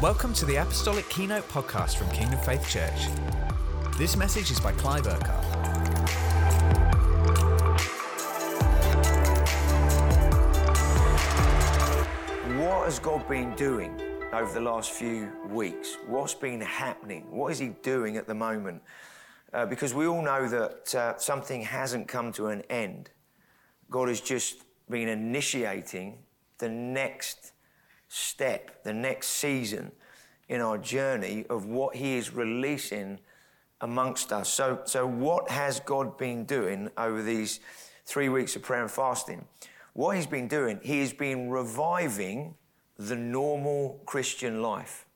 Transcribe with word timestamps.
Welcome 0.00 0.32
to 0.34 0.44
the 0.44 0.54
Apostolic 0.54 1.08
Keynote 1.08 1.48
podcast 1.48 1.96
from 1.96 2.08
Kingdom 2.10 2.38
Faith 2.38 2.68
Church. 2.68 3.08
This 3.98 4.16
message 4.16 4.48
is 4.52 4.60
by 4.60 4.70
Clive 4.70 5.08
Urquhart. 5.08 5.44
What 12.60 12.84
has 12.84 13.00
God 13.00 13.28
been 13.28 13.56
doing 13.56 14.00
over 14.32 14.54
the 14.54 14.60
last 14.60 14.92
few 14.92 15.32
weeks? 15.50 15.96
What's 16.06 16.32
been 16.32 16.60
happening? 16.60 17.28
What 17.28 17.50
is 17.50 17.58
He 17.58 17.70
doing 17.82 18.16
at 18.16 18.28
the 18.28 18.34
moment? 18.34 18.80
Uh, 19.52 19.66
because 19.66 19.94
we 19.94 20.06
all 20.06 20.22
know 20.22 20.46
that 20.48 20.94
uh, 20.94 21.18
something 21.18 21.62
hasn't 21.62 22.06
come 22.06 22.30
to 22.34 22.46
an 22.46 22.62
end. 22.70 23.10
God 23.90 24.06
has 24.06 24.20
just 24.20 24.62
been 24.88 25.08
initiating 25.08 26.18
the 26.58 26.68
next 26.68 27.50
step, 28.08 28.82
the 28.82 28.92
next 28.92 29.28
season 29.28 29.92
in 30.48 30.60
our 30.60 30.78
journey 30.78 31.44
of 31.50 31.66
what 31.66 31.96
He 31.96 32.16
is 32.16 32.32
releasing 32.32 33.18
amongst 33.80 34.32
us. 34.32 34.48
So, 34.48 34.80
so 34.84 35.06
what 35.06 35.50
has 35.50 35.80
God 35.80 36.16
been 36.18 36.44
doing 36.44 36.90
over 36.96 37.22
these 37.22 37.60
three 38.06 38.28
weeks 38.28 38.56
of 38.56 38.62
prayer 38.62 38.82
and 38.82 38.90
fasting? 38.90 39.44
What 39.92 40.16
He's 40.16 40.26
been 40.26 40.48
doing, 40.48 40.80
He 40.82 41.00
has 41.00 41.12
been 41.12 41.50
reviving 41.50 42.54
the 42.98 43.16
normal 43.16 44.00
Christian 44.06 44.62
life. 44.62 45.06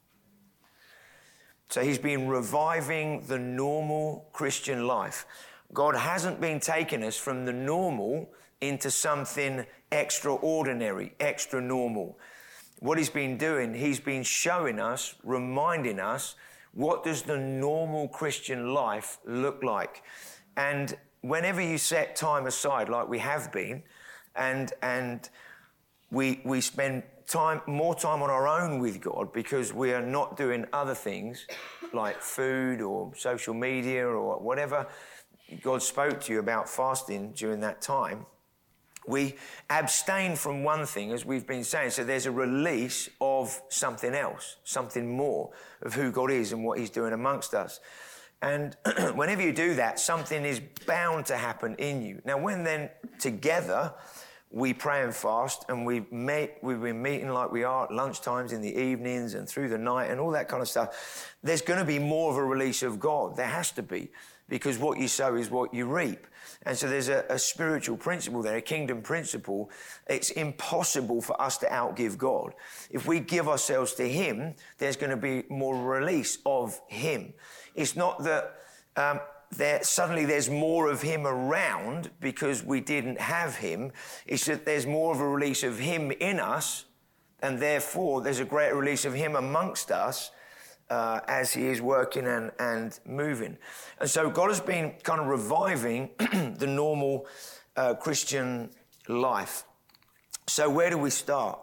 So 1.68 1.82
He's 1.82 1.98
been 1.98 2.28
reviving 2.28 3.26
the 3.26 3.38
normal 3.38 4.28
Christian 4.32 4.86
life. 4.86 5.26
God 5.72 5.96
hasn't 5.96 6.40
been 6.40 6.60
taking 6.60 7.02
us 7.02 7.16
from 7.16 7.46
the 7.46 7.52
normal 7.52 8.30
into 8.60 8.90
something 8.90 9.64
extraordinary, 9.90 11.14
extra 11.18 11.60
normal 11.60 12.18
what 12.82 12.98
he's 12.98 13.10
been 13.10 13.36
doing, 13.36 13.74
he's 13.74 14.00
been 14.00 14.24
showing 14.24 14.80
us, 14.80 15.14
reminding 15.22 16.00
us, 16.00 16.34
what 16.74 17.04
does 17.04 17.22
the 17.22 17.38
normal 17.38 18.08
Christian 18.08 18.74
life 18.74 19.18
look 19.24 19.62
like? 19.62 20.02
And 20.56 20.96
whenever 21.20 21.60
you 21.60 21.78
set 21.78 22.16
time 22.16 22.44
aside, 22.46 22.88
like 22.88 23.08
we 23.08 23.20
have 23.20 23.52
been, 23.52 23.84
and 24.34 24.72
and 24.82 25.28
we 26.10 26.40
we 26.44 26.60
spend 26.60 27.04
time 27.28 27.60
more 27.68 27.94
time 27.94 28.20
on 28.20 28.30
our 28.30 28.48
own 28.48 28.80
with 28.80 29.00
God 29.00 29.32
because 29.32 29.72
we 29.72 29.92
are 29.92 30.04
not 30.04 30.36
doing 30.36 30.66
other 30.72 30.94
things 30.94 31.46
like 31.92 32.20
food 32.20 32.80
or 32.80 33.12
social 33.14 33.54
media 33.54 34.04
or 34.04 34.40
whatever 34.40 34.88
God 35.62 35.82
spoke 35.82 36.20
to 36.22 36.32
you 36.32 36.40
about 36.40 36.68
fasting 36.68 37.30
during 37.32 37.60
that 37.60 37.80
time 37.80 38.26
we 39.06 39.36
abstain 39.68 40.36
from 40.36 40.64
one 40.64 40.86
thing, 40.86 41.12
as 41.12 41.24
we've 41.24 41.46
been 41.46 41.64
saying. 41.64 41.90
So 41.90 42.04
there's 42.04 42.26
a 42.26 42.30
release 42.30 43.08
of 43.20 43.60
something 43.68 44.14
else, 44.14 44.56
something 44.64 45.16
more 45.16 45.50
of 45.82 45.94
who 45.94 46.12
God 46.12 46.30
is 46.30 46.52
and 46.52 46.64
what 46.64 46.78
He's 46.78 46.90
doing 46.90 47.12
amongst 47.12 47.54
us. 47.54 47.80
And 48.42 48.76
whenever 49.14 49.42
you 49.42 49.52
do 49.52 49.74
that, 49.76 50.00
something 50.00 50.44
is 50.44 50.60
bound 50.86 51.26
to 51.26 51.36
happen 51.36 51.76
in 51.76 52.02
you. 52.02 52.20
Now, 52.24 52.38
when 52.38 52.64
then 52.64 52.90
together 53.18 53.94
we 54.52 54.74
pray 54.74 55.02
and 55.02 55.14
fast 55.14 55.64
and 55.68 55.86
we 55.86 56.04
meet, 56.10 56.52
we've 56.60 56.80
been 56.80 57.00
meeting 57.00 57.30
like 57.30 57.50
we 57.50 57.64
are 57.64 57.84
at 57.84 57.90
lunchtimes 57.90 58.52
in 58.52 58.60
the 58.60 58.74
evenings 58.74 59.32
and 59.32 59.48
through 59.48 59.70
the 59.70 59.78
night 59.78 60.10
and 60.10 60.20
all 60.20 60.30
that 60.30 60.46
kind 60.46 60.60
of 60.60 60.68
stuff, 60.68 61.34
there's 61.42 61.62
going 61.62 61.78
to 61.78 61.86
be 61.86 61.98
more 61.98 62.30
of 62.30 62.36
a 62.36 62.44
release 62.44 62.82
of 62.82 63.00
God. 63.00 63.34
There 63.36 63.46
has 63.46 63.72
to 63.72 63.82
be 63.82 64.10
because 64.50 64.76
what 64.78 64.98
you 64.98 65.08
sow 65.08 65.36
is 65.36 65.50
what 65.50 65.72
you 65.72 65.86
reap. 65.86 66.26
And 66.64 66.76
so 66.76 66.86
there's 66.86 67.08
a, 67.08 67.24
a, 67.30 67.38
spiritual 67.38 67.96
principle 67.96 68.42
there, 68.42 68.56
a 68.56 68.62
kingdom 68.62 69.00
principle. 69.00 69.70
It's 70.06 70.30
impossible 70.30 71.22
for 71.22 71.40
us 71.40 71.56
to 71.58 71.66
outgive 71.66 72.18
God. 72.18 72.52
If 72.90 73.06
we 73.06 73.20
give 73.20 73.48
ourselves 73.48 73.94
to 73.94 74.06
Him, 74.06 74.54
there's 74.76 74.96
going 74.96 75.10
to 75.10 75.16
be 75.16 75.44
more 75.48 75.74
release 75.74 76.38
of 76.44 76.78
Him. 76.88 77.32
It's 77.74 77.96
not 77.96 78.22
that 78.24 78.54
um, 78.96 79.20
there, 79.56 79.82
suddenly 79.82 80.24
there's 80.24 80.50
more 80.50 80.90
of 80.90 81.02
Him 81.02 81.26
around 81.26 82.10
because 82.20 82.64
we 82.64 82.80
didn't 82.80 83.20
have 83.20 83.56
Him. 83.56 83.92
It's 84.26 84.46
that 84.46 84.64
there's 84.64 84.86
more 84.86 85.14
of 85.14 85.20
a 85.20 85.28
release 85.28 85.62
of 85.62 85.78
Him 85.78 86.10
in 86.10 86.40
us, 86.40 86.86
and 87.40 87.58
therefore 87.58 88.22
there's 88.22 88.40
a 88.40 88.44
greater 88.44 88.76
release 88.76 89.04
of 89.04 89.14
Him 89.14 89.36
amongst 89.36 89.90
us 89.90 90.30
uh, 90.92 91.20
as 91.26 91.54
he 91.54 91.66
is 91.68 91.80
working 91.80 92.26
and, 92.26 92.50
and 92.58 93.00
moving. 93.06 93.56
And 93.98 94.10
so 94.10 94.28
God 94.28 94.48
has 94.48 94.60
been 94.60 94.92
kind 95.02 95.20
of 95.20 95.26
reviving 95.26 96.10
the 96.18 96.66
normal 96.66 97.26
uh, 97.76 97.94
Christian 97.94 98.70
life. 99.08 99.64
So, 100.46 100.68
where 100.68 100.90
do 100.90 100.98
we 100.98 101.08
start? 101.08 101.58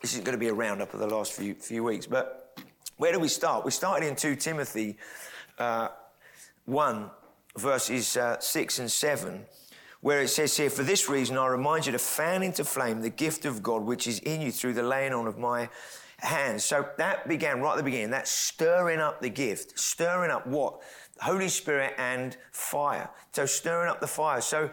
This 0.00 0.14
is 0.14 0.20
going 0.20 0.32
to 0.32 0.38
be 0.38 0.48
a 0.48 0.54
roundup 0.54 0.92
of 0.92 0.98
the 0.98 1.06
last 1.06 1.32
few, 1.32 1.54
few 1.54 1.84
weeks, 1.84 2.06
but 2.06 2.58
where 2.96 3.12
do 3.12 3.20
we 3.20 3.28
start? 3.28 3.64
We 3.64 3.70
started 3.70 4.08
in 4.08 4.16
2 4.16 4.34
Timothy 4.34 4.96
uh, 5.58 5.88
1, 6.66 7.10
verses 7.56 8.16
uh, 8.16 8.38
6 8.38 8.78
and 8.78 8.90
7 8.90 9.44
where 10.00 10.22
it 10.22 10.28
says 10.28 10.56
here, 10.56 10.70
For 10.70 10.82
this 10.82 11.08
reason 11.08 11.36
I 11.36 11.46
remind 11.46 11.86
you 11.86 11.92
to 11.92 11.98
fan 11.98 12.42
into 12.42 12.64
flame 12.64 13.00
the 13.00 13.10
gift 13.10 13.44
of 13.44 13.62
God 13.62 13.82
which 13.82 14.06
is 14.06 14.20
in 14.20 14.40
you 14.40 14.52
through 14.52 14.74
the 14.74 14.82
laying 14.82 15.12
on 15.12 15.26
of 15.26 15.38
my 15.38 15.68
hands. 16.18 16.64
So 16.64 16.88
that 16.98 17.28
began 17.28 17.60
right 17.60 17.72
at 17.72 17.76
the 17.76 17.82
beginning. 17.82 18.10
That's 18.10 18.30
stirring 18.30 19.00
up 19.00 19.20
the 19.20 19.28
gift, 19.28 19.78
stirring 19.78 20.30
up 20.30 20.46
what? 20.46 20.80
Holy 21.20 21.48
Spirit 21.48 21.94
and 21.98 22.36
fire. 22.52 23.10
So 23.32 23.46
stirring 23.46 23.90
up 23.90 24.00
the 24.00 24.06
fire. 24.06 24.40
So 24.40 24.70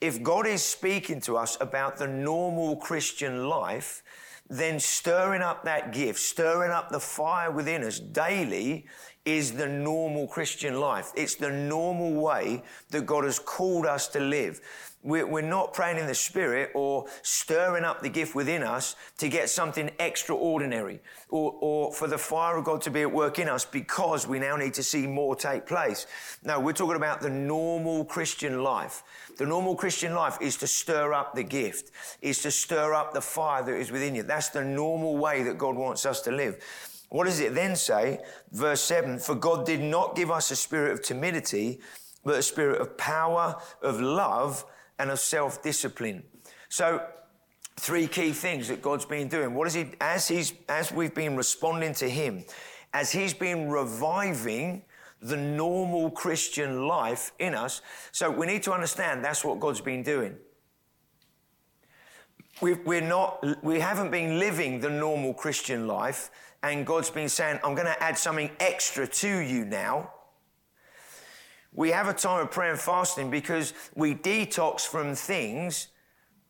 if 0.00 0.22
God 0.22 0.46
is 0.46 0.64
speaking 0.64 1.20
to 1.22 1.36
us 1.36 1.58
about 1.60 1.96
the 1.96 2.06
normal 2.06 2.76
Christian 2.76 3.48
life, 3.48 4.02
then 4.48 4.80
stirring 4.80 5.42
up 5.42 5.64
that 5.64 5.92
gift, 5.92 6.20
stirring 6.20 6.70
up 6.70 6.88
the 6.88 7.00
fire 7.00 7.50
within 7.50 7.82
us 7.82 7.98
daily 8.00 8.86
is 9.28 9.52
the 9.52 9.68
normal 9.68 10.26
Christian 10.26 10.80
life. 10.80 11.12
It's 11.14 11.34
the 11.34 11.50
normal 11.50 12.14
way 12.14 12.62
that 12.90 13.04
God 13.04 13.24
has 13.24 13.38
called 13.38 13.84
us 13.84 14.08
to 14.08 14.20
live. 14.20 14.60
We're 15.04 15.42
not 15.42 15.74
praying 15.74 15.98
in 15.98 16.06
the 16.06 16.14
Spirit 16.14 16.72
or 16.74 17.06
stirring 17.22 17.84
up 17.84 18.02
the 18.02 18.08
gift 18.08 18.34
within 18.34 18.62
us 18.62 18.96
to 19.18 19.28
get 19.28 19.48
something 19.48 19.90
extraordinary 20.00 21.00
or, 21.28 21.54
or 21.60 21.92
for 21.92 22.08
the 22.08 22.18
fire 22.18 22.56
of 22.56 22.64
God 22.64 22.82
to 22.82 22.90
be 22.90 23.02
at 23.02 23.12
work 23.12 23.38
in 23.38 23.48
us 23.48 23.64
because 23.64 24.26
we 24.26 24.38
now 24.40 24.56
need 24.56 24.74
to 24.74 24.82
see 24.82 25.06
more 25.06 25.36
take 25.36 25.66
place. 25.66 26.06
No, 26.42 26.58
we're 26.58 26.72
talking 26.72 26.96
about 26.96 27.20
the 27.20 27.30
normal 27.30 28.04
Christian 28.06 28.64
life. 28.64 29.04
The 29.36 29.46
normal 29.46 29.76
Christian 29.76 30.14
life 30.14 30.38
is 30.40 30.56
to 30.56 30.66
stir 30.66 31.12
up 31.12 31.34
the 31.34 31.44
gift, 31.44 31.92
is 32.20 32.42
to 32.42 32.50
stir 32.50 32.92
up 32.92 33.14
the 33.14 33.20
fire 33.20 33.62
that 33.62 33.76
is 33.76 33.92
within 33.92 34.16
you. 34.16 34.24
That's 34.24 34.48
the 34.48 34.64
normal 34.64 35.16
way 35.16 35.44
that 35.44 35.58
God 35.58 35.76
wants 35.76 36.06
us 36.06 36.22
to 36.22 36.32
live. 36.32 36.58
What 37.08 37.24
does 37.24 37.40
it 37.40 37.54
then 37.54 37.74
say? 37.74 38.20
Verse 38.52 38.80
7 38.82 39.18
For 39.18 39.34
God 39.34 39.64
did 39.64 39.80
not 39.80 40.14
give 40.14 40.30
us 40.30 40.50
a 40.50 40.56
spirit 40.56 40.92
of 40.92 41.02
timidity, 41.02 41.80
but 42.24 42.38
a 42.38 42.42
spirit 42.42 42.80
of 42.80 42.98
power, 42.98 43.56
of 43.82 44.00
love, 44.00 44.64
and 44.98 45.10
of 45.10 45.18
self 45.18 45.62
discipline. 45.62 46.22
So, 46.68 47.02
three 47.76 48.06
key 48.06 48.32
things 48.32 48.68
that 48.68 48.82
God's 48.82 49.06
been 49.06 49.28
doing. 49.28 49.54
What 49.54 49.66
is 49.68 49.74
He, 49.74 49.86
as, 50.00 50.28
he's, 50.28 50.52
as 50.68 50.92
we've 50.92 51.14
been 51.14 51.36
responding 51.36 51.94
to 51.94 52.08
Him, 52.08 52.44
as 52.92 53.10
He's 53.10 53.32
been 53.32 53.68
reviving 53.68 54.82
the 55.20 55.36
normal 55.36 56.10
Christian 56.10 56.86
life 56.86 57.32
in 57.38 57.54
us. 57.54 57.80
So, 58.12 58.30
we 58.30 58.46
need 58.46 58.62
to 58.64 58.72
understand 58.72 59.24
that's 59.24 59.44
what 59.44 59.60
God's 59.60 59.80
been 59.80 60.02
doing. 60.02 60.36
we 62.60 62.74
we're 62.74 63.00
not, 63.00 63.42
we 63.64 63.80
haven't 63.80 64.10
been 64.10 64.38
living 64.38 64.80
the 64.80 64.90
normal 64.90 65.32
Christian 65.32 65.86
life, 65.86 66.30
and 66.62 66.86
God's 66.86 67.10
been 67.10 67.28
saying, 67.28 67.60
I'm 67.64 67.74
going 67.74 67.86
to 67.86 68.02
add 68.02 68.18
something 68.18 68.50
extra 68.58 69.06
to 69.06 69.38
you 69.38 69.64
now. 69.64 70.12
We 71.72 71.90
have 71.90 72.08
a 72.08 72.12
time 72.12 72.40
of 72.40 72.50
prayer 72.50 72.72
and 72.72 72.80
fasting 72.80 73.30
because 73.30 73.74
we 73.94 74.14
detox 74.14 74.80
from 74.80 75.14
things 75.14 75.88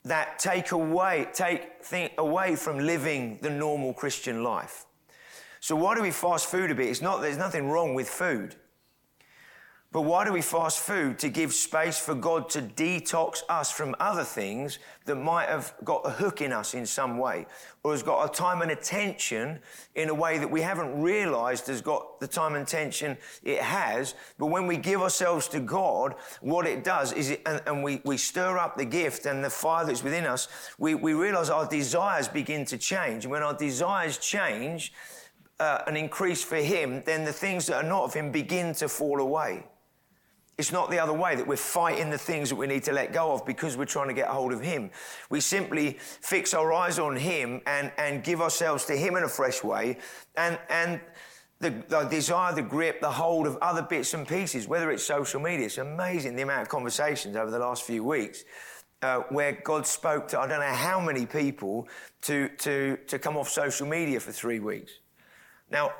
that 0.04 0.38
take 0.38 0.72
away, 0.72 1.26
take 1.34 2.12
away 2.16 2.56
from 2.56 2.78
living 2.78 3.38
the 3.42 3.50
normal 3.50 3.92
Christian 3.92 4.42
life. 4.42 4.86
So 5.60 5.76
why 5.76 5.94
do 5.94 6.02
we 6.02 6.10
fast 6.10 6.46
food 6.46 6.70
a 6.70 6.74
bit? 6.74 6.88
It's 6.88 7.02
not, 7.02 7.20
there's 7.20 7.36
nothing 7.36 7.68
wrong 7.68 7.94
with 7.94 8.08
food. 8.08 8.56
But 9.90 10.02
why 10.02 10.26
do 10.26 10.34
we 10.34 10.42
fast 10.42 10.80
food? 10.80 11.18
To 11.20 11.30
give 11.30 11.54
space 11.54 11.98
for 11.98 12.14
God 12.14 12.50
to 12.50 12.60
detox 12.60 13.42
us 13.48 13.70
from 13.70 13.96
other 13.98 14.22
things 14.22 14.78
that 15.06 15.16
might 15.16 15.48
have 15.48 15.72
got 15.82 16.02
a 16.04 16.10
hook 16.10 16.42
in 16.42 16.52
us 16.52 16.74
in 16.74 16.84
some 16.84 17.16
way, 17.16 17.46
or 17.82 17.92
has 17.92 18.02
got 18.02 18.30
a 18.30 18.30
time 18.30 18.60
and 18.60 18.70
attention 18.70 19.60
in 19.94 20.10
a 20.10 20.14
way 20.14 20.36
that 20.36 20.50
we 20.50 20.60
haven't 20.60 21.00
realized 21.00 21.68
has 21.68 21.80
got 21.80 22.20
the 22.20 22.26
time 22.26 22.54
and 22.54 22.64
attention 22.64 23.16
it 23.42 23.62
has. 23.62 24.14
But 24.38 24.46
when 24.48 24.66
we 24.66 24.76
give 24.76 25.00
ourselves 25.00 25.48
to 25.48 25.60
God, 25.60 26.16
what 26.42 26.66
it 26.66 26.84
does 26.84 27.14
is, 27.14 27.30
it, 27.30 27.40
and, 27.46 27.62
and, 27.66 27.82
we, 27.82 28.02
we 28.04 28.18
stir 28.18 28.58
up 28.58 28.76
the 28.76 28.84
gift 28.84 29.24
and 29.24 29.42
the 29.42 29.48
fire 29.48 29.86
that's 29.86 30.04
within 30.04 30.26
us, 30.26 30.48
we, 30.76 30.94
we 30.96 31.14
realize 31.14 31.48
our 31.48 31.66
desires 31.66 32.28
begin 32.28 32.66
to 32.66 32.76
change. 32.76 33.24
And 33.24 33.32
when 33.32 33.42
our 33.42 33.54
desires 33.54 34.18
change, 34.18 34.92
uh, 35.60 35.82
and 35.86 35.96
increase 35.96 36.44
for 36.44 36.56
Him, 36.56 37.02
then 37.04 37.24
the 37.24 37.32
things 37.32 37.66
that 37.66 37.82
are 37.82 37.88
not 37.88 38.04
of 38.04 38.14
Him 38.14 38.30
begin 38.30 38.74
to 38.74 38.88
fall 38.88 39.20
away. 39.20 39.64
It's 40.58 40.72
not 40.72 40.90
the 40.90 40.98
other 40.98 41.12
way 41.12 41.36
that 41.36 41.46
we're 41.46 41.56
fighting 41.56 42.10
the 42.10 42.18
things 42.18 42.50
that 42.50 42.56
we 42.56 42.66
need 42.66 42.82
to 42.84 42.92
let 42.92 43.12
go 43.12 43.32
of 43.32 43.46
because 43.46 43.76
we're 43.76 43.84
trying 43.84 44.08
to 44.08 44.14
get 44.14 44.26
hold 44.26 44.52
of 44.52 44.60
Him. 44.60 44.90
We 45.30 45.40
simply 45.40 45.96
fix 46.00 46.52
our 46.52 46.72
eyes 46.72 46.98
on 46.98 47.14
Him 47.16 47.60
and, 47.64 47.92
and 47.96 48.24
give 48.24 48.42
ourselves 48.42 48.84
to 48.86 48.96
Him 48.96 49.16
in 49.16 49.22
a 49.22 49.28
fresh 49.28 49.62
way. 49.62 49.98
And, 50.36 50.58
and 50.68 51.00
the, 51.60 51.70
the, 51.88 52.04
desire, 52.04 52.54
the 52.54 52.62
grip, 52.62 53.00
the 53.00 53.10
hold 53.10 53.46
of 53.46 53.56
other 53.58 53.82
bits 53.82 54.14
and 54.14 54.26
pieces, 54.26 54.66
whether 54.66 54.90
it's 54.90 55.04
social 55.04 55.40
media. 55.40 55.66
It's 55.66 55.78
amazing 55.78 56.34
the 56.34 56.42
amount 56.42 56.62
of 56.62 56.68
conversations 56.68 57.36
over 57.36 57.52
the 57.52 57.60
last 57.60 57.84
few 57.84 58.02
weeks 58.02 58.44
uh, 59.02 59.20
where 59.28 59.52
God 59.52 59.86
spoke 59.86 60.28
to 60.28 60.40
I 60.40 60.46
don't 60.46 60.60
know 60.60 60.74
how 60.74 61.00
many 61.00 61.26
people 61.26 61.86
to, 62.22 62.48
to, 62.58 62.98
to 63.06 63.18
come 63.18 63.36
off 63.36 63.48
social 63.48 63.86
media 63.86 64.18
for 64.20 64.32
three 64.32 64.58
weeks. 64.58 64.92
Now, 65.70 65.92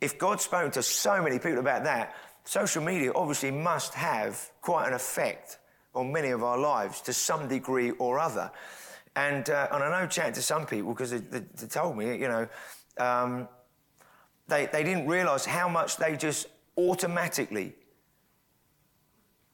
if 0.00 0.18
God 0.18 0.40
spoke 0.40 0.72
to 0.72 0.82
so 0.82 1.22
many 1.22 1.38
people 1.38 1.58
about 1.58 1.84
that, 1.84 2.14
social 2.44 2.82
media 2.82 3.12
obviously 3.14 3.50
must 3.50 3.94
have 3.94 4.50
quite 4.60 4.86
an 4.86 4.94
effect 4.94 5.58
on 5.94 6.12
many 6.12 6.28
of 6.30 6.42
our 6.42 6.58
lives 6.58 7.00
to 7.02 7.12
some 7.12 7.48
degree 7.48 7.90
or 7.92 8.18
other. 8.18 8.50
And, 9.16 9.48
uh, 9.48 9.68
and 9.72 9.82
I 9.82 10.00
know 10.00 10.06
chatting 10.06 10.34
to 10.34 10.42
some 10.42 10.66
people 10.66 10.92
because 10.92 11.10
they, 11.10 11.18
they, 11.18 11.40
they, 11.56 11.66
told 11.66 11.96
me, 11.96 12.16
you 12.16 12.28
know, 12.28 12.48
um, 12.98 13.48
they, 14.48 14.66
they 14.66 14.82
didn't 14.82 15.06
realize 15.06 15.46
how 15.46 15.68
much 15.68 15.96
they 15.96 16.16
just 16.16 16.48
automatically, 16.76 17.72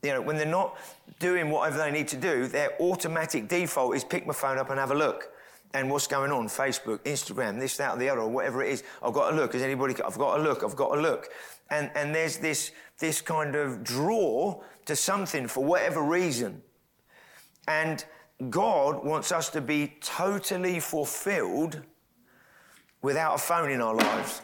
you 0.03 0.11
know, 0.11 0.23
when 0.23 0.37
they're 0.37 0.47
not 0.47 0.79
doing 1.19 1.51
whatever 1.51 1.77
they 1.77 1.91
need 1.91 2.09
to 2.09 2.17
do, 2.17 2.47
their 2.47 2.71
automatic 2.81 3.49
default 3.49 3.95
is 3.95 4.03
pick 4.03 4.27
my 4.27 4.33
phone 4.33 4.57
up 4.59 4.71
and 4.71 4.81
have 4.81 4.91
a 4.91 4.95
look 4.95 5.31
and 5.73 5.91
what's 5.91 6.07
going 6.07 6.33
on 6.33 6.49
Facebook, 6.49 6.99
Instagram, 7.01 7.59
this, 7.59 7.77
that, 7.77 7.95
or 7.95 7.99
the 7.99 8.09
other, 8.09 8.23
or 8.23 8.29
whatever 8.29 8.63
it 8.63 8.73
is. 8.73 8.83
I've 9.03 9.13
got 9.13 9.31
to 9.31 9.37
look. 9.37 9.55
Is 9.55 9.63
anybody? 9.63 9.95
I've 10.03 10.19
got 10.19 10.37
to 10.37 10.43
look. 10.43 10.65
I've 10.65 10.77
got 10.77 10.95
to 10.95 11.01
look. 11.01 11.29
And 11.71 11.91
and 11.95 12.15
there's 12.15 12.39
this 12.39 12.73
this 12.99 13.21
kind 13.21 13.55
of 13.55 13.85
draw 13.85 14.63
to 14.87 14.97
something 14.97 15.47
for 15.47 15.65
whatever 15.65 16.03
reason. 16.03 16.63
And 17.69 18.05
God 18.49 19.05
wants 19.05 19.33
us 19.33 19.51
to 19.51 19.61
be 19.61 19.97
totally 20.01 20.81
fulfilled 20.81 21.81
without 23.03 23.35
a 23.35 23.39
phone 23.39 23.71
in 23.71 23.81
our 23.81 23.95
lives. 23.95 24.43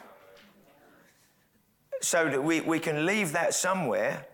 So 2.02 2.28
that 2.28 2.42
we, 2.42 2.60
we 2.60 2.78
can 2.78 3.06
leave 3.06 3.32
that 3.32 3.54
somewhere 3.54 4.26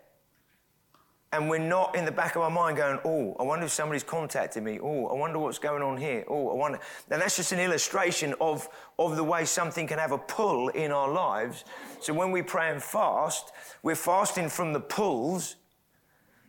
and 1.32 1.48
we're 1.48 1.58
not 1.58 1.96
in 1.96 2.04
the 2.04 2.12
back 2.12 2.36
of 2.36 2.42
our 2.42 2.50
mind 2.50 2.76
going, 2.76 2.98
oh, 3.06 3.34
I 3.40 3.42
wonder 3.42 3.64
if 3.64 3.72
somebody's 3.72 4.02
contacted 4.02 4.62
me. 4.62 4.78
Oh, 4.82 5.06
I 5.06 5.14
wonder 5.14 5.38
what's 5.38 5.58
going 5.58 5.82
on 5.82 5.96
here. 5.96 6.24
Oh, 6.28 6.50
I 6.50 6.54
wonder. 6.54 6.78
And 7.10 7.22
that's 7.22 7.36
just 7.36 7.52
an 7.52 7.58
illustration 7.58 8.34
of, 8.38 8.68
of 8.98 9.16
the 9.16 9.24
way 9.24 9.46
something 9.46 9.86
can 9.86 9.98
have 9.98 10.12
a 10.12 10.18
pull 10.18 10.68
in 10.68 10.92
our 10.92 11.10
lives. 11.10 11.64
So 12.00 12.12
when 12.12 12.32
we 12.32 12.42
pray 12.42 12.70
and 12.70 12.82
fast, 12.82 13.52
we're 13.82 13.94
fasting 13.94 14.50
from 14.50 14.74
the 14.74 14.80
pulls 14.80 15.56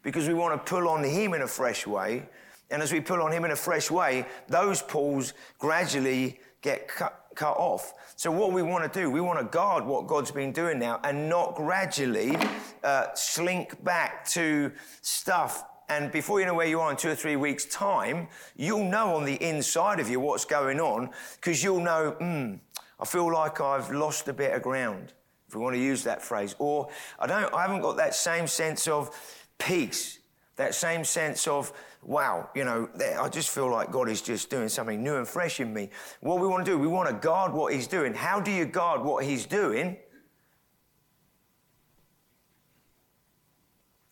because 0.02 0.28
we 0.28 0.34
want 0.34 0.54
to 0.54 0.70
pull 0.70 0.90
on 0.90 1.02
Him 1.06 1.34
in 1.34 1.44
a 1.44 1.48
fresh 1.48 1.88
way. 1.88 2.28
And 2.70 2.82
as 2.82 2.92
we 2.92 3.00
pull 3.00 3.22
on 3.22 3.32
Him 3.32 3.46
in 3.46 3.52
a 3.52 3.56
fresh 3.56 3.90
way, 3.90 4.26
those 4.50 4.82
pulls 4.82 5.34
gradually 5.60 6.42
get 6.62 6.90
cut 6.90 7.23
cut 7.36 7.58
off. 7.58 7.94
So, 8.16 8.32
what 8.32 8.52
we 8.52 8.62
want 8.62 8.92
to 8.92 9.00
do, 9.00 9.10
we 9.10 9.22
want 9.22 9.40
to 9.40 9.46
guard 9.46 9.86
what 9.86 10.08
God's 10.08 10.32
been 10.32 10.52
doing 10.52 10.80
now 10.80 11.00
and 11.04 11.30
not 11.30 11.56
gradually 11.56 12.38
uh, 12.84 13.08
slink 13.14 13.84
back 13.84 14.26
to 14.30 14.72
stuff. 15.02 15.66
And 15.90 16.12
before 16.12 16.40
you 16.40 16.46
know 16.46 16.54
where 16.54 16.68
you 16.68 16.80
are 16.80 16.90
in 16.92 16.98
two 16.98 17.10
or 17.10 17.16
three 17.16 17.36
weeks' 17.36 17.66
time, 17.66 18.28
you'll 18.56 18.86
know 18.86 19.16
on 19.16 19.26
the 19.26 19.36
inside 19.44 20.00
of 20.00 20.10
you 20.10 20.20
what's 20.20 20.46
going 20.46 20.80
on 20.80 21.10
because 21.36 21.64
you'll 21.64 21.82
know, 21.82 22.12
hmm, 22.12 22.56
I 23.00 23.06
feel 23.06 23.32
like 23.32 23.60
I've 23.60 23.92
lost 23.92 24.28
a 24.28 24.34
bit 24.34 24.54
of 24.54 24.62
ground, 24.62 25.14
if 25.48 25.56
we 25.56 25.62
want 25.62 25.76
to 25.76 25.82
use 25.82 26.04
that 26.04 26.22
phrase. 26.22 26.56
Or 26.58 26.90
I, 27.20 27.28
don't, 27.28 27.54
I 27.54 27.64
haven't 27.64 27.82
got 27.82 27.98
that 27.98 28.16
same 28.16 28.48
sense 28.48 28.88
of 28.88 29.12
peace, 29.58 30.20
that 30.56 30.74
same 30.74 31.04
sense 31.04 31.48
of, 31.48 31.74
wow, 32.06 32.50
you 32.56 32.64
know, 32.64 32.90
I 33.20 33.30
just 33.30 33.50
feel 33.50 33.70
like 33.70 33.92
God 33.92 34.10
is 34.10 34.22
just 34.22 34.50
doing 34.50 34.70
something 34.70 35.04
new 35.04 35.16
and 35.16 35.28
fresh 35.28 35.60
in 35.60 35.74
me. 35.74 35.90
What 36.22 36.40
we 36.40 36.48
want 36.48 36.66
to 36.66 36.72
do, 36.72 36.78
we 36.78 36.88
want 36.88 37.10
to 37.10 37.16
guard 37.16 37.54
what 37.54 37.74
He's 37.74 37.88
doing. 37.88 38.14
How 38.14 38.40
do 38.40 38.52
you 38.52 38.66
guard 38.66 39.04
what 39.04 39.24
He's 39.24 39.46
doing? 39.46 39.98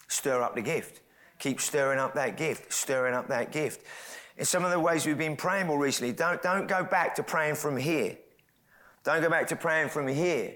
Stir 0.08 0.42
up 0.42 0.56
the 0.56 0.62
gift. 0.62 1.02
Keep 1.40 1.60
stirring 1.60 2.00
up 2.00 2.14
that 2.16 2.38
gift, 2.38 2.72
stirring 2.72 3.14
up 3.14 3.28
that 3.30 3.52
gift. 3.52 3.86
In 4.38 4.46
some 4.46 4.64
of 4.64 4.72
the 4.72 4.80
ways 4.80 5.06
we've 5.06 5.18
been 5.18 5.36
praying 5.36 5.68
more 5.68 5.80
recently, 5.80 6.14
don't, 6.14 6.42
don't 6.42 6.68
go 6.68 6.84
back 6.84 7.16
to 7.16 7.24
praying 7.24 7.56
from 7.56 7.78
here. 7.78 8.18
Don't 9.04 9.22
go 9.22 9.30
back 9.30 9.48
to 9.48 9.56
praying 9.56 9.90
from 9.90 10.08
here 10.08 10.56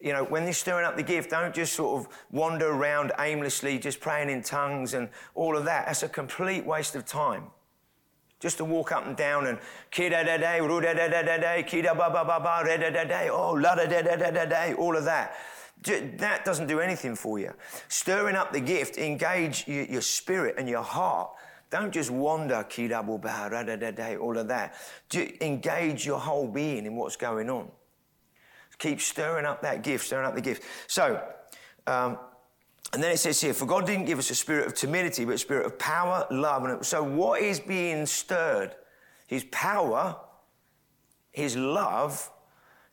you 0.00 0.12
know, 0.12 0.24
when 0.24 0.44
you're 0.44 0.52
stirring 0.52 0.86
up 0.86 0.96
the 0.96 1.02
gift, 1.02 1.30
don't 1.30 1.54
just 1.54 1.72
sort 1.72 2.00
of 2.00 2.12
wander 2.30 2.68
around 2.68 3.12
aimlessly, 3.18 3.78
just 3.78 4.00
praying 4.00 4.28
in 4.28 4.42
tongues 4.42 4.94
and 4.94 5.08
all 5.34 5.56
of 5.56 5.64
that. 5.64 5.86
That's 5.86 6.02
a 6.02 6.08
complete 6.08 6.66
waste 6.66 6.94
of 6.94 7.04
time. 7.06 7.44
Just 8.38 8.58
to 8.58 8.64
walk 8.64 8.92
up 8.92 9.06
and 9.06 9.16
down 9.16 9.46
and 9.46 9.58
kida 9.90 10.24
da 10.26 10.36
da 10.36 10.56
ru 10.56 10.80
da 10.80 10.92
da 10.92 11.08
da 11.08 11.22
da 11.22 11.38
da 11.38 11.62
kida 11.62 11.96
ba 11.96 12.10
ba 12.10 12.24
ba 12.24 12.38
ba 12.38 12.62
da 12.66 12.76
da 12.76 12.90
da 12.90 13.04
da 13.04 13.28
oh 13.30 13.52
la 13.52 13.74
da 13.74 13.86
da 13.86 14.02
da 14.02 14.16
da 14.16 14.30
da 14.30 14.44
da 14.44 14.74
all 14.74 14.94
of 14.94 15.04
that. 15.06 15.34
That 15.82 16.44
doesn't 16.44 16.66
do 16.66 16.80
anything 16.80 17.16
for 17.16 17.38
you. 17.38 17.52
Stirring 17.88 18.36
up 18.36 18.52
the 18.52 18.60
gift, 18.60 18.98
engage 18.98 19.66
your 19.66 20.02
spirit 20.02 20.56
and 20.58 20.68
your 20.68 20.82
heart. 20.82 21.30
Don't 21.70 21.92
just 21.92 22.10
wander, 22.10 22.64
kida 22.68 23.02
ba 23.06 23.48
da 23.50 23.62
da 23.62 23.76
da 23.76 23.90
da 23.90 24.16
all 24.16 24.36
of 24.36 24.48
that. 24.48 24.74
Engage 25.40 26.04
your 26.04 26.20
whole 26.20 26.46
being 26.46 26.84
in 26.84 26.94
what's 26.94 27.16
going 27.16 27.48
on. 27.48 27.70
Keep 28.78 29.00
stirring 29.00 29.46
up 29.46 29.62
that 29.62 29.82
gift, 29.82 30.06
stirring 30.06 30.26
up 30.26 30.34
the 30.34 30.40
gift. 30.40 30.62
So, 30.86 31.22
um, 31.86 32.18
and 32.92 33.02
then 33.02 33.10
it 33.10 33.18
says 33.18 33.40
here, 33.40 33.52
for 33.52 33.66
God 33.66 33.86
didn't 33.86 34.04
give 34.04 34.18
us 34.18 34.30
a 34.30 34.34
spirit 34.34 34.66
of 34.66 34.74
timidity, 34.74 35.24
but 35.24 35.34
a 35.34 35.38
spirit 35.38 35.66
of 35.66 35.78
power, 35.78 36.26
love. 36.30 36.64
And 36.64 36.84
so, 36.84 37.02
what 37.02 37.40
is 37.40 37.58
being 37.58 38.06
stirred? 38.06 38.74
His 39.26 39.44
power, 39.50 40.16
his 41.32 41.56
love. 41.56 42.30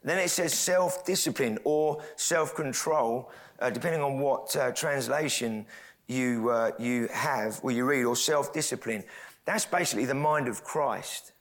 Then 0.04 0.18
it 0.18 0.30
says 0.30 0.54
self 0.54 1.06
discipline 1.06 1.60
or 1.64 2.02
self 2.16 2.56
control, 2.56 3.32
uh, 3.60 3.70
depending 3.70 4.02
on 4.02 4.20
what 4.20 4.56
uh, 4.56 4.72
translation 4.72 5.66
you, 6.08 6.50
uh, 6.50 6.72
you 6.80 7.08
have 7.12 7.60
or 7.64 7.72
you 7.72 7.86
read, 7.86 8.04
or 8.04 8.16
self 8.16 8.52
discipline. 8.52 9.04
That's 9.46 9.66
basically 9.66 10.06
the 10.06 10.16
mind 10.16 10.48
of 10.48 10.64
Christ. 10.64 11.33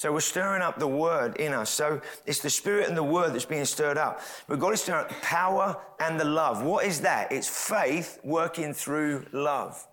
So 0.00 0.10
we're 0.14 0.20
stirring 0.20 0.62
up 0.62 0.78
the 0.78 0.88
word 0.88 1.36
in 1.36 1.52
us. 1.52 1.68
So 1.68 2.00
it's 2.24 2.38
the 2.38 2.48
spirit 2.48 2.88
and 2.88 2.96
the 2.96 3.02
word 3.02 3.34
that's 3.34 3.44
being 3.44 3.66
stirred 3.66 3.98
up. 3.98 4.22
We've 4.48 4.58
got 4.58 4.70
to 4.70 4.76
stir 4.78 4.94
up 4.94 5.10
the 5.10 5.14
power 5.16 5.76
and 5.98 6.18
the 6.18 6.24
love. 6.24 6.62
What 6.62 6.86
is 6.86 7.02
that? 7.02 7.30
It's 7.30 7.46
faith 7.46 8.18
working 8.24 8.72
through 8.72 9.26
love. 9.32 9.86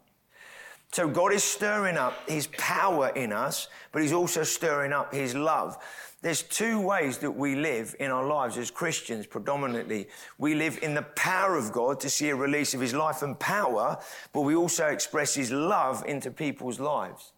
So 0.94 1.10
God 1.10 1.34
is 1.34 1.44
stirring 1.44 1.98
up 1.98 2.14
his 2.30 2.48
power 2.48 3.10
in 3.10 3.34
us, 3.34 3.68
but 3.92 4.02
he's 4.02 4.14
also 4.14 4.44
stirring 4.44 4.94
up 4.94 5.14
his 5.14 5.36
love. 5.36 5.78
There's 6.22 6.42
two 6.42 6.80
ways 6.80 7.18
that 7.18 7.32
we 7.32 7.56
live 7.56 7.94
in 8.00 8.10
our 8.10 8.26
lives 8.26 8.58
as 8.58 8.72
Christians 8.72 9.28
predominantly. 9.28 10.08
We 10.38 10.56
live 10.56 10.80
in 10.82 10.94
the 10.94 11.02
power 11.02 11.58
of 11.58 11.74
God 11.74 12.00
to 12.00 12.10
see 12.10 12.30
a 12.30 12.36
release 12.38 12.74
of 12.74 12.80
his 12.80 12.94
life 12.94 13.24
and 13.24 13.38
power, 13.38 14.00
but 14.32 14.44
we 14.44 14.56
also 14.56 14.86
express 14.86 15.36
his 15.36 15.52
love 15.52 16.06
into 16.08 16.32
people's 16.32 16.80
lives. 16.80 17.34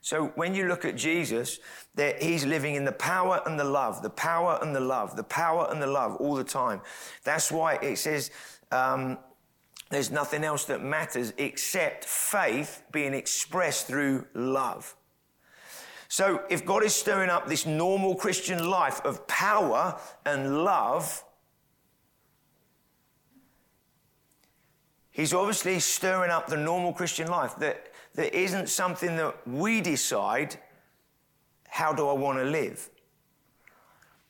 So 0.00 0.28
when 0.34 0.54
you 0.54 0.66
look 0.66 0.84
at 0.84 0.96
Jesus, 0.96 1.58
that 1.94 2.22
he's 2.22 2.46
living 2.46 2.74
in 2.74 2.84
the 2.84 2.92
power 2.92 3.42
and 3.46 3.58
the 3.58 3.64
love, 3.64 4.02
the 4.02 4.10
power 4.10 4.58
and 4.62 4.74
the 4.74 4.80
love, 4.80 5.16
the 5.16 5.24
power 5.24 5.68
and 5.70 5.82
the 5.82 5.86
love 5.86 6.16
all 6.16 6.34
the 6.34 6.44
time. 6.44 6.80
That's 7.24 7.52
why 7.52 7.74
it 7.76 7.96
says 7.96 8.30
um, 8.72 9.18
there's 9.90 10.10
nothing 10.10 10.44
else 10.44 10.64
that 10.66 10.82
matters 10.82 11.32
except 11.36 12.04
faith 12.04 12.82
being 12.92 13.12
expressed 13.12 13.88
through 13.88 14.26
love. 14.34 14.96
So 16.08 16.42
if 16.48 16.64
God 16.64 16.82
is 16.82 16.94
stirring 16.94 17.30
up 17.30 17.46
this 17.46 17.66
normal 17.66 18.14
Christian 18.14 18.68
life 18.68 19.00
of 19.04 19.26
power 19.26 20.00
and 20.24 20.64
love, 20.64 21.24
He's 25.12 25.34
obviously 25.34 25.78
stirring 25.80 26.30
up 26.30 26.46
the 26.46 26.56
normal 26.56 26.92
Christian 26.92 27.28
life 27.28 27.56
that 27.56 27.89
that 28.14 28.36
isn't 28.36 28.68
something 28.68 29.16
that 29.16 29.46
we 29.46 29.80
decide, 29.80 30.56
how 31.68 31.92
do 31.92 32.08
I 32.08 32.12
want 32.12 32.38
to 32.38 32.44
live? 32.44 32.88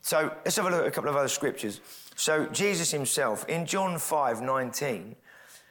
So 0.03 0.35
let's 0.45 0.57
have 0.57 0.67
a 0.67 0.71
look 0.71 0.81
at 0.83 0.87
a 0.87 0.91
couple 0.91 1.11
of 1.11 1.17
other 1.17 1.29
scriptures. 1.29 1.81
So 2.17 2.47
Jesus 2.47 2.91
himself, 2.91 3.47
in 3.49 3.67
John 3.67 3.99
5 3.99 4.43
19, 4.43 5.17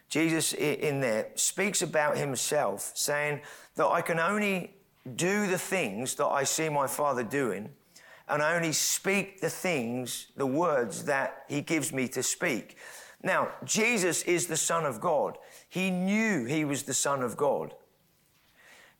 Jesus 0.09 0.53
in 0.53 1.01
there 1.01 1.27
speaks 1.35 1.81
about 1.81 2.17
himself, 2.17 2.91
saying 2.95 3.41
that 3.75 3.87
I 3.87 4.01
can 4.01 4.19
only 4.19 4.73
do 5.15 5.47
the 5.47 5.57
things 5.57 6.15
that 6.15 6.25
I 6.25 6.43
see 6.43 6.69
my 6.69 6.87
Father 6.87 7.23
doing, 7.23 7.69
and 8.27 8.41
I 8.41 8.55
only 8.55 8.71
speak 8.71 9.41
the 9.41 9.49
things, 9.49 10.27
the 10.35 10.45
words 10.45 11.05
that 11.05 11.43
he 11.47 11.61
gives 11.61 11.93
me 11.93 12.07
to 12.09 12.23
speak. 12.23 12.77
Now, 13.21 13.49
Jesus 13.63 14.23
is 14.23 14.47
the 14.47 14.57
Son 14.57 14.85
of 14.85 15.01
God. 15.01 15.37
He 15.67 15.91
knew 15.91 16.45
he 16.45 16.65
was 16.65 16.83
the 16.83 16.93
Son 16.93 17.21
of 17.21 17.35
God. 17.35 17.73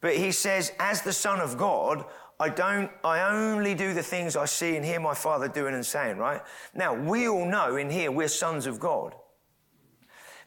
But 0.02 0.16
he 0.16 0.32
says, 0.32 0.72
as 0.80 1.02
the 1.02 1.14
Son 1.14 1.40
of 1.40 1.58
God, 1.58 2.06
I 2.40 2.50
don't, 2.50 2.90
I 3.04 3.22
only 3.22 3.76
do 3.76 3.94
the 3.94 4.04
things 4.04 4.38
I 4.38 4.46
see 4.46 4.78
and 4.78 4.86
hear 4.86 5.00
my 5.00 5.14
Father 5.14 5.50
doing 5.50 5.74
and 5.74 5.86
saying, 5.86 6.18
right? 6.18 6.42
Now, 6.74 6.94
we 6.94 7.28
all 7.28 7.46
know 7.46 7.76
in 7.76 7.90
here 7.90 8.12
we're 8.12 8.30
sons 8.30 8.66
of 8.66 8.80
God. 8.80 9.14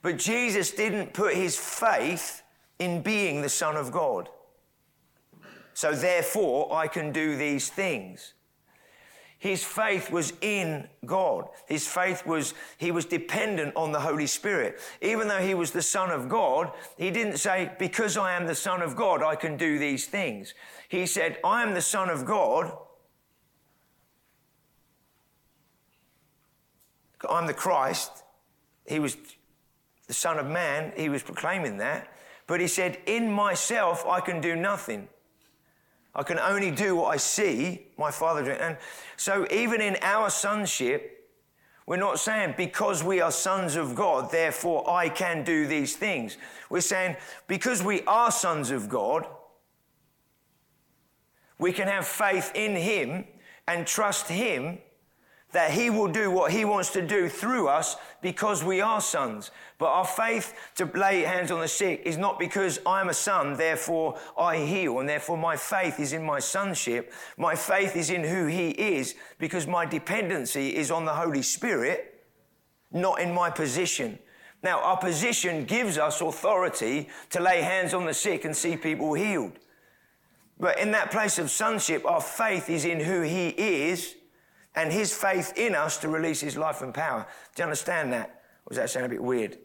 But 0.00 0.16
Jesus 0.16 0.70
didn't 0.70 1.12
put 1.12 1.34
his 1.34 1.56
faith 1.56 2.42
in 2.78 3.02
being 3.02 3.42
the 3.42 3.48
Son 3.48 3.76
of 3.76 3.92
God. 3.92 4.28
So 5.74 5.92
therefore, 5.92 6.74
I 6.74 6.88
can 6.88 7.12
do 7.12 7.36
these 7.36 7.68
things. 7.68 8.34
His 9.42 9.64
faith 9.64 10.08
was 10.12 10.32
in 10.40 10.86
God. 11.04 11.48
His 11.66 11.84
faith 11.84 12.24
was, 12.24 12.54
he 12.78 12.92
was 12.92 13.04
dependent 13.04 13.74
on 13.74 13.90
the 13.90 13.98
Holy 13.98 14.28
Spirit. 14.28 14.78
Even 15.00 15.26
though 15.26 15.40
he 15.40 15.52
was 15.54 15.72
the 15.72 15.82
Son 15.82 16.12
of 16.12 16.28
God, 16.28 16.70
he 16.96 17.10
didn't 17.10 17.38
say, 17.38 17.72
because 17.76 18.16
I 18.16 18.34
am 18.34 18.46
the 18.46 18.54
Son 18.54 18.80
of 18.80 18.94
God, 18.94 19.20
I 19.20 19.34
can 19.34 19.56
do 19.56 19.80
these 19.80 20.06
things. 20.06 20.54
He 20.88 21.06
said, 21.06 21.38
I 21.42 21.64
am 21.64 21.74
the 21.74 21.80
Son 21.80 22.08
of 22.08 22.24
God. 22.24 22.72
I'm 27.28 27.48
the 27.48 27.52
Christ. 27.52 28.22
He 28.86 29.00
was 29.00 29.16
the 30.06 30.14
Son 30.14 30.38
of 30.38 30.46
Man. 30.46 30.92
He 30.96 31.08
was 31.08 31.24
proclaiming 31.24 31.78
that. 31.78 32.06
But 32.46 32.60
he 32.60 32.68
said, 32.68 32.96
in 33.06 33.28
myself, 33.32 34.06
I 34.06 34.20
can 34.20 34.40
do 34.40 34.54
nothing. 34.54 35.08
I 36.14 36.22
can 36.22 36.38
only 36.38 36.70
do 36.70 36.96
what 36.96 37.08
I 37.08 37.16
see 37.16 37.86
my 37.96 38.10
Father 38.10 38.44
doing. 38.44 38.58
And 38.58 38.76
so, 39.16 39.46
even 39.50 39.80
in 39.80 39.96
our 40.02 40.28
sonship, 40.28 41.30
we're 41.86 41.96
not 41.96 42.18
saying 42.18 42.54
because 42.56 43.02
we 43.02 43.20
are 43.20 43.32
sons 43.32 43.76
of 43.76 43.94
God, 43.94 44.30
therefore 44.30 44.88
I 44.88 45.08
can 45.08 45.42
do 45.42 45.66
these 45.66 45.96
things. 45.96 46.36
We're 46.70 46.80
saying 46.80 47.16
because 47.46 47.82
we 47.82 48.02
are 48.02 48.30
sons 48.30 48.70
of 48.70 48.88
God, 48.88 49.26
we 51.58 51.72
can 51.72 51.88
have 51.88 52.06
faith 52.06 52.52
in 52.54 52.76
Him 52.76 53.24
and 53.66 53.86
trust 53.86 54.28
Him 54.28 54.78
that 55.52 55.70
He 55.70 55.90
will 55.90 56.08
do 56.08 56.30
what 56.30 56.52
He 56.52 56.64
wants 56.64 56.90
to 56.92 57.06
do 57.06 57.28
through 57.28 57.68
us 57.68 57.96
because 58.20 58.64
we 58.64 58.80
are 58.80 59.00
sons. 59.00 59.50
But 59.78 59.86
our 59.86 60.06
faith 60.06 60.54
to 60.76 60.84
lay 60.84 61.20
hands 61.20 61.50
on 61.50 61.60
the 61.60 61.68
sick 61.68 62.02
is 62.04 62.16
not 62.16 62.38
because 62.38 62.80
I'm 62.86 63.08
a 63.08 63.14
son, 63.14 63.56
therefore 63.56 64.18
I 64.38 64.58
heal, 64.58 64.98
and 64.98 65.08
therefore 65.08 65.36
my 65.36 65.56
faith 65.56 66.00
is 66.00 66.12
in 66.12 66.24
my 66.24 66.38
sonship. 66.38 67.12
My 67.36 67.54
faith 67.54 67.96
is 67.96 68.10
in 68.10 68.24
who 68.24 68.46
He 68.46 68.70
is 68.70 69.14
because 69.38 69.66
my 69.66 69.86
dependency 69.86 70.74
is 70.74 70.90
on 70.90 71.04
the 71.04 71.14
Holy 71.14 71.42
Spirit, 71.42 72.24
not 72.90 73.20
in 73.20 73.32
my 73.32 73.50
position. 73.50 74.18
Now, 74.62 74.80
our 74.80 74.96
position 74.96 75.64
gives 75.64 75.98
us 75.98 76.20
authority 76.20 77.08
to 77.30 77.40
lay 77.40 77.62
hands 77.62 77.94
on 77.94 78.06
the 78.06 78.14
sick 78.14 78.44
and 78.44 78.56
see 78.56 78.76
people 78.76 79.12
healed. 79.14 79.58
But 80.58 80.78
in 80.78 80.92
that 80.92 81.10
place 81.10 81.38
of 81.40 81.50
sonship, 81.50 82.06
our 82.06 82.20
faith 82.20 82.70
is 82.70 82.84
in 82.84 83.00
who 83.00 83.22
He 83.22 83.48
is 83.48 84.14
and 84.74 84.92
his 84.92 85.12
faith 85.12 85.52
in 85.56 85.74
us 85.74 85.98
to 85.98 86.08
release 86.08 86.40
his 86.40 86.56
life 86.56 86.82
and 86.82 86.94
power. 86.94 87.26
Do 87.54 87.62
you 87.62 87.64
understand 87.64 88.12
that? 88.12 88.42
Or 88.66 88.70
does 88.70 88.78
that 88.78 88.90
sound 88.90 89.06
a 89.06 89.08
bit 89.08 89.22
weird? 89.22 89.58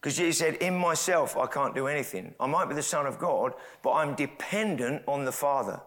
Because 0.00 0.16
Jesus 0.16 0.38
said, 0.38 0.54
In 0.56 0.74
myself, 0.76 1.36
I 1.36 1.46
can't 1.46 1.74
do 1.74 1.86
anything. 1.86 2.34
I 2.40 2.46
might 2.46 2.68
be 2.68 2.74
the 2.74 2.82
Son 2.82 3.06
of 3.06 3.18
God, 3.18 3.52
but 3.82 3.92
I'm 3.92 4.14
dependent 4.14 5.02
on 5.06 5.24
the 5.24 5.32
Father. 5.32 5.80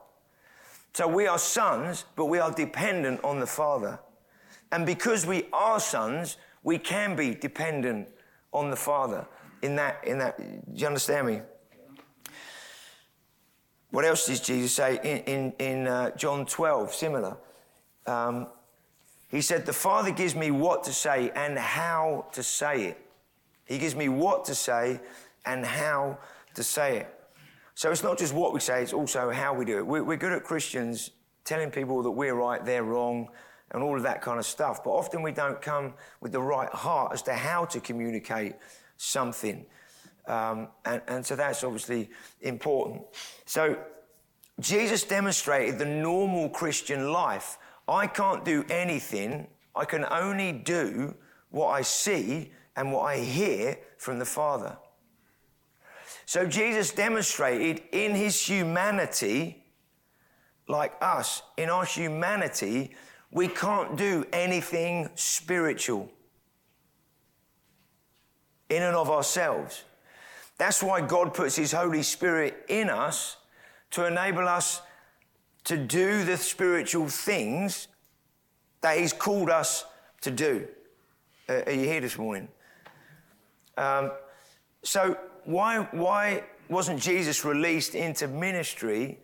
So 0.93 1.07
we 1.07 1.25
are 1.25 1.39
sons, 1.39 2.05
but 2.15 2.25
we 2.25 2.37
are 2.37 2.51
dependent 2.51 3.23
on 3.23 3.39
the 3.39 3.47
Father. 3.47 3.99
And 4.71 4.85
because 4.85 5.25
we 5.25 5.47
are 5.51 5.79
sons, 5.79 6.37
we 6.63 6.77
can 6.77 7.15
be 7.15 7.33
dependent 7.33 8.07
on 8.51 8.69
the 8.69 8.75
Father. 8.75 9.25
In 9.63 9.75
that, 9.77 10.05
in 10.05 10.19
that, 10.19 10.37
do 10.37 10.79
you 10.79 10.85
understand 10.85 11.27
me? 11.27 11.41
What 13.93 14.05
else 14.05 14.25
does 14.25 14.39
Jesus 14.39 14.73
say 14.73 14.99
in, 15.03 15.17
in, 15.31 15.53
in 15.59 15.87
uh, 15.87 16.15
John 16.15 16.47
12? 16.47 16.95
Similar. 16.95 17.37
Um, 18.07 18.47
he 19.29 19.39
said, 19.39 19.67
The 19.67 19.73
Father 19.73 20.09
gives 20.09 20.33
me 20.33 20.49
what 20.49 20.83
to 20.85 20.91
say 20.91 21.29
and 21.35 21.59
how 21.59 22.25
to 22.31 22.41
say 22.41 22.85
it. 22.85 23.05
He 23.65 23.77
gives 23.77 23.95
me 23.95 24.09
what 24.09 24.45
to 24.45 24.55
say 24.55 24.99
and 25.45 25.63
how 25.63 26.17
to 26.55 26.63
say 26.63 26.97
it. 26.97 27.13
So 27.75 27.91
it's 27.91 28.01
not 28.01 28.17
just 28.17 28.33
what 28.33 28.51
we 28.51 28.59
say, 28.59 28.81
it's 28.81 28.93
also 28.93 29.29
how 29.29 29.53
we 29.53 29.63
do 29.63 29.77
it. 29.77 29.85
We're, 29.85 30.03
we're 30.03 30.17
good 30.17 30.33
at 30.33 30.43
Christians 30.43 31.11
telling 31.45 31.69
people 31.69 32.01
that 32.01 32.09
we're 32.09 32.33
right, 32.33 32.65
they're 32.65 32.83
wrong, 32.83 33.29
and 33.69 33.83
all 33.83 33.95
of 33.95 34.01
that 34.01 34.23
kind 34.23 34.39
of 34.39 34.45
stuff. 34.47 34.83
But 34.83 34.89
often 34.89 35.21
we 35.21 35.31
don't 35.31 35.61
come 35.61 35.93
with 36.19 36.31
the 36.31 36.41
right 36.41 36.69
heart 36.69 37.13
as 37.13 37.21
to 37.23 37.35
how 37.35 37.65
to 37.65 37.79
communicate 37.79 38.55
something. 38.97 39.67
Um, 40.25 40.69
and, 40.85 41.01
and 41.07 41.25
so 41.25 41.35
that's 41.35 41.63
obviously 41.63 42.09
important. 42.41 43.03
So 43.45 43.77
Jesus 44.59 45.03
demonstrated 45.03 45.79
the 45.79 45.85
normal 45.85 46.49
Christian 46.49 47.11
life. 47.11 47.57
I 47.87 48.07
can't 48.07 48.45
do 48.45 48.63
anything, 48.69 49.47
I 49.75 49.85
can 49.85 50.05
only 50.05 50.51
do 50.51 51.15
what 51.49 51.67
I 51.69 51.81
see 51.81 52.51
and 52.75 52.91
what 52.91 53.01
I 53.01 53.17
hear 53.17 53.77
from 53.97 54.19
the 54.19 54.25
Father. 54.25 54.77
So 56.25 56.47
Jesus 56.47 56.91
demonstrated 56.91 57.83
in 57.91 58.15
his 58.15 58.39
humanity, 58.39 59.63
like 60.67 60.93
us, 61.01 61.41
in 61.57 61.69
our 61.69 61.85
humanity, 61.85 62.95
we 63.31 63.47
can't 63.47 63.97
do 63.97 64.25
anything 64.31 65.09
spiritual 65.15 66.09
in 68.69 68.81
and 68.81 68.95
of 68.95 69.09
ourselves. 69.09 69.83
That's 70.63 70.81
why 70.81 71.01
God 71.01 71.33
puts 71.33 71.57
His 71.57 71.73
Holy 71.73 72.03
Spirit 72.03 72.63
in 72.69 72.89
us 72.89 73.35
to 73.91 74.07
enable 74.07 74.47
us 74.47 74.81
to 75.65 75.75
do 75.75 76.23
the 76.23 76.37
spiritual 76.37 77.09
things 77.09 77.89
that 78.79 78.97
He's 78.97 79.11
called 79.11 79.49
us 79.49 79.83
to 80.21 80.31
do. 80.31 80.65
Uh, 81.49 81.63
are 81.65 81.71
you 81.73 81.83
here 81.83 81.99
this 81.99 82.17
morning? 82.17 82.47
Um, 83.75 84.11
so, 84.83 85.17
why, 85.43 85.79
why 85.91 86.45
wasn't 86.69 87.01
Jesus 87.01 87.43
released 87.43 87.93
into 87.93 88.29
ministry 88.29 89.19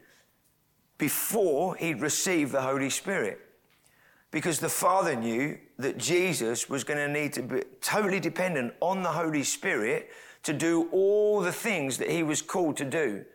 before 0.98 1.78
he'd 1.78 2.02
received 2.02 2.52
the 2.52 2.62
Holy 2.62 2.90
Spirit? 2.90 3.40
Because 4.32 4.60
the 4.60 4.68
Father 4.68 5.16
knew 5.16 5.58
that 5.78 5.98
Jesus 5.98 6.68
was 6.68 6.84
going 6.84 7.00
to 7.00 7.08
need 7.08 7.32
to 7.32 7.44
be 7.44 7.64
totally 7.80 8.20
dependent 8.20 8.74
on 8.82 9.04
the 9.04 9.10
Holy 9.14 9.44
Spirit 9.44 10.10
to 10.44 10.54
do 10.54 10.88
all 10.92 11.42
the 11.42 11.52
things 11.52 11.98
that 11.98 12.10
he 12.10 12.24
was 12.24 12.42
called 12.42 12.78
to 12.78 12.86
do 12.86 13.26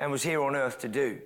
and 0.00 0.10
was 0.10 0.22
here 0.22 0.42
on 0.42 0.56
earth 0.56 0.78
to 0.80 0.88
do. 0.88 1.20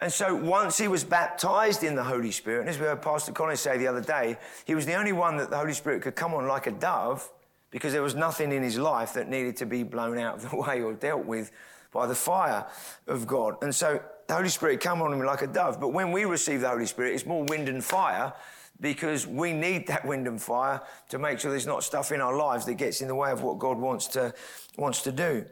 And 0.00 0.12
so 0.12 0.34
once 0.34 0.78
he 0.78 0.88
was 0.88 1.04
baptized 1.04 1.84
in 1.84 1.94
the 1.94 2.04
Holy 2.04 2.30
Spirit, 2.30 2.60
and 2.60 2.68
as 2.70 2.78
we 2.78 2.86
heard 2.86 3.02
Pastor 3.02 3.32
Collins 3.32 3.60
say 3.60 3.76
the 3.76 3.86
other 3.86 4.00
day, 4.00 4.38
he 4.64 4.74
was 4.74 4.86
the 4.86 4.94
only 4.94 5.12
one 5.12 5.36
that 5.36 5.50
the 5.50 5.58
Holy 5.58 5.74
Spirit 5.74 6.02
could 6.02 6.16
come 6.16 6.32
on 6.32 6.46
like 6.46 6.66
a 6.66 6.70
dove 6.70 7.30
because 7.70 7.92
there 7.92 8.02
was 8.02 8.14
nothing 8.14 8.50
in 8.52 8.62
his 8.62 8.78
life 8.78 9.12
that 9.14 9.28
needed 9.28 9.56
to 9.56 9.66
be 9.66 9.82
blown 9.82 10.18
out 10.18 10.36
of 10.36 10.50
the 10.50 10.56
way 10.68 10.82
or 10.82 10.94
dealt 10.94 11.26
with 11.26 11.52
by 11.92 12.06
the 12.06 12.14
fire 12.14 12.66
of 13.06 13.26
God. 13.26 13.56
And 13.62 13.74
so 13.74 14.00
the 14.26 14.34
Holy 14.34 14.48
Spirit 14.48 14.80
came 14.80 15.02
on 15.02 15.12
him 15.12 15.20
like 15.20 15.42
a 15.42 15.46
dove. 15.46 15.80
But 15.80 15.88
when 15.88 16.12
we 16.12 16.24
receive 16.24 16.62
the 16.62 16.68
Holy 16.68 16.86
Spirit, 16.86 17.14
it's 17.14 17.26
more 17.26 17.44
wind 17.44 17.68
and 17.68 17.84
fire 17.84 18.32
because 18.80 19.26
we 19.26 19.52
need 19.52 19.86
that 19.88 20.04
wind 20.04 20.26
and 20.26 20.40
fire 20.40 20.80
to 21.10 21.18
make 21.18 21.38
sure 21.38 21.50
there's 21.50 21.66
not 21.66 21.84
stuff 21.84 22.12
in 22.12 22.20
our 22.20 22.36
lives 22.36 22.64
that 22.66 22.74
gets 22.74 23.00
in 23.00 23.08
the 23.08 23.14
way 23.14 23.30
of 23.30 23.42
what 23.42 23.58
God 23.58 23.78
wants 23.78 24.06
to, 24.08 24.32
wants 24.76 25.02
to 25.02 25.12
do. 25.12 25.44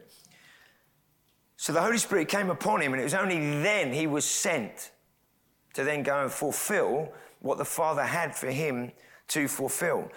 So 1.57 1.73
the 1.73 1.81
Holy 1.81 1.97
Spirit 1.97 2.29
came 2.29 2.49
upon 2.49 2.81
him, 2.81 2.93
and 2.93 3.01
it 3.01 3.03
was 3.03 3.13
only 3.13 3.37
then 3.61 3.93
he 3.93 4.07
was 4.07 4.25
sent 4.25 4.91
to 5.73 5.83
then 5.83 6.03
go 6.03 6.23
and 6.23 6.31
fulfill 6.31 7.11
what 7.41 7.57
the 7.57 7.65
Father 7.65 8.03
had 8.03 8.35
for 8.35 8.49
him 8.49 8.91
to 9.29 9.47
fulfill. 9.47 10.09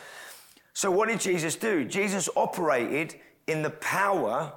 So, 0.72 0.90
what 0.90 1.08
did 1.08 1.20
Jesus 1.20 1.56
do? 1.56 1.84
Jesus 1.84 2.28
operated 2.36 3.16
in 3.46 3.62
the 3.62 3.70
power 3.70 4.52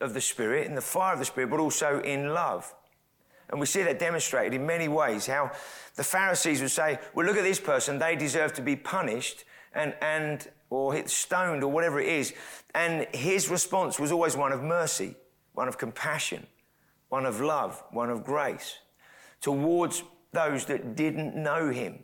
of 0.00 0.14
the 0.14 0.20
Spirit, 0.20 0.66
in 0.66 0.74
the 0.74 0.80
fire 0.80 1.12
of 1.12 1.18
the 1.18 1.24
Spirit, 1.24 1.50
but 1.50 1.60
also 1.60 2.00
in 2.00 2.28
love. 2.30 2.72
And 3.50 3.60
we 3.60 3.66
see 3.66 3.82
that 3.82 3.98
demonstrated 3.98 4.54
in 4.54 4.66
many 4.66 4.88
ways 4.88 5.26
how 5.26 5.52
the 5.94 6.04
Pharisees 6.04 6.60
would 6.60 6.70
say, 6.70 6.98
Well, 7.14 7.26
look 7.26 7.36
at 7.36 7.44
this 7.44 7.60
person, 7.60 7.98
they 7.98 8.16
deserve 8.16 8.52
to 8.54 8.62
be 8.62 8.76
punished 8.76 9.44
and, 9.74 9.94
and 10.00 10.48
or 10.70 11.06
stoned 11.06 11.62
or 11.62 11.68
whatever 11.68 12.00
it 12.00 12.08
is. 12.08 12.34
And 12.74 13.06
his 13.14 13.48
response 13.48 13.98
was 13.98 14.12
always 14.12 14.36
one 14.36 14.52
of 14.52 14.62
mercy, 14.62 15.16
one 15.54 15.68
of 15.68 15.78
compassion, 15.78 16.46
one 17.08 17.24
of 17.24 17.40
love, 17.40 17.82
one 17.90 18.10
of 18.10 18.24
grace 18.24 18.78
towards 19.40 20.02
those 20.32 20.66
that 20.66 20.94
didn't 20.94 21.34
know 21.34 21.70
him. 21.70 22.00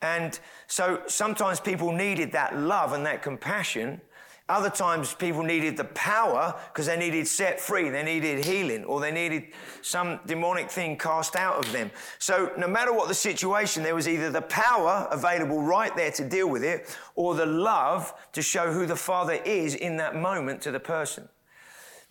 And 0.00 0.38
so 0.66 1.02
sometimes 1.06 1.60
people 1.60 1.92
needed 1.92 2.32
that 2.32 2.56
love 2.56 2.92
and 2.92 3.06
that 3.06 3.22
compassion 3.22 4.00
other 4.48 4.70
times 4.70 5.14
people 5.14 5.42
needed 5.42 5.76
the 5.76 5.84
power 5.84 6.58
because 6.72 6.86
they 6.86 6.96
needed 6.96 7.26
set 7.26 7.60
free, 7.60 7.88
they 7.88 8.02
needed 8.02 8.44
healing, 8.44 8.84
or 8.84 9.00
they 9.00 9.12
needed 9.12 9.44
some 9.82 10.20
demonic 10.26 10.70
thing 10.70 10.98
cast 10.98 11.36
out 11.36 11.64
of 11.64 11.72
them. 11.72 11.90
So 12.18 12.52
no 12.58 12.66
matter 12.66 12.92
what 12.92 13.08
the 13.08 13.14
situation, 13.14 13.82
there 13.82 13.94
was 13.94 14.08
either 14.08 14.30
the 14.30 14.42
power 14.42 15.08
available 15.10 15.62
right 15.62 15.94
there 15.96 16.10
to 16.12 16.28
deal 16.28 16.48
with 16.48 16.64
it, 16.64 16.96
or 17.14 17.34
the 17.34 17.46
love 17.46 18.12
to 18.32 18.42
show 18.42 18.72
who 18.72 18.84
the 18.86 18.96
Father 18.96 19.40
is 19.44 19.74
in 19.74 19.96
that 19.98 20.16
moment 20.16 20.60
to 20.62 20.70
the 20.70 20.80
person. 20.80 21.28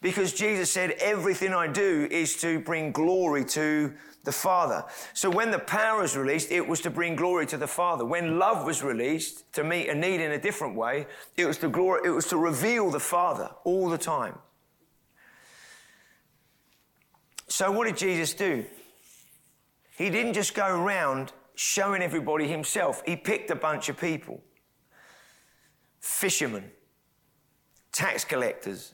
because 0.01 0.33
Jesus 0.33 0.71
said, 0.71 0.91
Everything 0.99 1.53
I 1.53 1.67
do 1.67 2.07
is 2.09 2.37
to 2.37 2.59
bring 2.59 2.91
glory 2.91 3.45
to 3.45 3.93
the 4.23 4.31
Father. 4.31 4.83
So 5.13 5.29
when 5.29 5.51
the 5.51 5.59
power 5.59 6.01
was 6.01 6.15
released, 6.15 6.51
it 6.51 6.67
was 6.67 6.81
to 6.81 6.89
bring 6.89 7.15
glory 7.15 7.45
to 7.47 7.57
the 7.57 7.67
Father. 7.67 8.05
When 8.05 8.37
love 8.37 8.65
was 8.65 8.83
released 8.83 9.51
to 9.53 9.63
meet 9.63 9.89
a 9.89 9.95
need 9.95 10.21
in 10.21 10.31
a 10.31 10.39
different 10.39 10.75
way, 10.75 11.07
it 11.37 11.45
was 11.45 11.57
to 11.59 11.69
glory, 11.69 12.01
it 12.05 12.11
was 12.11 12.27
to 12.27 12.37
reveal 12.37 12.91
the 12.91 12.99
Father 12.99 13.49
all 13.63 13.89
the 13.89 13.97
time. 13.97 14.37
So 17.47 17.71
what 17.71 17.85
did 17.85 17.97
Jesus 17.97 18.33
do? 18.33 18.65
He 19.97 20.09
didn't 20.09 20.33
just 20.33 20.53
go 20.53 20.67
around 20.67 21.33
showing 21.55 22.01
everybody 22.01 22.47
himself. 22.47 23.03
He 23.05 23.15
picked 23.15 23.51
a 23.51 23.55
bunch 23.55 23.89
of 23.89 23.99
people. 23.99 24.41
Fishermen, 25.99 26.71
tax 27.91 28.23
collectors, 28.23 28.93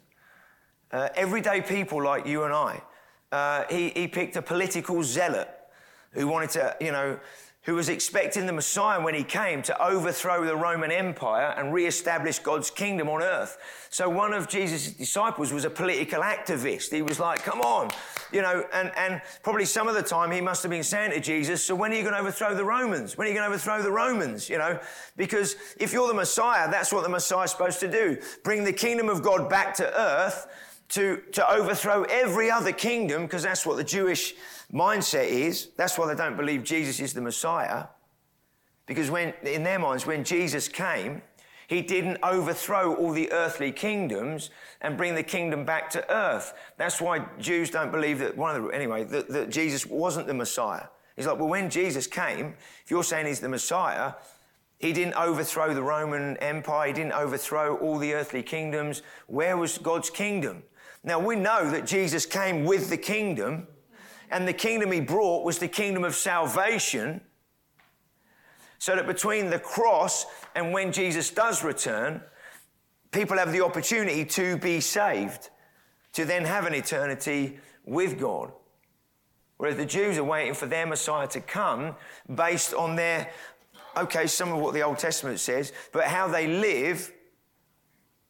uh, 0.91 1.09
everyday 1.15 1.61
people 1.61 2.03
like 2.03 2.25
you 2.25 2.43
and 2.43 2.53
I. 2.53 2.81
Uh, 3.31 3.63
he, 3.69 3.89
he 3.89 4.07
picked 4.07 4.35
a 4.35 4.41
political 4.41 5.03
zealot 5.03 5.49
who 6.11 6.27
wanted 6.27 6.49
to, 6.51 6.75
you 6.79 6.91
know, 6.91 7.19
who 7.63 7.75
was 7.75 7.89
expecting 7.89 8.45
the 8.45 8.53
Messiah 8.53 9.01
when 9.03 9.13
he 9.13 9.25
came 9.25 9.61
to 9.61 9.85
overthrow 9.85 10.45
the 10.45 10.55
Roman 10.55 10.89
Empire 10.89 11.53
and 11.57 11.73
re-establish 11.73 12.39
God's 12.39 12.71
kingdom 12.71 13.09
on 13.09 13.21
earth. 13.21 13.57
So 13.89 14.07
one 14.07 14.31
of 14.31 14.47
Jesus' 14.47 14.93
disciples 14.93 15.51
was 15.51 15.65
a 15.65 15.69
political 15.69 16.21
activist. 16.21 16.93
He 16.93 17.01
was 17.01 17.19
like, 17.19 17.43
come 17.43 17.59
on, 17.59 17.89
you 18.31 18.41
know, 18.41 18.63
and, 18.71 18.89
and 18.95 19.21
probably 19.43 19.65
some 19.65 19.89
of 19.89 19.95
the 19.95 20.01
time 20.01 20.31
he 20.31 20.39
must 20.39 20.63
have 20.63 20.69
been 20.69 20.81
saying 20.81 21.11
to 21.11 21.19
Jesus, 21.19 21.61
so 21.61 21.75
when 21.75 21.91
are 21.91 21.95
you 21.95 22.03
going 22.03 22.13
to 22.13 22.21
overthrow 22.21 22.55
the 22.55 22.63
Romans? 22.63 23.17
When 23.17 23.27
are 23.27 23.29
you 23.29 23.35
going 23.35 23.49
to 23.49 23.53
overthrow 23.53 23.81
the 23.81 23.91
Romans? 23.91 24.49
You 24.49 24.59
know, 24.59 24.79
because 25.17 25.57
if 25.77 25.91
you're 25.91 26.07
the 26.07 26.13
Messiah, 26.13 26.71
that's 26.71 26.93
what 26.93 27.03
the 27.03 27.09
Messiah 27.09 27.43
is 27.43 27.51
supposed 27.51 27.81
to 27.81 27.91
do. 27.91 28.17
Bring 28.45 28.63
the 28.63 28.71
kingdom 28.71 29.09
of 29.09 29.21
God 29.21 29.49
back 29.49 29.75
to 29.75 29.99
earth 29.99 30.47
to, 30.89 31.21
to 31.33 31.51
overthrow 31.51 32.03
every 32.03 32.49
other 32.49 32.71
kingdom, 32.71 33.23
because 33.23 33.43
that's 33.43 33.65
what 33.65 33.77
the 33.77 33.83
Jewish 33.83 34.35
mindset 34.73 35.27
is. 35.27 35.69
That's 35.75 35.97
why 35.97 36.07
they 36.07 36.15
don't 36.15 36.37
believe 36.37 36.63
Jesus 36.63 36.99
is 36.99 37.13
the 37.13 37.21
Messiah. 37.21 37.85
Because 38.85 39.11
when, 39.11 39.33
in 39.43 39.63
their 39.63 39.79
minds, 39.79 40.05
when 40.05 40.23
Jesus 40.23 40.67
came, 40.67 41.21
he 41.67 41.81
didn't 41.81 42.19
overthrow 42.23 42.95
all 42.95 43.11
the 43.11 43.29
earthly 43.33 43.73
kingdoms 43.73 44.49
and 44.79 44.95
bring 44.95 45.15
the 45.15 45.23
kingdom 45.23 45.65
back 45.65 45.89
to 45.89 46.09
earth. 46.09 46.53
That's 46.77 47.01
why 47.01 47.25
Jews 47.39 47.69
don't 47.69 47.91
believe 47.91 48.19
that 48.19 48.37
one 48.37 48.55
of 48.55 48.63
the, 48.63 48.69
anyway, 48.69 49.03
that, 49.03 49.27
that 49.27 49.49
Jesus 49.49 49.85
wasn't 49.85 50.27
the 50.27 50.33
Messiah. 50.33 50.85
He's 51.17 51.27
like, 51.27 51.37
well, 51.37 51.49
when 51.49 51.69
Jesus 51.69 52.07
came, 52.07 52.55
if 52.85 52.89
you're 52.89 53.03
saying 53.03 53.25
he's 53.25 53.41
the 53.41 53.49
Messiah, 53.49 54.13
he 54.77 54.93
didn't 54.93 55.15
overthrow 55.15 55.73
the 55.73 55.83
Roman 55.83 56.37
Empire. 56.37 56.87
He 56.87 56.93
didn't 56.93 57.13
overthrow 57.13 57.75
all 57.77 57.97
the 57.97 58.13
earthly 58.13 58.43
kingdoms. 58.43 59.01
Where 59.25 59.57
was 59.57 59.77
God's 59.77 60.09
kingdom? 60.09 60.63
Now 61.07 61.19
we 61.19 61.37
know 61.37 61.71
that 61.71 61.87
Jesus 61.87 62.25
came 62.25 62.65
with 62.65 62.89
the 62.89 62.97
kingdom, 62.97 63.65
and 64.29 64.45
the 64.45 64.51
kingdom 64.51 64.91
he 64.91 64.99
brought 64.99 65.45
was 65.45 65.57
the 65.57 65.69
kingdom 65.69 66.03
of 66.03 66.13
salvation. 66.15 67.21
So 68.77 68.93
that 68.93 69.07
between 69.07 69.49
the 69.49 69.57
cross 69.57 70.25
and 70.53 70.73
when 70.73 70.91
Jesus 70.91 71.29
does 71.29 71.63
return, 71.63 72.21
people 73.11 73.37
have 73.37 73.53
the 73.53 73.63
opportunity 73.63 74.25
to 74.25 74.57
be 74.57 74.81
saved, 74.81 75.49
to 76.11 76.25
then 76.25 76.43
have 76.43 76.65
an 76.65 76.73
eternity 76.73 77.57
with 77.85 78.19
God. 78.19 78.51
Whereas 79.55 79.77
the 79.77 79.85
Jews 79.85 80.17
are 80.17 80.25
waiting 80.25 80.55
for 80.55 80.65
their 80.65 80.85
Messiah 80.85 81.27
to 81.29 81.39
come 81.39 81.95
based 82.35 82.73
on 82.73 82.97
their, 82.97 83.31
okay, 83.95 84.27
some 84.27 84.51
of 84.51 84.59
what 84.59 84.73
the 84.73 84.81
Old 84.81 84.97
Testament 84.97 85.39
says, 85.39 85.71
but 85.93 86.03
how 86.03 86.27
they 86.27 86.47
live, 86.47 87.13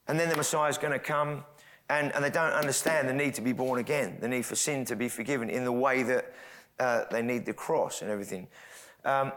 and 0.08 0.20
then 0.20 0.30
the 0.30 0.38
Messiah 0.38 0.70
is 0.70 0.78
going 0.78 0.94
to 0.94 1.00
come 1.00 1.44
and, 1.90 2.14
and 2.14 2.24
they 2.24 2.30
don't 2.30 2.52
understand 2.52 3.08
the 3.08 3.14
need 3.14 3.34
to 3.36 3.42
be 3.42 3.54
born 3.54 3.80
again, 3.80 4.18
the 4.20 4.28
need 4.28 4.46
for 4.46 4.56
sin 4.56 4.86
to 4.86 4.96
be 4.96 5.10
forgiven 5.10 5.50
in 5.50 5.64
the 5.64 5.72
way 5.72 6.04
that 6.04 6.34
uh, 6.80 7.04
they 7.12 7.22
need 7.22 7.46
the 7.46 7.54
cross 7.54 8.02
and 8.02 8.12
everything. 8.12 8.48
Um, 9.06 9.32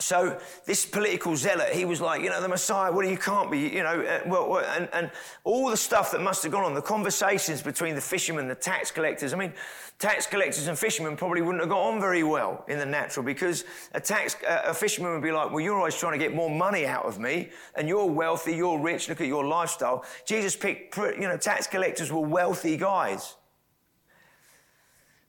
so 0.00 0.38
this 0.66 0.84
political 0.84 1.36
zealot, 1.36 1.72
he 1.72 1.84
was 1.84 2.00
like, 2.00 2.20
you 2.20 2.28
know, 2.28 2.40
the 2.40 2.48
Messiah, 2.48 2.90
well, 2.90 3.06
you 3.06 3.16
can't 3.16 3.48
be, 3.48 3.60
you 3.60 3.82
know, 3.84 4.00
uh, 4.02 4.20
well, 4.26 4.58
and, 4.58 4.88
and 4.92 5.10
all 5.44 5.70
the 5.70 5.76
stuff 5.76 6.10
that 6.10 6.20
must 6.20 6.42
have 6.42 6.50
gone 6.50 6.64
on, 6.64 6.74
the 6.74 6.82
conversations 6.82 7.62
between 7.62 7.94
the 7.94 8.00
fishermen, 8.00 8.48
the 8.48 8.56
tax 8.56 8.90
collectors. 8.90 9.32
I 9.32 9.36
mean, 9.36 9.52
tax 10.00 10.26
collectors 10.26 10.66
and 10.66 10.76
fishermen 10.76 11.16
probably 11.16 11.42
wouldn't 11.42 11.62
have 11.62 11.70
got 11.70 11.80
on 11.80 12.00
very 12.00 12.24
well 12.24 12.64
in 12.66 12.80
the 12.80 12.86
natural 12.86 13.24
because 13.24 13.64
a 13.92 14.00
tax, 14.00 14.36
uh, 14.48 14.62
a 14.64 14.74
fisherman 14.74 15.12
would 15.12 15.22
be 15.22 15.30
like, 15.30 15.50
well, 15.50 15.60
you're 15.60 15.78
always 15.78 15.96
trying 15.96 16.12
to 16.12 16.18
get 16.18 16.34
more 16.34 16.50
money 16.50 16.86
out 16.86 17.04
of 17.04 17.20
me 17.20 17.50
and 17.76 17.86
you're 17.86 18.04
wealthy, 18.04 18.56
you're 18.56 18.80
rich, 18.80 19.08
look 19.08 19.20
at 19.20 19.28
your 19.28 19.46
lifestyle. 19.46 20.04
Jesus 20.26 20.56
picked, 20.56 20.96
you 20.96 21.20
know, 21.20 21.36
tax 21.36 21.68
collectors 21.68 22.10
were 22.10 22.20
wealthy 22.20 22.76
guys. 22.76 23.36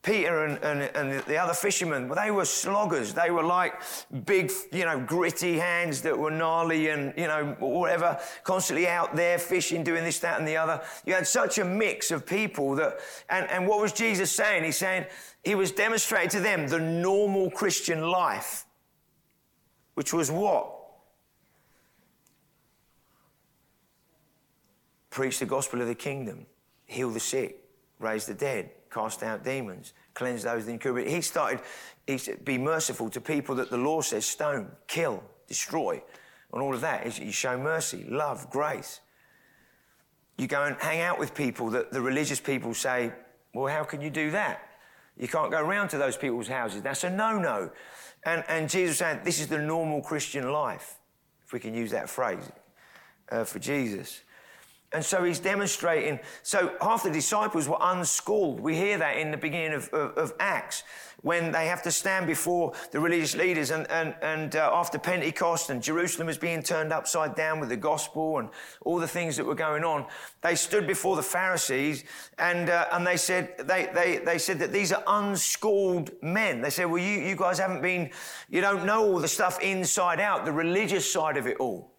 Peter 0.05 0.45
and, 0.45 0.63
and, 0.63 0.81
and, 0.95 1.19
the 1.23 1.35
other 1.35 1.55
fishermen, 1.55 2.07
they 2.15 2.29
were 2.29 2.45
sloggers. 2.45 3.11
They 3.11 3.31
were 3.31 3.43
like 3.43 3.81
big, 4.25 4.51
you 4.71 4.85
know, 4.85 4.99
gritty 4.99 5.57
hands 5.57 6.03
that 6.03 6.15
were 6.15 6.29
gnarly 6.29 6.89
and, 6.89 7.11
you 7.17 7.25
know, 7.25 7.55
whatever, 7.59 8.19
constantly 8.43 8.87
out 8.87 9.15
there 9.15 9.39
fishing, 9.39 9.83
doing 9.83 10.03
this, 10.03 10.19
that, 10.19 10.37
and 10.37 10.47
the 10.47 10.57
other. 10.57 10.79
You 11.07 11.15
had 11.15 11.25
such 11.25 11.57
a 11.57 11.65
mix 11.65 12.11
of 12.11 12.23
people 12.23 12.75
that, 12.75 12.99
and, 13.31 13.49
and 13.49 13.67
what 13.67 13.81
was 13.81 13.93
Jesus 13.93 14.31
saying? 14.31 14.63
He's 14.63 14.77
saying, 14.77 15.07
he 15.43 15.55
was 15.55 15.71
demonstrating 15.71 16.29
to 16.29 16.39
them 16.39 16.67
the 16.67 16.79
normal 16.79 17.49
Christian 17.49 18.07
life, 18.07 18.65
which 19.95 20.13
was 20.13 20.29
what? 20.29 20.71
Preach 25.09 25.39
the 25.39 25.47
gospel 25.47 25.81
of 25.81 25.87
the 25.87 25.95
kingdom, 25.95 26.45
heal 26.85 27.09
the 27.09 27.19
sick, 27.19 27.63
raise 27.99 28.27
the 28.27 28.35
dead 28.35 28.69
cast 28.95 29.21
out 29.23 29.43
demons, 29.43 29.91
cleanse 30.13 30.43
those 30.43 30.65
in 30.67 30.75
incurable. 30.75 31.11
He 31.11 31.19
started, 31.19 31.59
he 32.07 32.17
said, 32.17 32.45
be 32.45 32.57
merciful 32.57 33.09
to 33.09 33.19
people 33.19 33.53
that 33.55 33.69
the 33.69 33.77
law 33.77 33.99
says 33.99 34.25
stone, 34.25 34.71
kill, 34.87 35.21
destroy, 35.47 36.01
and 36.53 36.61
all 36.61 36.73
of 36.73 36.79
that. 36.79 37.19
You 37.19 37.33
show 37.33 37.57
mercy, 37.57 38.05
love, 38.09 38.49
grace. 38.49 39.01
You 40.37 40.47
go 40.47 40.63
and 40.63 40.77
hang 40.79 41.01
out 41.01 41.19
with 41.19 41.35
people 41.35 41.69
that 41.71 41.91
the 41.91 41.99
religious 42.01 42.39
people 42.39 42.73
say, 42.73 43.11
well, 43.53 43.67
how 43.67 43.83
can 43.83 43.99
you 43.99 44.09
do 44.09 44.31
that? 44.31 44.69
You 45.17 45.27
can't 45.27 45.51
go 45.51 45.59
around 45.59 45.89
to 45.89 45.97
those 45.97 46.15
people's 46.15 46.47
houses. 46.47 46.81
That's 46.81 47.03
a 47.03 47.09
no-no. 47.09 47.71
And, 48.25 48.45
and 48.47 48.69
Jesus 48.69 48.97
said, 48.97 49.25
this 49.25 49.41
is 49.41 49.47
the 49.47 49.59
normal 49.59 50.01
Christian 50.01 50.51
life, 50.51 50.95
if 51.45 51.51
we 51.51 51.59
can 51.59 51.73
use 51.73 51.91
that 51.91 52.09
phrase 52.09 52.49
uh, 53.29 53.43
for 53.43 53.59
Jesus. 53.59 54.21
And 54.95 55.03
so 55.03 55.25
he's 55.25 55.39
demonstrating. 55.39 56.21
So 56.41 56.73
half 56.79 57.03
the 57.03 57.11
disciples 57.11 57.67
were 57.67 57.77
unschooled. 57.81 58.61
We 58.61 58.77
hear 58.77 58.97
that 58.97 59.17
in 59.17 59.29
the 59.29 59.35
beginning 59.35 59.73
of, 59.73 59.89
of, 59.89 60.17
of 60.17 60.33
Acts 60.39 60.83
when 61.21 61.51
they 61.51 61.65
have 61.65 61.81
to 61.81 61.91
stand 61.91 62.27
before 62.27 62.71
the 62.91 62.99
religious 62.99 63.35
leaders 63.35 63.71
and, 63.71 63.89
and, 63.91 64.15
and 64.21 64.55
uh, 64.55 64.69
after 64.71 64.97
Pentecost 64.97 65.69
and 65.69 65.83
Jerusalem 65.83 66.27
was 66.27 66.37
being 66.37 66.63
turned 66.63 66.93
upside 66.93 67.35
down 67.35 67.59
with 67.59 67.67
the 67.67 67.75
gospel 67.75 68.37
and 68.37 68.47
all 68.85 68.99
the 68.99 69.07
things 69.07 69.35
that 69.35 69.45
were 69.45 69.55
going 69.55 69.83
on. 69.83 70.05
They 70.41 70.55
stood 70.55 70.87
before 70.87 71.17
the 71.17 71.23
Pharisees 71.23 72.05
and, 72.37 72.69
uh, 72.69 72.85
and 72.93 73.05
they 73.05 73.17
said, 73.17 73.55
they, 73.57 73.89
they, 73.93 74.19
they 74.19 74.37
said 74.37 74.59
that 74.59 74.71
these 74.71 74.93
are 74.93 75.03
unschooled 75.07 76.11
men. 76.21 76.61
They 76.61 76.69
said, 76.69 76.85
well, 76.85 77.01
you, 77.01 77.19
you 77.19 77.35
guys 77.35 77.59
haven't 77.59 77.81
been, 77.81 78.11
you 78.49 78.61
don't 78.61 78.85
know 78.85 79.03
all 79.03 79.19
the 79.19 79.27
stuff 79.27 79.59
inside 79.61 80.21
out, 80.21 80.45
the 80.45 80.53
religious 80.53 81.11
side 81.11 81.35
of 81.35 81.47
it 81.47 81.57
all 81.57 81.94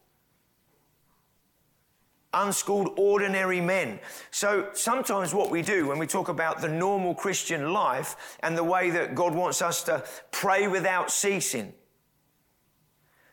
unschooled, 2.37 2.91
ordinary 2.97 3.61
men. 3.61 3.99
So 4.31 4.69
sometimes 4.73 5.35
what 5.35 5.51
we 5.51 5.63
do 5.63 5.89
when 5.89 5.99
we 5.99 6.07
talk 6.07 6.29
about 6.29 6.61
the 6.61 6.69
normal 6.69 7.15
Christian 7.15 7.73
life 7.73 8.37
and 8.41 8.57
the 8.57 8.65
way 8.65 8.91
that 8.91 9.15
God 9.15 9.35
wants 9.35 9.63
us 9.63 9.83
to 9.85 10.05
pray 10.31 10.69
without 10.69 11.11
ceasing, 11.11 11.73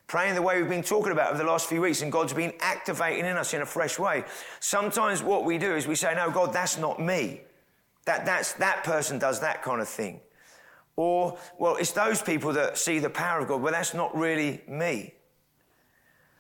praying 0.08 0.36
the 0.36 0.42
way 0.42 0.60
we've 0.60 0.70
been 0.70 0.82
talking 0.82 1.12
about 1.12 1.30
over 1.34 1.44
the 1.44 1.50
last 1.50 1.68
few 1.68 1.82
weeks, 1.82 2.02
and 2.02 2.12
God's 2.12 2.34
been 2.34 2.54
activating 2.60 3.26
in 3.26 3.38
us 3.38 3.54
in 3.54 3.62
a 3.62 3.66
fresh 3.66 4.00
way. 4.00 4.24
Sometimes 4.60 5.22
what 5.22 5.46
we 5.46 5.58
do 5.58 5.76
is 5.76 5.86
we 5.86 5.96
say, 5.96 6.16
No, 6.16 6.32
God, 6.32 6.54
that's 6.54 6.78
not 6.78 7.00
me. 7.00 7.42
That, 8.06 8.26
that's, 8.26 8.54
that 8.54 8.84
person 8.84 9.20
does 9.20 9.40
that 9.42 9.64
kind 9.64 9.82
of 9.82 9.88
thing. 9.88 10.22
Or, 10.96 11.38
well, 11.58 11.76
it's 11.78 11.92
those 11.92 12.22
people 12.22 12.54
that 12.54 12.78
see 12.78 13.00
the 13.00 13.10
power 13.10 13.40
of 13.40 13.48
God. 13.48 13.62
Well, 13.62 13.74
that's 13.74 13.94
not 13.94 14.16
really 14.16 14.62
me. 14.68 15.14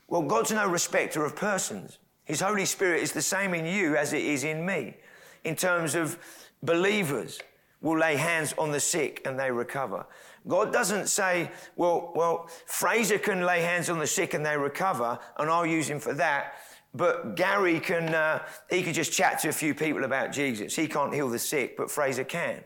Well, 0.08 0.22
God's 0.22 0.52
no 0.52 0.68
respecter 0.68 1.26
of 1.26 1.36
persons. 1.36 1.98
His 2.26 2.42
Holy 2.42 2.66
Spirit 2.66 3.04
is 3.04 3.12
the 3.12 3.22
same 3.22 3.54
in 3.54 3.66
you 3.66 3.96
as 3.96 4.14
it 4.14 4.24
is 4.24 4.44
in 4.44 4.66
me. 4.66 4.96
In 5.44 5.56
terms 5.56 5.96
of 5.96 6.18
believers 6.62 7.40
will 7.82 8.00
lay 8.00 8.16
hands 8.16 8.54
on 8.58 8.72
the 8.72 8.80
sick 8.80 9.22
and 9.26 9.38
they 9.38 9.52
recover. 9.52 10.06
God 10.48 10.74
doesn't 10.74 11.08
say, 11.08 11.52
well, 11.76 12.12
well, 12.16 12.50
Fraser 12.66 13.18
can 13.18 13.46
lay 13.46 13.62
hands 13.62 13.90
on 13.90 14.00
the 14.00 14.08
sick 14.08 14.34
and 14.34 14.46
they 14.46 14.58
recover, 14.58 15.20
and 15.38 15.50
I'll 15.50 15.66
use 15.66 15.90
him 15.90 16.00
for 16.00 16.14
that. 16.14 16.56
But 16.94 17.36
Gary 17.36 17.80
can, 17.80 18.14
uh, 18.14 18.44
he 18.70 18.84
could 18.84 18.94
just 18.94 19.12
chat 19.12 19.40
to 19.40 19.50
a 19.50 19.54
few 19.54 19.74
people 19.74 20.04
about 20.04 20.32
Jesus. 20.32 20.76
He 20.76 20.88
can't 20.88 21.14
heal 21.14 21.30
the 21.30 21.40
sick, 21.40 21.76
but 21.76 21.90
Fraser 21.90 22.24
can. 22.24 22.64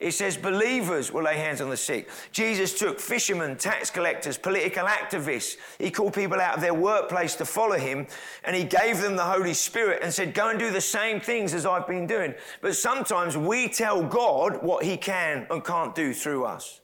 It 0.00 0.12
says 0.12 0.36
believers 0.36 1.12
will 1.12 1.24
lay 1.24 1.36
hands 1.36 1.60
on 1.60 1.70
the 1.70 1.76
sick. 1.76 2.08
Jesus 2.30 2.78
took 2.78 3.00
fishermen, 3.00 3.56
tax 3.56 3.90
collectors, 3.90 4.38
political 4.38 4.86
activists. 4.86 5.56
He 5.78 5.90
called 5.90 6.14
people 6.14 6.40
out 6.40 6.54
of 6.54 6.60
their 6.60 6.74
workplace 6.74 7.34
to 7.36 7.44
follow 7.44 7.76
him 7.76 8.06
and 8.44 8.54
he 8.54 8.62
gave 8.62 9.00
them 9.00 9.16
the 9.16 9.24
Holy 9.24 9.54
Spirit 9.54 10.00
and 10.02 10.14
said, 10.14 10.34
Go 10.34 10.50
and 10.50 10.58
do 10.58 10.70
the 10.70 10.80
same 10.80 11.18
things 11.18 11.52
as 11.52 11.66
I've 11.66 11.88
been 11.88 12.06
doing. 12.06 12.34
But 12.60 12.76
sometimes 12.76 13.36
we 13.36 13.68
tell 13.68 14.04
God 14.04 14.62
what 14.62 14.84
he 14.84 14.96
can 14.96 15.48
and 15.50 15.64
can't 15.64 15.96
do 15.96 16.14
through 16.14 16.44
us. 16.44 16.80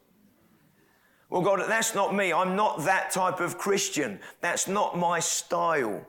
Well, 1.30 1.42
God, 1.42 1.62
that's 1.68 1.94
not 1.94 2.14
me. 2.16 2.32
I'm 2.32 2.56
not 2.56 2.84
that 2.84 3.12
type 3.12 3.38
of 3.38 3.58
Christian. 3.58 4.18
That's 4.40 4.66
not 4.66 4.98
my 4.98 5.20
style. 5.20 6.04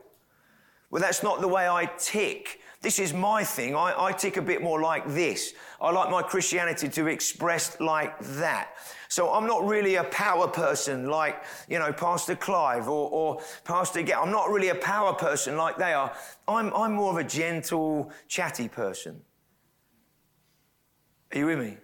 Well, 0.90 1.02
that's 1.02 1.22
not 1.22 1.40
the 1.40 1.48
way 1.48 1.68
I 1.68 1.86
tick. 1.98 2.60
This 2.86 3.00
is 3.00 3.12
my 3.12 3.42
thing. 3.42 3.74
I, 3.74 3.92
I 3.98 4.12
tick 4.12 4.36
a 4.36 4.40
bit 4.40 4.62
more 4.62 4.80
like 4.80 5.08
this. 5.08 5.54
I 5.80 5.90
like 5.90 6.08
my 6.08 6.22
Christianity 6.22 6.88
to 6.88 7.04
be 7.06 7.10
expressed 7.10 7.80
like 7.80 8.16
that. 8.38 8.76
So 9.08 9.32
I'm 9.32 9.44
not 9.44 9.66
really 9.66 9.96
a 9.96 10.04
power 10.04 10.46
person 10.46 11.08
like, 11.08 11.42
you 11.68 11.80
know, 11.80 11.92
Pastor 11.92 12.36
Clive 12.36 12.88
or, 12.88 13.10
or 13.10 13.42
Pastor 13.64 14.02
Get. 14.02 14.16
I'm 14.16 14.30
not 14.30 14.50
really 14.50 14.68
a 14.68 14.76
power 14.76 15.14
person 15.14 15.56
like 15.56 15.78
they 15.78 15.94
are. 15.94 16.16
I'm, 16.46 16.72
I'm 16.74 16.92
more 16.92 17.10
of 17.10 17.16
a 17.16 17.28
gentle, 17.28 18.12
chatty 18.28 18.68
person. 18.68 19.20
Are 21.32 21.38
you 21.38 21.46
with 21.46 21.58
me? 21.58 21.78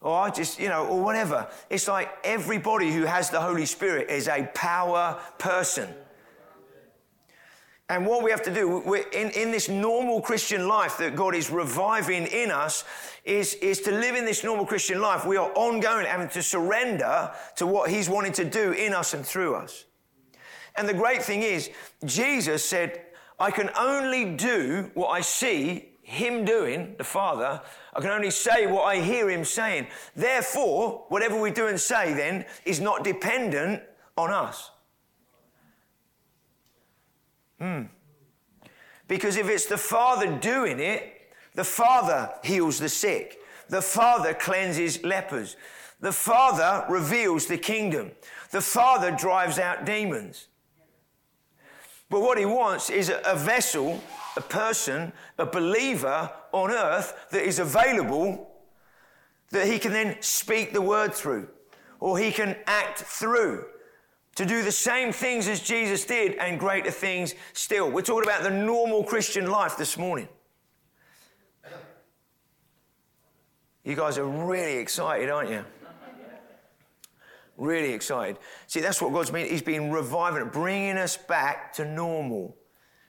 Or 0.00 0.18
I 0.18 0.30
just, 0.30 0.58
you 0.58 0.68
know, 0.68 0.84
or 0.84 1.00
whatever. 1.00 1.48
It's 1.70 1.86
like 1.86 2.10
everybody 2.24 2.90
who 2.90 3.04
has 3.04 3.30
the 3.30 3.40
Holy 3.40 3.66
Spirit 3.66 4.10
is 4.10 4.26
a 4.26 4.50
power 4.52 5.16
person. 5.38 5.94
And 7.90 8.06
what 8.06 8.22
we 8.22 8.30
have 8.30 8.42
to 8.44 8.54
do 8.54 8.94
in, 9.12 9.30
in 9.30 9.50
this 9.50 9.68
normal 9.68 10.22
Christian 10.22 10.66
life 10.66 10.96
that 10.98 11.14
God 11.14 11.34
is 11.34 11.50
reviving 11.50 12.26
in 12.26 12.50
us 12.50 12.82
is, 13.24 13.54
is 13.54 13.80
to 13.82 13.90
live 13.90 14.14
in 14.14 14.24
this 14.24 14.42
normal 14.42 14.64
Christian 14.64 15.02
life. 15.02 15.26
We 15.26 15.36
are 15.36 15.50
ongoing 15.52 16.06
having 16.06 16.30
to 16.30 16.42
surrender 16.42 17.30
to 17.56 17.66
what 17.66 17.90
He's 17.90 18.08
wanting 18.08 18.32
to 18.34 18.44
do 18.44 18.72
in 18.72 18.94
us 18.94 19.12
and 19.12 19.24
through 19.24 19.56
us. 19.56 19.84
And 20.76 20.88
the 20.88 20.94
great 20.94 21.22
thing 21.22 21.42
is, 21.42 21.70
Jesus 22.06 22.64
said, 22.64 23.02
I 23.38 23.50
can 23.50 23.68
only 23.78 24.34
do 24.34 24.90
what 24.94 25.08
I 25.08 25.20
see 25.20 25.90
Him 26.02 26.46
doing, 26.46 26.94
the 26.96 27.04
Father. 27.04 27.60
I 27.94 28.00
can 28.00 28.10
only 28.10 28.30
say 28.30 28.66
what 28.66 28.84
I 28.84 28.96
hear 29.00 29.28
Him 29.28 29.44
saying. 29.44 29.88
Therefore, 30.16 31.04
whatever 31.08 31.38
we 31.38 31.50
do 31.50 31.66
and 31.66 31.78
say 31.78 32.14
then 32.14 32.46
is 32.64 32.80
not 32.80 33.04
dependent 33.04 33.82
on 34.16 34.30
us. 34.30 34.70
Hmm. 37.58 37.82
Because 39.06 39.36
if 39.36 39.48
it's 39.48 39.66
the 39.66 39.78
Father 39.78 40.38
doing 40.38 40.80
it, 40.80 41.14
the 41.54 41.64
Father 41.64 42.32
heals 42.42 42.78
the 42.78 42.88
sick. 42.88 43.38
The 43.68 43.82
Father 43.82 44.34
cleanses 44.34 45.02
lepers. 45.04 45.56
The 46.00 46.12
Father 46.12 46.84
reveals 46.88 47.46
the 47.46 47.58
kingdom. 47.58 48.12
The 48.50 48.60
Father 48.60 49.10
drives 49.10 49.58
out 49.58 49.84
demons. 49.84 50.48
But 52.10 52.20
what 52.20 52.38
he 52.38 52.44
wants 52.44 52.90
is 52.90 53.10
a, 53.10 53.34
vessel, 53.36 54.02
a 54.36 54.40
person, 54.40 55.12
a 55.38 55.46
believer 55.46 56.30
on 56.52 56.70
earth 56.70 57.28
that 57.30 57.42
is 57.42 57.58
available 57.58 58.50
that 59.50 59.66
he 59.66 59.78
can 59.78 59.92
then 59.92 60.16
speak 60.20 60.72
the 60.72 60.82
word 60.82 61.14
through 61.14 61.48
or 62.00 62.18
he 62.18 62.30
can 62.30 62.56
act 62.66 63.00
through 63.00 63.64
to 64.36 64.44
do 64.44 64.62
the 64.62 64.72
same 64.72 65.12
things 65.12 65.48
as 65.48 65.60
Jesus 65.60 66.04
did 66.04 66.34
and 66.34 66.58
greater 66.58 66.90
things 66.90 67.34
still. 67.52 67.90
We're 67.90 68.02
talking 68.02 68.28
about 68.28 68.42
the 68.42 68.50
normal 68.50 69.04
Christian 69.04 69.46
life 69.46 69.76
this 69.76 69.96
morning. 69.96 70.28
You 73.84 73.94
guys 73.94 74.16
are 74.16 74.24
really 74.24 74.78
excited, 74.78 75.28
aren't 75.28 75.50
you? 75.50 75.64
Really 77.56 77.92
excited. 77.92 78.38
See, 78.66 78.80
that's 78.80 79.00
what 79.00 79.12
God's 79.12 79.30
been. 79.30 79.46
He's 79.46 79.62
been 79.62 79.92
reviving, 79.92 80.48
bringing 80.48 80.96
us 80.96 81.16
back 81.16 81.72
to 81.74 81.84
normal, 81.84 82.56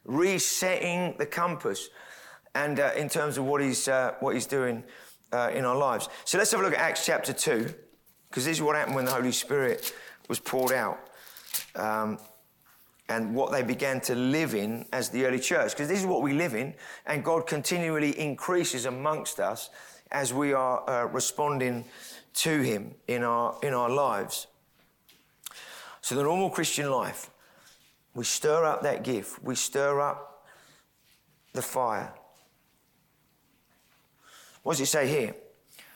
resetting 0.03 1.15
the 1.17 1.25
compass, 1.25 1.89
and 2.53 2.79
uh, 2.79 2.91
in 2.95 3.09
terms 3.09 3.39
of 3.39 3.45
what 3.45 3.61
He's 3.61 3.87
uh, 3.87 4.13
what 4.19 4.35
He's 4.35 4.45
doing 4.45 4.83
uh, 5.31 5.49
in 5.51 5.65
our 5.65 5.75
lives. 5.75 6.09
So 6.25 6.37
let's 6.37 6.51
have 6.51 6.59
a 6.59 6.63
look 6.63 6.73
at 6.73 6.79
Acts 6.79 7.05
chapter 7.05 7.33
two, 7.33 7.73
because 8.29 8.45
this 8.45 8.57
is 8.57 8.61
what 8.61 8.75
happened 8.75 8.95
when 8.95 9.05
the 9.05 9.13
Holy 9.13 9.31
Spirit 9.31 9.95
was 10.27 10.39
poured 10.39 10.73
out 10.73 11.04
um, 11.75 12.17
and 13.09 13.35
what 13.35 13.51
they 13.51 13.61
began 13.61 14.01
to 14.01 14.15
live 14.15 14.55
in 14.55 14.85
as 14.91 15.09
the 15.09 15.25
early 15.25 15.39
church. 15.39 15.71
Because 15.71 15.87
this 15.87 15.99
is 15.99 16.05
what 16.05 16.21
we 16.21 16.33
live 16.33 16.55
in, 16.55 16.73
and 17.05 17.23
God 17.23 17.47
continually 17.47 18.19
increases 18.19 18.85
amongst 18.85 19.39
us 19.39 19.69
as 20.11 20.33
we 20.33 20.53
are 20.53 20.87
uh, 20.89 21.05
responding 21.05 21.85
to 22.35 22.61
Him 22.61 22.95
in 23.07 23.23
our, 23.23 23.57
in 23.61 23.73
our 23.73 23.89
lives. 23.89 24.47
So, 26.01 26.15
the 26.15 26.23
normal 26.23 26.49
Christian 26.49 26.89
life, 26.91 27.29
we 28.13 28.23
stir 28.23 28.63
up 28.63 28.83
that 28.83 29.03
gift, 29.03 29.43
we 29.43 29.55
stir 29.55 30.01
up 30.01 30.45
the 31.53 31.61
fire. 31.61 32.13
What 34.63 34.73
does 34.73 34.81
it 34.81 34.87
say 34.87 35.07
here? 35.07 35.35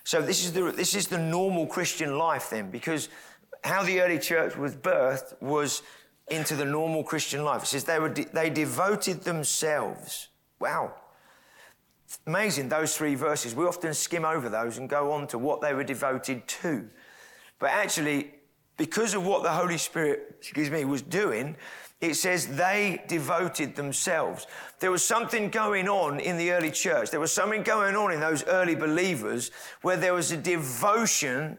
So 0.09 0.23
this 0.23 0.43
is 0.43 0.53
the 0.53 0.71
this 0.71 0.95
is 0.95 1.07
the 1.07 1.19
normal 1.19 1.67
Christian 1.67 2.17
life 2.17 2.49
then, 2.49 2.71
because 2.71 3.09
how 3.63 3.83
the 3.83 4.01
early 4.01 4.19
church 4.19 4.55
was 4.55 4.75
birthed 4.75 5.41
was 5.41 5.81
into 6.29 6.55
the 6.55 6.65
normal 6.65 7.03
Christian 7.03 7.43
life. 7.43 7.63
It 7.63 7.67
says 7.67 7.83
they, 7.83 7.99
were 7.99 8.09
de- 8.09 8.25
they 8.25 8.49
devoted 8.49 9.21
themselves. 9.23 10.29
Wow. 10.59 10.93
Amazing, 12.25 12.69
those 12.69 12.95
three 12.95 13.15
verses. 13.15 13.55
We 13.55 13.65
often 13.65 13.93
skim 13.93 14.25
over 14.25 14.49
those 14.49 14.77
and 14.77 14.89
go 14.89 15.11
on 15.11 15.27
to 15.27 15.37
what 15.37 15.61
they 15.61 15.73
were 15.73 15.83
devoted 15.83 16.47
to. 16.47 16.89
But 17.59 17.71
actually, 17.71 18.33
because 18.77 19.13
of 19.13 19.25
what 19.25 19.43
the 19.43 19.51
Holy 19.51 19.77
Spirit, 19.77 20.35
excuse 20.39 20.71
me, 20.71 20.85
was 20.85 21.01
doing, 21.01 21.55
it 22.01 22.13
says 22.13 22.47
they 22.47 23.03
devoted 23.07 23.75
themselves. 23.75 24.47
There 24.79 24.89
was 24.89 25.03
something 25.03 25.49
going 25.49 25.89
on 25.89 26.19
in 26.21 26.37
the 26.37 26.51
early 26.51 26.71
church. 26.71 27.11
There 27.11 27.19
was 27.19 27.33
something 27.33 27.61
going 27.61 27.95
on 27.95 28.13
in 28.13 28.21
those 28.21 28.45
early 28.45 28.75
believers 28.75 29.51
where 29.81 29.97
there 29.97 30.13
was 30.13 30.31
a 30.31 30.37
devotion 30.37 31.57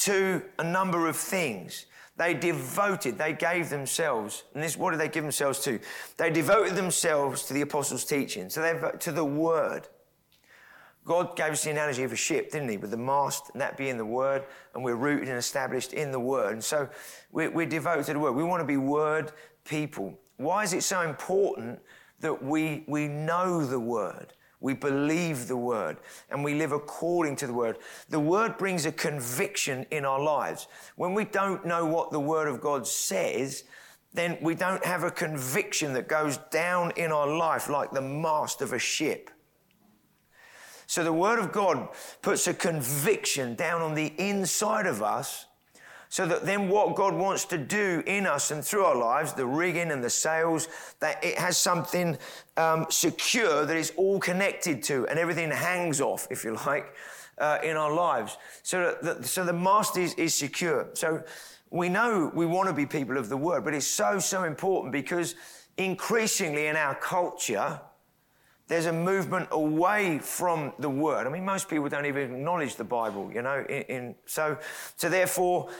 to 0.00 0.42
a 0.58 0.64
number 0.64 1.08
of 1.08 1.16
things. 1.16 1.86
They 2.16 2.34
devoted, 2.34 3.16
they 3.16 3.32
gave 3.32 3.70
themselves, 3.70 4.44
and 4.52 4.62
this, 4.62 4.76
what 4.76 4.90
did 4.90 5.00
they 5.00 5.08
give 5.08 5.24
themselves 5.24 5.60
to? 5.60 5.80
They 6.18 6.30
devoted 6.30 6.76
themselves 6.76 7.44
to 7.44 7.54
the 7.54 7.62
apostles' 7.62 8.04
teaching, 8.04 8.50
so 8.50 8.60
they 8.60 8.78
to 8.98 9.12
the 9.12 9.24
word. 9.24 9.88
God 11.04 11.34
gave 11.34 11.52
us 11.52 11.64
the 11.64 11.70
analogy 11.70 12.02
of 12.02 12.12
a 12.12 12.16
ship, 12.16 12.50
didn't 12.50 12.68
he? 12.68 12.76
With 12.76 12.90
the 12.90 12.96
mast, 12.98 13.50
and 13.52 13.60
that 13.60 13.78
being 13.78 13.96
the 13.96 14.04
word, 14.04 14.44
and 14.74 14.84
we're 14.84 14.96
rooted 14.96 15.28
and 15.28 15.38
established 15.38 15.94
in 15.94 16.12
the 16.12 16.20
word. 16.20 16.52
And 16.52 16.64
so 16.64 16.90
we're, 17.32 17.50
we're 17.50 17.66
devoted 17.66 18.04
to 18.06 18.12
the 18.12 18.18
word. 18.18 18.32
We 18.32 18.44
want 18.44 18.60
to 18.60 18.66
be 18.66 18.76
word 18.76 19.32
people. 19.64 20.18
Why 20.36 20.62
is 20.62 20.74
it 20.74 20.82
so 20.82 21.00
important 21.00 21.80
that 22.20 22.42
we, 22.42 22.84
we 22.86 23.08
know 23.08 23.64
the 23.64 23.80
word? 23.80 24.34
We 24.60 24.74
believe 24.74 25.48
the 25.48 25.56
word 25.56 25.98
and 26.28 26.44
we 26.44 26.54
live 26.54 26.72
according 26.72 27.36
to 27.36 27.46
the 27.46 27.54
word. 27.54 27.78
The 28.10 28.20
word 28.20 28.58
brings 28.58 28.84
a 28.86 28.92
conviction 28.92 29.86
in 29.90 30.04
our 30.04 30.20
lives. 30.20 30.68
When 30.96 31.14
we 31.14 31.24
don't 31.24 31.64
know 31.64 31.86
what 31.86 32.10
the 32.10 32.20
word 32.20 32.46
of 32.46 32.60
God 32.60 32.86
says, 32.86 33.64
then 34.12 34.36
we 34.42 34.54
don't 34.54 34.84
have 34.84 35.02
a 35.02 35.10
conviction 35.10 35.94
that 35.94 36.08
goes 36.08 36.36
down 36.50 36.92
in 36.92 37.12
our 37.12 37.28
life 37.28 37.68
like 37.68 37.92
the 37.92 38.02
mast 38.02 38.60
of 38.60 38.72
a 38.72 38.78
ship. 38.78 39.30
So 40.86 41.04
the 41.04 41.12
word 41.12 41.38
of 41.38 41.52
God 41.52 41.88
puts 42.20 42.46
a 42.48 42.54
conviction 42.54 43.54
down 43.54 43.80
on 43.80 43.94
the 43.94 44.12
inside 44.18 44.86
of 44.86 45.02
us 45.02 45.46
so 46.10 46.26
that 46.26 46.44
then 46.44 46.68
what 46.68 46.96
God 46.96 47.14
wants 47.14 47.44
to 47.46 47.56
do 47.56 48.02
in 48.04 48.26
us 48.26 48.50
and 48.50 48.64
through 48.64 48.84
our 48.84 48.96
lives, 48.96 49.32
the 49.32 49.46
rigging 49.46 49.92
and 49.92 50.02
the 50.02 50.10
sails, 50.10 50.66
that 50.98 51.24
it 51.24 51.38
has 51.38 51.56
something 51.56 52.18
um, 52.56 52.86
secure 52.90 53.64
that 53.64 53.76
is 53.76 53.92
all 53.96 54.18
connected 54.18 54.82
to 54.82 55.06
and 55.06 55.20
everything 55.20 55.52
hangs 55.52 56.00
off, 56.00 56.26
if 56.28 56.42
you 56.42 56.58
like, 56.66 56.92
uh, 57.38 57.58
in 57.62 57.76
our 57.76 57.94
lives. 57.94 58.38
So, 58.64 58.96
that 59.02 59.22
the, 59.22 59.28
so 59.28 59.44
the 59.44 59.52
mast 59.52 59.96
is, 59.96 60.14
is 60.14 60.34
secure. 60.34 60.88
So 60.94 61.22
we 61.70 61.88
know 61.88 62.32
we 62.34 62.44
want 62.44 62.68
to 62.68 62.74
be 62.74 62.86
people 62.86 63.16
of 63.16 63.28
the 63.28 63.36
word, 63.36 63.64
but 63.64 63.72
it's 63.72 63.86
so, 63.86 64.18
so 64.18 64.42
important 64.42 64.92
because 64.92 65.36
increasingly 65.76 66.66
in 66.66 66.74
our 66.74 66.96
culture, 66.96 67.80
there's 68.66 68.86
a 68.86 68.92
movement 68.92 69.48
away 69.52 70.18
from 70.18 70.72
the 70.80 70.90
word. 70.90 71.28
I 71.28 71.30
mean, 71.30 71.44
most 71.44 71.68
people 71.68 71.88
don't 71.88 72.06
even 72.06 72.34
acknowledge 72.34 72.74
the 72.74 72.84
Bible, 72.84 73.30
you 73.32 73.42
know. 73.42 73.64
In, 73.68 73.82
in, 73.82 74.14
so, 74.26 74.58
so 74.96 75.08
therefore, 75.08 75.70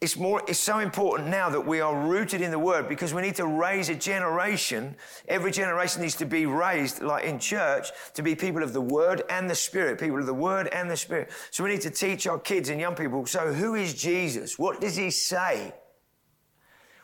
it's 0.00 0.16
more 0.16 0.42
it's 0.46 0.60
so 0.60 0.78
important 0.78 1.28
now 1.28 1.50
that 1.50 1.66
we 1.66 1.80
are 1.80 2.06
rooted 2.06 2.40
in 2.40 2.52
the 2.52 2.58
word 2.58 2.88
because 2.88 3.12
we 3.12 3.20
need 3.20 3.34
to 3.34 3.46
raise 3.46 3.88
a 3.88 3.94
generation 3.94 4.94
every 5.26 5.50
generation 5.50 6.02
needs 6.02 6.14
to 6.14 6.24
be 6.24 6.46
raised 6.46 7.02
like 7.02 7.24
in 7.24 7.38
church 7.38 7.88
to 8.14 8.22
be 8.22 8.34
people 8.34 8.62
of 8.62 8.72
the 8.72 8.80
word 8.80 9.22
and 9.28 9.50
the 9.50 9.54
spirit 9.54 9.98
people 9.98 10.18
of 10.18 10.26
the 10.26 10.34
word 10.34 10.68
and 10.68 10.90
the 10.90 10.96
spirit. 10.96 11.30
So 11.50 11.64
we 11.64 11.70
need 11.70 11.80
to 11.82 11.90
teach 11.90 12.26
our 12.26 12.38
kids 12.38 12.68
and 12.68 12.80
young 12.80 12.94
people. 12.94 13.26
So 13.26 13.52
who 13.52 13.74
is 13.74 13.94
jesus? 13.94 14.58
What 14.58 14.80
does 14.80 14.96
he 14.96 15.10
say? 15.10 15.74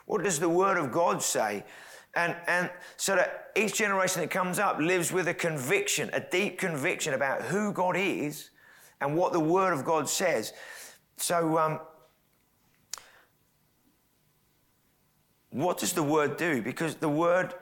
What 0.06 0.22
does 0.22 0.38
the 0.38 0.48
word 0.48 0.76
of 0.76 0.92
god 0.92 1.22
say? 1.22 1.64
And 2.14 2.36
and 2.46 2.70
so 2.96 3.16
that 3.16 3.50
each 3.56 3.74
generation 3.74 4.20
that 4.20 4.30
comes 4.30 4.60
up 4.60 4.78
lives 4.78 5.10
with 5.10 5.26
a 5.26 5.34
conviction 5.34 6.10
a 6.12 6.20
deep 6.20 6.58
conviction 6.58 7.14
about 7.14 7.42
who 7.42 7.72
god 7.72 7.96
is 7.96 8.50
and 9.00 9.16
what 9.16 9.32
the 9.32 9.40
Word 9.40 9.72
of 9.72 9.84
God 9.84 10.08
says. 10.08 10.52
So, 11.16 11.58
um, 11.58 11.80
what 15.54 15.78
does 15.78 15.92
the 15.92 16.02
Word 16.02 16.36
do? 16.36 16.60
Because 16.60 16.96
the 16.96 17.08
Word, 17.08 17.54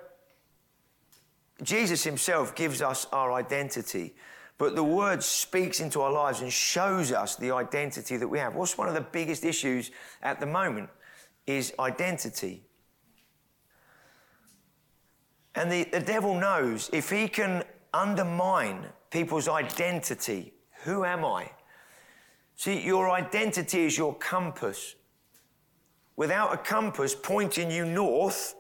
Jesus 1.63 2.03
Himself 2.03 2.55
gives 2.55 2.83
us 2.83 3.07
our 3.13 3.33
identity. 3.33 4.15
But 4.59 4.77
the 4.77 4.85
word 4.85 5.25
speaks 5.25 5.81
into 5.81 6.03
our 6.03 6.13
lives 6.13 6.41
and 6.41 6.53
shows 6.53 7.11
us 7.11 7.35
the 7.35 7.51
identity 7.51 8.17
that 8.17 8.29
we 8.29 8.39
have. 8.39 8.55
What's 8.55 8.79
one 8.79 8.87
of 8.87 8.95
the 8.95 9.01
biggest 9.01 9.45
issues 9.45 9.91
at 10.23 10.39
the 10.39 10.47
moment 10.47 10.89
is 11.49 11.75
identity. 11.81 12.63
And 15.57 15.71
the, 15.71 15.85
the 15.85 15.99
devil 15.99 16.39
knows 16.39 16.89
if 16.93 17.11
he 17.11 17.27
can 17.27 17.65
undermine 17.93 18.87
people's 19.11 19.49
identity, 19.49 20.55
who 20.85 21.05
am 21.05 21.25
I? 21.25 21.51
See, 22.55 22.81
your 22.81 23.11
identity 23.11 23.87
is 23.87 23.99
your 23.99 24.15
compass. 24.15 24.95
Without 26.17 26.53
a 26.53 26.57
compass 26.57 27.15
pointing 27.15 27.71
you 27.71 27.85
north, 27.85 28.55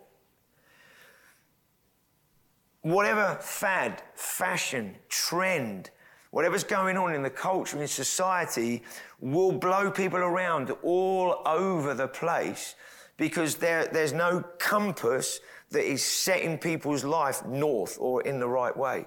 whatever 2.82 3.38
fad, 3.40 4.02
fashion, 4.14 4.96
trend, 5.08 5.90
whatever's 6.30 6.64
going 6.64 6.96
on 6.96 7.14
in 7.14 7.22
the 7.22 7.30
culture, 7.30 7.80
in 7.80 7.86
society, 7.88 8.82
will 9.20 9.52
blow 9.52 9.90
people 9.90 10.18
around 10.18 10.70
all 10.82 11.42
over 11.46 11.94
the 11.94 12.08
place 12.08 12.74
because 13.16 13.56
there, 13.56 13.86
there's 13.86 14.12
no 14.12 14.42
compass 14.58 15.40
that 15.70 15.84
is 15.84 16.04
setting 16.04 16.58
people's 16.58 17.04
life 17.04 17.44
north 17.46 17.96
or 18.00 18.22
in 18.22 18.40
the 18.40 18.48
right 18.48 18.76
way. 18.76 19.06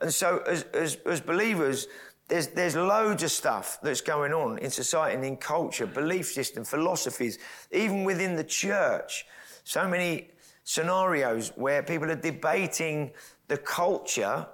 And 0.00 0.12
so, 0.12 0.38
as, 0.46 0.64
as, 0.74 0.96
as 1.06 1.20
believers, 1.20 1.86
there's, 2.28 2.48
there's 2.48 2.74
loads 2.74 3.22
of 3.22 3.30
stuff 3.30 3.78
that's 3.82 4.00
going 4.00 4.32
on 4.32 4.58
in 4.58 4.70
society 4.70 5.14
and 5.14 5.24
in 5.24 5.36
culture, 5.36 5.86
belief 5.86 6.26
system, 6.32 6.64
philosophies, 6.64 7.38
even 7.70 8.04
within 8.04 8.34
the 8.34 8.44
church. 8.44 9.26
So 9.64 9.86
many 9.86 10.30
scenarios 10.64 11.52
where 11.56 11.82
people 11.82 12.10
are 12.10 12.16
debating 12.16 13.10
the 13.48 13.58
culture 13.58 14.46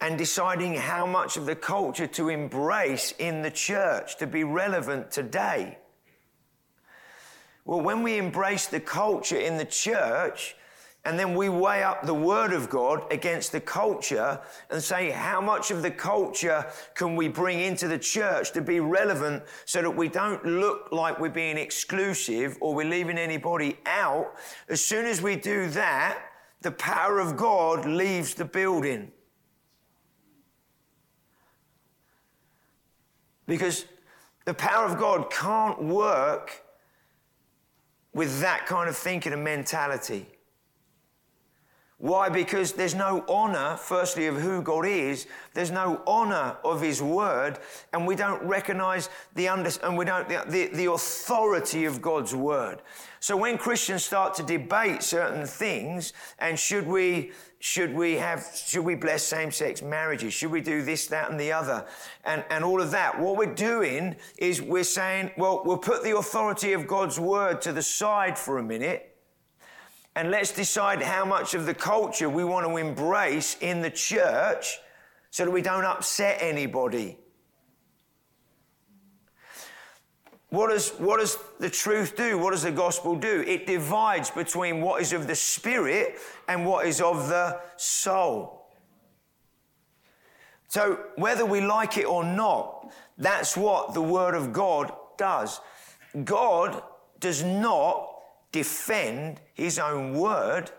and 0.00 0.18
deciding 0.18 0.74
how 0.74 1.06
much 1.06 1.36
of 1.36 1.46
the 1.46 1.54
culture 1.54 2.08
to 2.08 2.28
embrace 2.28 3.14
in 3.20 3.42
the 3.42 3.50
church 3.50 4.18
to 4.18 4.26
be 4.26 4.42
relevant 4.42 5.12
today. 5.12 5.78
Well, 7.64 7.80
when 7.80 8.02
we 8.02 8.18
embrace 8.18 8.66
the 8.66 8.80
culture 8.80 9.36
in 9.36 9.56
the 9.56 9.64
church, 9.64 10.56
and 11.04 11.18
then 11.18 11.34
we 11.34 11.48
weigh 11.48 11.82
up 11.82 12.06
the 12.06 12.14
Word 12.14 12.52
of 12.52 12.70
God 12.70 13.12
against 13.12 13.50
the 13.50 13.60
culture 13.60 14.40
and 14.70 14.80
say, 14.80 15.10
how 15.10 15.40
much 15.40 15.72
of 15.72 15.82
the 15.82 15.90
culture 15.90 16.64
can 16.94 17.16
we 17.16 17.26
bring 17.26 17.58
into 17.58 17.88
the 17.88 17.98
church 17.98 18.52
to 18.52 18.60
be 18.60 18.78
relevant 18.78 19.42
so 19.64 19.82
that 19.82 19.90
we 19.90 20.08
don't 20.08 20.44
look 20.44 20.92
like 20.92 21.18
we're 21.18 21.28
being 21.28 21.58
exclusive 21.58 22.56
or 22.60 22.72
we're 22.72 22.88
leaving 22.88 23.18
anybody 23.18 23.78
out? 23.84 24.36
As 24.68 24.84
soon 24.84 25.04
as 25.04 25.20
we 25.20 25.34
do 25.34 25.68
that, 25.70 26.22
the 26.60 26.70
power 26.70 27.18
of 27.18 27.36
God 27.36 27.84
leaves 27.84 28.34
the 28.34 28.44
building. 28.44 29.10
Because 33.48 33.86
the 34.44 34.54
power 34.54 34.84
of 34.84 35.00
God 35.00 35.32
can't 35.32 35.82
work 35.82 36.62
with 38.14 38.40
that 38.40 38.66
kind 38.66 38.88
of 38.88 38.96
thinking 38.96 39.32
and 39.32 39.42
mentality. 39.42 40.26
Why? 42.02 42.30
Because 42.30 42.72
there's 42.72 42.96
no 42.96 43.24
honor, 43.28 43.76
firstly, 43.76 44.26
of 44.26 44.34
who 44.34 44.60
God 44.60 44.84
is. 44.84 45.28
There's 45.54 45.70
no 45.70 46.02
honor 46.04 46.56
of 46.64 46.80
His 46.80 47.00
word, 47.00 47.60
and 47.92 48.08
we 48.08 48.16
don't 48.16 48.42
recognize 48.42 49.08
the 49.36 49.46
under, 49.46 49.70
and 49.84 49.96
we 49.96 50.04
don't 50.04 50.28
the, 50.28 50.44
the, 50.48 50.66
the 50.74 50.90
authority 50.90 51.84
of 51.84 52.02
God's 52.02 52.34
word. 52.34 52.82
So 53.20 53.36
when 53.36 53.56
Christians 53.56 54.04
start 54.04 54.34
to 54.34 54.42
debate 54.42 55.04
certain 55.04 55.46
things, 55.46 56.12
and 56.40 56.58
should 56.58 56.88
we 56.88 57.30
should 57.60 57.94
we 57.94 58.14
have 58.14 58.44
should 58.52 58.84
we 58.84 58.96
bless 58.96 59.22
same-sex 59.22 59.80
marriages? 59.80 60.34
Should 60.34 60.50
we 60.50 60.60
do 60.60 60.82
this, 60.82 61.06
that, 61.06 61.30
and 61.30 61.38
the 61.38 61.52
other, 61.52 61.86
and 62.24 62.44
and 62.50 62.64
all 62.64 62.82
of 62.82 62.90
that? 62.90 63.16
What 63.16 63.36
we're 63.36 63.54
doing 63.54 64.16
is 64.38 64.60
we're 64.60 64.82
saying, 64.82 65.30
well, 65.38 65.62
we'll 65.64 65.78
put 65.78 66.02
the 66.02 66.16
authority 66.16 66.72
of 66.72 66.88
God's 66.88 67.20
word 67.20 67.62
to 67.62 67.72
the 67.72 67.80
side 67.80 68.36
for 68.36 68.58
a 68.58 68.62
minute 68.64 69.11
and 70.14 70.30
let's 70.30 70.52
decide 70.52 71.00
how 71.02 71.24
much 71.24 71.54
of 71.54 71.64
the 71.64 71.74
culture 71.74 72.28
we 72.28 72.44
want 72.44 72.66
to 72.66 72.76
embrace 72.76 73.56
in 73.60 73.80
the 73.80 73.90
church 73.90 74.78
so 75.30 75.44
that 75.44 75.50
we 75.50 75.62
don't 75.62 75.84
upset 75.84 76.38
anybody. 76.40 77.18
What 80.50 80.68
does, 80.68 80.90
what 80.90 81.18
does 81.18 81.38
the 81.60 81.70
truth 81.70 82.14
do? 82.14 82.36
What 82.36 82.50
does 82.50 82.64
the 82.64 82.70
gospel 82.70 83.16
do? 83.16 83.42
It 83.46 83.66
divides 83.66 84.30
between 84.30 84.82
what 84.82 85.00
is 85.00 85.14
of 85.14 85.26
the 85.26 85.34
spirit 85.34 86.16
and 86.46 86.66
what 86.66 86.84
is 86.84 87.00
of 87.00 87.30
the 87.30 87.58
soul. 87.78 88.66
So, 90.68 91.00
whether 91.16 91.46
we 91.46 91.62
like 91.62 91.96
it 91.96 92.04
or 92.04 92.22
not, 92.22 92.92
that's 93.16 93.56
what 93.56 93.94
the 93.94 94.02
Word 94.02 94.34
of 94.34 94.52
God 94.52 94.92
does. 95.16 95.58
God 96.24 96.82
does 97.18 97.42
not 97.42 98.11
defend 98.52 99.40
his 99.54 99.78
own 99.78 100.14
word 100.14 100.70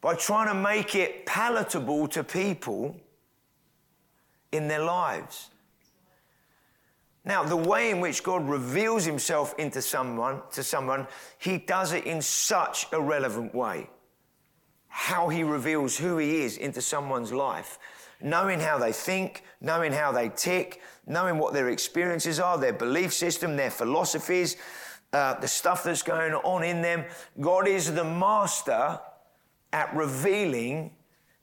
by 0.00 0.14
trying 0.14 0.48
to 0.48 0.54
make 0.54 0.94
it 0.94 1.26
palatable 1.26 2.08
to 2.08 2.22
people 2.24 2.96
in 4.52 4.68
their 4.68 4.82
lives. 4.82 5.50
Now, 7.24 7.42
the 7.44 7.56
way 7.56 7.90
in 7.90 8.00
which 8.00 8.22
God 8.22 8.48
reveals 8.48 9.04
himself 9.04 9.54
into 9.58 9.82
someone, 9.82 10.40
to 10.52 10.62
someone, 10.62 11.06
he 11.38 11.58
does 11.58 11.92
it 11.92 12.04
in 12.04 12.22
such 12.22 12.86
a 12.92 13.00
relevant 13.00 13.54
way. 13.54 13.90
How 14.88 15.28
he 15.28 15.44
reveals 15.44 15.98
who 15.98 16.16
he 16.16 16.42
is 16.42 16.56
into 16.56 16.80
someone's 16.80 17.32
life. 17.32 17.78
Knowing 18.22 18.58
how 18.58 18.78
they 18.78 18.92
think, 18.92 19.44
knowing 19.60 19.92
how 19.92 20.12
they 20.12 20.30
tick, 20.30 20.80
knowing 21.06 21.38
what 21.38 21.52
their 21.52 21.68
experiences 21.68 22.40
are, 22.40 22.58
their 22.58 22.72
belief 22.72 23.12
system, 23.12 23.56
their 23.56 23.70
philosophies, 23.70 24.56
uh, 25.12 25.34
the 25.40 25.48
stuff 25.48 25.84
that's 25.84 26.02
going 26.02 26.32
on 26.32 26.62
in 26.62 26.82
them. 26.82 27.04
God 27.40 27.66
is 27.66 27.92
the 27.92 28.04
master 28.04 29.00
at 29.72 29.94
revealing 29.94 30.92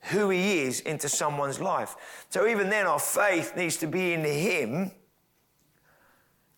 who 0.00 0.30
He 0.30 0.60
is 0.60 0.80
into 0.80 1.08
someone's 1.08 1.60
life. 1.60 2.24
So 2.30 2.46
even 2.46 2.70
then, 2.70 2.86
our 2.86 2.98
faith 2.98 3.56
needs 3.56 3.76
to 3.78 3.86
be 3.86 4.14
in 4.14 4.24
Him 4.24 4.90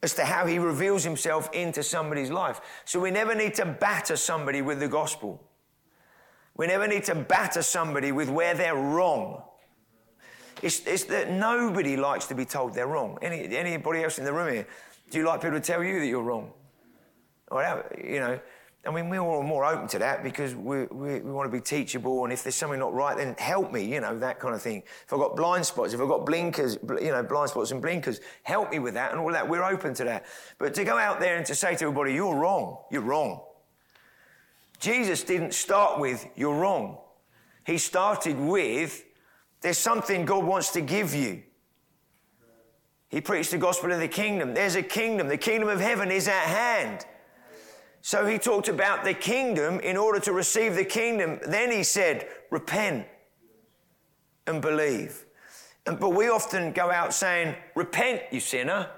as 0.03 0.14
to 0.14 0.25
how 0.25 0.46
He 0.46 0.59
reveals 0.59 1.05
Himself 1.05 1.53
into 1.53 1.83
somebody's 1.83 2.31
life. 2.31 2.61
So 2.85 3.01
we 3.01 3.11
never 3.11 3.35
need 3.35 3.55
to 3.55 3.66
batter 3.66 4.16
somebody 4.16 4.62
with 4.62 4.81
the 4.81 4.88
gospel. 4.88 5.42
We 6.57 6.66
never 6.66 6.87
need 6.87 7.05
to 7.05 7.14
batter 7.14 7.62
somebody 7.62 8.12
with 8.12 8.29
where 8.29 8.55
they're 8.55 8.77
wrong. 8.77 9.42
It's, 10.62 10.87
it's, 10.87 11.05
that 11.05 11.31
nobody 11.31 11.96
likes 11.96 12.27
to 12.27 12.35
be 12.35 12.44
told 12.44 12.75
they're 12.75 12.87
wrong. 12.87 13.18
Any, 13.23 13.57
anybody 13.57 14.05
else 14.05 14.18
in 14.18 14.25
the 14.25 14.33
room 14.33 14.53
here? 14.53 14.66
Do 15.11 15.18
you 15.18 15.25
like 15.25 15.40
people 15.40 15.59
to 15.59 15.64
tell 15.64 15.83
you 15.83 16.01
that 16.01 16.07
you're 16.07 16.23
wrong? 16.23 16.53
Or 17.51 17.85
you 18.03 18.21
know. 18.21 18.41
I 18.87 18.91
mean, 18.91 19.11
we're 19.11 19.21
all 19.21 19.43
more 19.43 19.67
open 19.67 19.89
to 19.89 19.99
that 19.99 20.23
because 20.23 20.55
we, 20.55 20.85
we, 20.87 21.21
we, 21.21 21.31
want 21.31 21.51
to 21.51 21.55
be 21.55 21.61
teachable, 21.61 22.25
and 22.25 22.33
if 22.33 22.43
there's 22.43 22.55
something 22.55 22.79
not 22.79 22.95
right, 22.95 23.15
then 23.15 23.35
help 23.37 23.73
me, 23.73 23.85
you 23.85 24.01
know, 24.01 24.19
that 24.19 24.41
kind 24.41 24.55
of 24.55 24.63
thing. 24.63 24.83
If 25.05 25.13
I've 25.13 25.19
got 25.19 25.37
blind 25.37 25.67
spots, 25.67 25.93
if 25.93 26.01
I've 26.01 26.09
got 26.09 26.25
blinkers, 26.25 26.79
you 26.99 27.11
know, 27.11 27.23
blind 27.23 27.51
spots 27.51 27.73
and 27.73 27.83
blinkers, 27.83 28.21
help 28.43 28.71
me 28.71 28.79
with 28.79 28.95
that 28.95 29.11
and 29.11 29.21
all 29.21 29.31
that. 29.33 29.47
We're 29.47 29.65
open 29.65 29.93
to 29.95 30.05
that. 30.05 30.25
But 30.57 30.73
to 30.75 30.85
go 30.85 30.97
out 30.97 31.21
there 31.21 31.37
and 31.37 31.45
to 31.45 31.55
say 31.55 31.77
to 31.77 31.85
everybody, 31.85 32.15
you're 32.15 32.35
wrong, 32.35 32.79
you're 32.91 33.03
wrong. 33.03 33.43
Jesus 34.79 35.23
didn't 35.25 35.53
start 35.53 36.01
with, 36.01 36.27
you're 36.35 36.59
wrong. 36.59 36.97
He 37.67 37.77
started 37.77 38.39
with, 38.39 39.05
there's 39.61 39.77
something 39.77 40.25
God 40.25 40.45
wants 40.45 40.71
to 40.73 40.81
give 40.81 41.15
you. 41.15 41.43
He 43.11 43.21
preached 43.21 43.51
the 43.51 43.59
gospel 43.59 43.93
of 43.93 44.01
the 44.01 44.09
kingdom. 44.09 44.55
There's 44.55 44.77
a 44.77 44.83
kingdom. 44.83 45.29
The 45.29 45.37
kingdom 45.37 45.69
of 45.69 45.81
heaven 45.81 46.11
is 46.11 46.29
at 46.29 46.45
hand. 46.45 47.05
So 48.03 48.27
he 48.27 48.39
talked 48.39 48.69
about 48.69 49.05
the 49.05 49.15
kingdom. 49.15 49.81
In 49.81 49.97
order 49.97 50.21
to 50.21 50.33
receive 50.33 50.75
the 50.75 50.85
kingdom, 50.85 51.39
then 51.47 51.71
he 51.71 51.83
said, 51.83 52.27
repent 52.51 53.07
and 54.47 54.63
believe. 54.63 55.27
And, 55.87 55.99
but 55.99 56.11
we 56.11 56.29
often 56.29 56.73
go 56.73 56.91
out 56.91 57.15
saying, 57.15 57.55
repent, 57.75 58.23
you 58.31 58.41
sinner. 58.41 58.89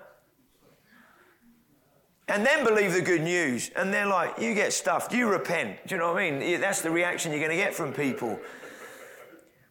And 2.28 2.46
then 2.46 2.64
believe 2.64 2.92
the 2.92 3.02
good 3.02 3.22
news. 3.22 3.70
And 3.76 3.92
they're 3.92 4.06
like, 4.06 4.38
you 4.38 4.54
get 4.54 4.72
stuffed, 4.72 5.12
you 5.12 5.28
repent. 5.28 5.86
Do 5.86 5.94
you 5.94 6.00
know 6.00 6.12
what 6.12 6.22
I 6.22 6.30
mean? 6.30 6.60
That's 6.60 6.80
the 6.80 6.90
reaction 6.90 7.32
you're 7.32 7.40
going 7.40 7.50
to 7.50 7.56
get 7.56 7.74
from 7.74 7.92
people. 7.92 8.38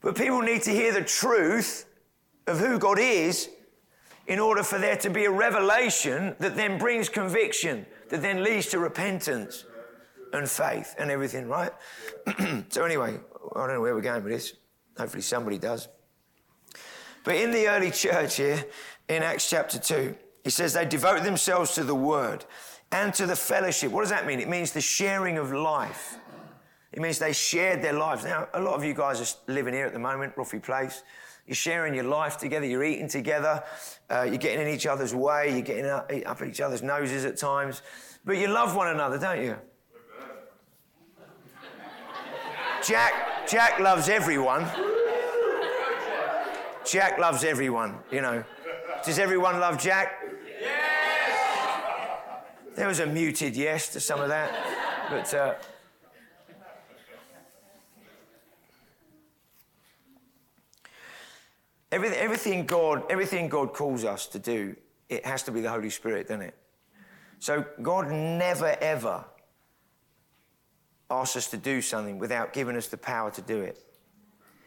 But 0.02 0.16
people 0.16 0.42
need 0.42 0.64
to 0.64 0.72
hear 0.72 0.92
the 0.92 1.04
truth 1.04 1.86
of 2.48 2.60
who 2.60 2.78
God 2.78 3.00
is 3.00 3.50
in 4.28 4.40
order 4.40 4.64
for 4.64 4.78
there 4.78 4.98
to 4.98 5.10
be 5.10 5.26
a 5.26 5.32
revelation 5.32 6.36
that 6.40 6.56
then 6.56 6.78
brings 6.78 7.10
conviction 7.10 7.86
that 8.12 8.22
then 8.22 8.44
leads 8.44 8.68
to 8.68 8.80
repentance 8.80 9.66
and 10.34 10.50
faith 10.50 10.96
and 11.00 11.10
everything, 11.10 11.48
right? 11.48 11.72
so, 12.70 12.86
anyway, 12.86 13.18
I 13.56 13.60
don't 13.60 13.76
know 13.76 13.82
where 13.82 13.96
we're 13.96 14.02
going 14.02 14.24
with 14.24 14.34
this. 14.34 14.54
Hopefully, 14.98 15.22
somebody 15.22 15.58
does. 15.58 15.88
But 17.24 17.36
in 17.36 17.52
the 17.52 17.68
early 17.68 17.90
church 17.92 18.36
here, 18.36 18.66
in 19.08 19.24
Acts 19.24 19.50
chapter 19.50 19.80
2, 19.80 20.16
he 20.44 20.50
says 20.50 20.74
they 20.74 20.86
devote 20.86 21.24
themselves 21.24 21.74
to 21.76 21.84
the 21.84 21.96
word 21.96 22.46
and 22.92 23.14
to 23.14 23.26
the 23.26 23.36
fellowship. 23.36 23.92
What 23.92 24.02
does 24.02 24.10
that 24.10 24.28
mean? 24.28 24.40
It 24.40 24.50
means 24.50 24.72
the 24.72 24.82
sharing 24.82 25.38
of 25.38 25.54
life. 25.54 26.18
It 26.94 27.02
means 27.02 27.20
they 27.20 27.34
shared 27.34 27.82
their 27.82 27.94
lives. 27.94 28.26
Now, 28.26 28.48
a 28.54 28.62
lot 28.62 28.76
of 28.76 28.84
you 28.84 28.94
guys 28.94 29.22
are 29.22 29.52
living 29.52 29.74
here 29.74 29.86
at 29.86 29.94
the 29.94 30.00
moment, 30.00 30.36
Roffey 30.36 30.62
Place. 30.62 31.04
You're 31.48 31.56
sharing 31.56 31.96
your 31.96 32.04
life 32.04 32.38
together, 32.38 32.66
you're 32.66 32.84
eating 32.84 33.08
together, 33.08 33.64
uh, 34.10 34.24
you're 34.24 34.38
getting 34.38 34.68
in 34.68 34.74
each 34.74 34.86
other's 34.86 35.16
way, 35.16 35.52
you're 35.52 35.62
getting 35.62 35.86
up, 35.86 36.12
up 36.26 36.42
each 36.44 36.62
other's 36.62 36.84
noses 36.84 37.26
at 37.26 37.38
times. 37.38 37.82
But 38.24 38.38
you 38.38 38.48
love 38.48 38.76
one 38.76 38.90
another, 38.90 39.18
don't 39.18 39.42
you? 39.42 39.58
Jack, 42.86 43.48
Jack 43.48 43.80
loves 43.80 44.10
everyone. 44.10 44.68
Jack 46.86 47.20
loves 47.20 47.44
everyone, 47.44 47.98
you 48.12 48.22
know. 48.22 48.44
Does 49.06 49.20
everyone 49.20 49.60
love 49.60 49.78
Jack? 49.78 50.24
Yes! 50.60 52.22
There 52.76 52.88
was 52.88 53.00
a 53.00 53.06
muted 53.06 53.56
yes 53.56 53.90
to 53.90 54.00
some 54.00 54.20
of 54.20 54.30
that. 54.30 54.52
But 55.10 55.34
uh, 55.34 55.56
everything, 61.92 62.20
everything, 62.20 62.66
God, 62.66 63.04
everything 63.10 63.50
God 63.50 63.74
calls 63.74 64.06
us 64.06 64.28
to 64.28 64.40
do, 64.40 64.76
it 65.10 65.26
has 65.26 65.44
to 65.44 65.52
be 65.52 65.62
the 65.62 65.70
Holy 65.70 65.90
Spirit, 65.90 66.28
doesn't 66.28 66.44
it? 66.44 66.58
So 67.40 67.66
God 67.82 68.10
never, 68.10 68.78
ever 68.82 69.26
asks 71.10 71.36
us 71.36 71.48
to 71.50 71.58
do 71.58 71.82
something 71.82 72.20
without 72.20 72.54
giving 72.54 72.78
us 72.78 72.88
the 72.88 72.98
power 72.98 73.32
to 73.32 73.42
do 73.42 73.62
it. 73.62 73.84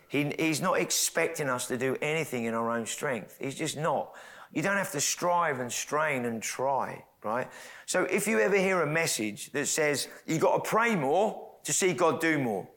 He, 0.08 0.32
he's 0.38 0.60
not 0.60 0.78
expecting 0.78 1.48
us 1.48 1.66
to 1.68 1.78
do 1.78 1.96
anything 2.02 2.44
in 2.44 2.54
our 2.54 2.70
own 2.70 2.87
strength. 2.87 3.38
He's 3.40 3.54
just 3.54 3.76
not. 3.76 4.12
You 4.52 4.62
don't 4.62 4.76
have 4.76 4.92
to 4.92 5.00
strive 5.00 5.58
and 5.60 5.72
strain 5.72 6.24
and 6.26 6.42
try, 6.42 7.04
right? 7.24 7.48
So 7.87 8.04
if 8.04 8.28
you 8.28 8.38
ever 8.38 8.56
hear 8.56 8.82
a 8.82 8.87
message 8.87 9.50
that 9.52 9.66
says 9.66 10.08
you've 10.26 10.40
got 10.40 10.62
to 10.62 10.68
pray 10.68 10.94
more 10.94 11.50
to 11.64 11.72
see 11.72 11.92
God 11.92 12.20
do 12.20 12.38
more, 12.38 12.68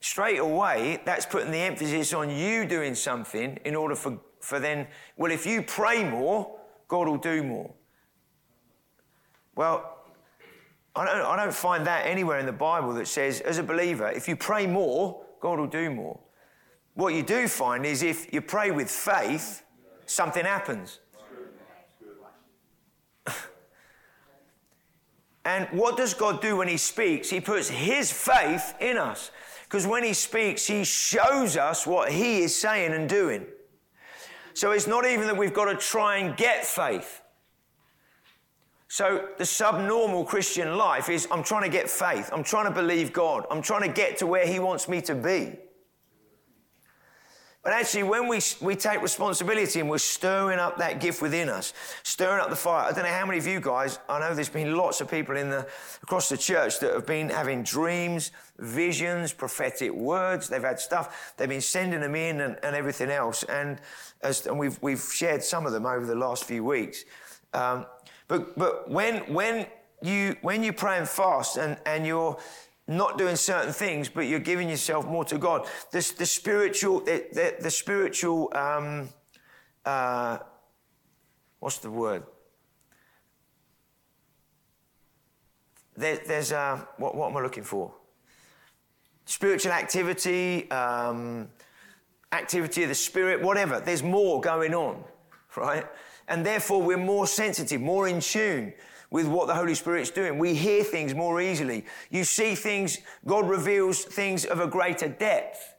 straight 0.00 0.38
away, 0.38 1.00
that's 1.04 1.26
putting 1.26 1.50
the 1.50 1.58
emphasis 1.58 2.12
on 2.12 2.30
you 2.30 2.64
doing 2.64 2.94
something 2.94 3.58
in 3.64 3.74
order 3.74 3.94
for, 3.94 4.18
for 4.40 4.60
then, 4.60 4.86
well, 5.16 5.32
if 5.32 5.46
you 5.46 5.62
pray 5.62 6.08
more, 6.08 6.58
God 6.86 7.08
will 7.08 7.18
do 7.18 7.42
more. 7.42 7.74
Well, 9.54 9.98
I 10.94 11.04
don't, 11.04 11.26
I 11.26 11.36
don't 11.36 11.54
find 11.54 11.86
that 11.86 12.06
anywhere 12.06 12.38
in 12.38 12.46
the 12.46 12.52
Bible 12.52 12.94
that 12.94 13.06
says, 13.08 13.40
as 13.40 13.58
a 13.58 13.62
believer, 13.62 14.08
if 14.08 14.28
you 14.28 14.36
pray 14.36 14.66
more, 14.66 15.22
God 15.40 15.58
will 15.58 15.66
do 15.66 15.90
more. 15.90 16.18
What 16.94 17.14
you 17.14 17.22
do 17.22 17.46
find 17.46 17.86
is 17.86 18.02
if 18.02 18.32
you 18.32 18.40
pray 18.40 18.70
with 18.72 18.90
faith, 18.90 19.62
something 20.06 20.44
happens. 20.44 20.98
and 25.44 25.68
what 25.70 25.96
does 25.96 26.14
God 26.14 26.40
do 26.40 26.56
when 26.56 26.66
He 26.66 26.76
speaks? 26.76 27.30
He 27.30 27.40
puts 27.40 27.68
His 27.68 28.10
faith 28.10 28.74
in 28.80 28.98
us. 28.98 29.30
Because 29.68 29.86
when 29.86 30.02
He 30.02 30.14
speaks, 30.14 30.66
He 30.66 30.82
shows 30.82 31.58
us 31.58 31.86
what 31.86 32.10
He 32.10 32.40
is 32.40 32.58
saying 32.58 32.94
and 32.94 33.08
doing. 33.08 33.46
So 34.54 34.72
it's 34.72 34.86
not 34.86 35.06
even 35.06 35.26
that 35.26 35.36
we've 35.36 35.52
got 35.52 35.66
to 35.66 35.76
try 35.76 36.16
and 36.16 36.36
get 36.36 36.64
faith. 36.64 37.20
So 38.88 39.28
the 39.36 39.44
subnormal 39.44 40.24
Christian 40.24 40.78
life 40.78 41.10
is 41.10 41.28
I'm 41.30 41.42
trying 41.42 41.64
to 41.64 41.68
get 41.68 41.90
faith. 41.90 42.30
I'm 42.32 42.42
trying 42.42 42.64
to 42.64 42.70
believe 42.70 43.12
God. 43.12 43.44
I'm 43.50 43.60
trying 43.60 43.82
to 43.82 43.94
get 43.94 44.16
to 44.18 44.26
where 44.26 44.46
He 44.46 44.58
wants 44.58 44.88
me 44.88 45.02
to 45.02 45.14
be. 45.14 45.58
But 47.64 47.72
actually, 47.72 48.04
when 48.04 48.28
we, 48.28 48.40
we 48.60 48.76
take 48.76 49.02
responsibility 49.02 49.80
and 49.80 49.90
we're 49.90 49.98
stirring 49.98 50.60
up 50.60 50.78
that 50.78 51.00
gift 51.00 51.20
within 51.20 51.48
us, 51.48 51.74
stirring 52.04 52.40
up 52.40 52.50
the 52.50 52.56
fire, 52.56 52.84
I 52.84 52.92
don't 52.92 53.04
know 53.04 53.10
how 53.10 53.26
many 53.26 53.38
of 53.38 53.46
you 53.46 53.60
guys, 53.60 53.98
I 54.08 54.20
know 54.20 54.32
there's 54.32 54.48
been 54.48 54.76
lots 54.76 55.00
of 55.00 55.10
people 55.10 55.36
in 55.36 55.50
the, 55.50 55.66
across 56.02 56.28
the 56.28 56.38
church 56.38 56.78
that 56.80 56.94
have 56.94 57.04
been 57.04 57.28
having 57.28 57.64
dreams, 57.64 58.30
visions, 58.58 59.32
prophetic 59.32 59.92
words. 59.92 60.48
They've 60.48 60.62
had 60.62 60.78
stuff, 60.78 61.34
they've 61.36 61.48
been 61.48 61.60
sending 61.60 62.00
them 62.00 62.14
in 62.14 62.40
and, 62.42 62.56
and 62.62 62.76
everything 62.76 63.10
else. 63.10 63.42
And, 63.42 63.80
as, 64.22 64.46
and 64.46 64.56
we've, 64.56 64.78
we've 64.80 65.02
shared 65.12 65.42
some 65.42 65.66
of 65.66 65.72
them 65.72 65.84
over 65.84 66.06
the 66.06 66.14
last 66.14 66.44
few 66.44 66.62
weeks. 66.62 67.04
Um, 67.54 67.86
but, 68.28 68.56
but 68.56 68.88
when, 68.88 69.32
when, 69.32 69.66
you, 70.00 70.36
when 70.42 70.62
you 70.62 70.72
pray 70.72 70.98
and 70.98 71.08
fast 71.08 71.56
and, 71.56 71.76
and 71.84 72.06
you're 72.06 72.38
not 72.88 73.18
doing 73.18 73.36
certain 73.36 73.72
things, 73.72 74.08
but 74.08 74.22
you're 74.22 74.40
giving 74.40 74.68
yourself 74.68 75.06
more 75.06 75.24
to 75.26 75.36
God, 75.36 75.68
the, 75.92 76.14
the 76.16 76.24
spiritual, 76.24 77.00
the, 77.00 77.26
the, 77.32 77.56
the 77.60 77.70
spiritual, 77.70 78.50
um, 78.56 79.10
uh, 79.84 80.38
what's 81.60 81.78
the 81.78 81.90
word? 81.90 82.22
There, 85.96 86.18
there's, 86.26 86.50
uh, 86.50 86.80
what, 86.96 87.14
what 87.14 87.30
am 87.30 87.36
I 87.36 87.42
looking 87.42 87.64
for? 87.64 87.92
Spiritual 89.26 89.72
activity, 89.72 90.70
um, 90.70 91.48
activity 92.32 92.84
of 92.84 92.88
the 92.88 92.94
spirit, 92.94 93.42
whatever. 93.42 93.80
There's 93.80 94.02
more 94.02 94.40
going 94.40 94.74
on, 94.74 95.04
right? 95.56 95.86
And 96.26 96.44
therefore, 96.44 96.82
we're 96.82 96.96
more 96.96 97.26
sensitive, 97.26 97.82
more 97.82 98.08
in 98.08 98.20
tune 98.20 98.72
with 99.10 99.26
what 99.26 99.46
the 99.46 99.54
Holy 99.54 99.74
Spirit's 99.74 100.10
doing. 100.10 100.38
We 100.38 100.54
hear 100.54 100.84
things 100.84 101.14
more 101.14 101.40
easily. 101.40 101.86
You 102.10 102.24
see 102.24 102.54
things, 102.54 102.98
God 103.26 103.48
reveals 103.48 104.04
things 104.04 104.44
of 104.44 104.60
a 104.60 104.66
greater 104.66 105.08
depth. 105.08 105.74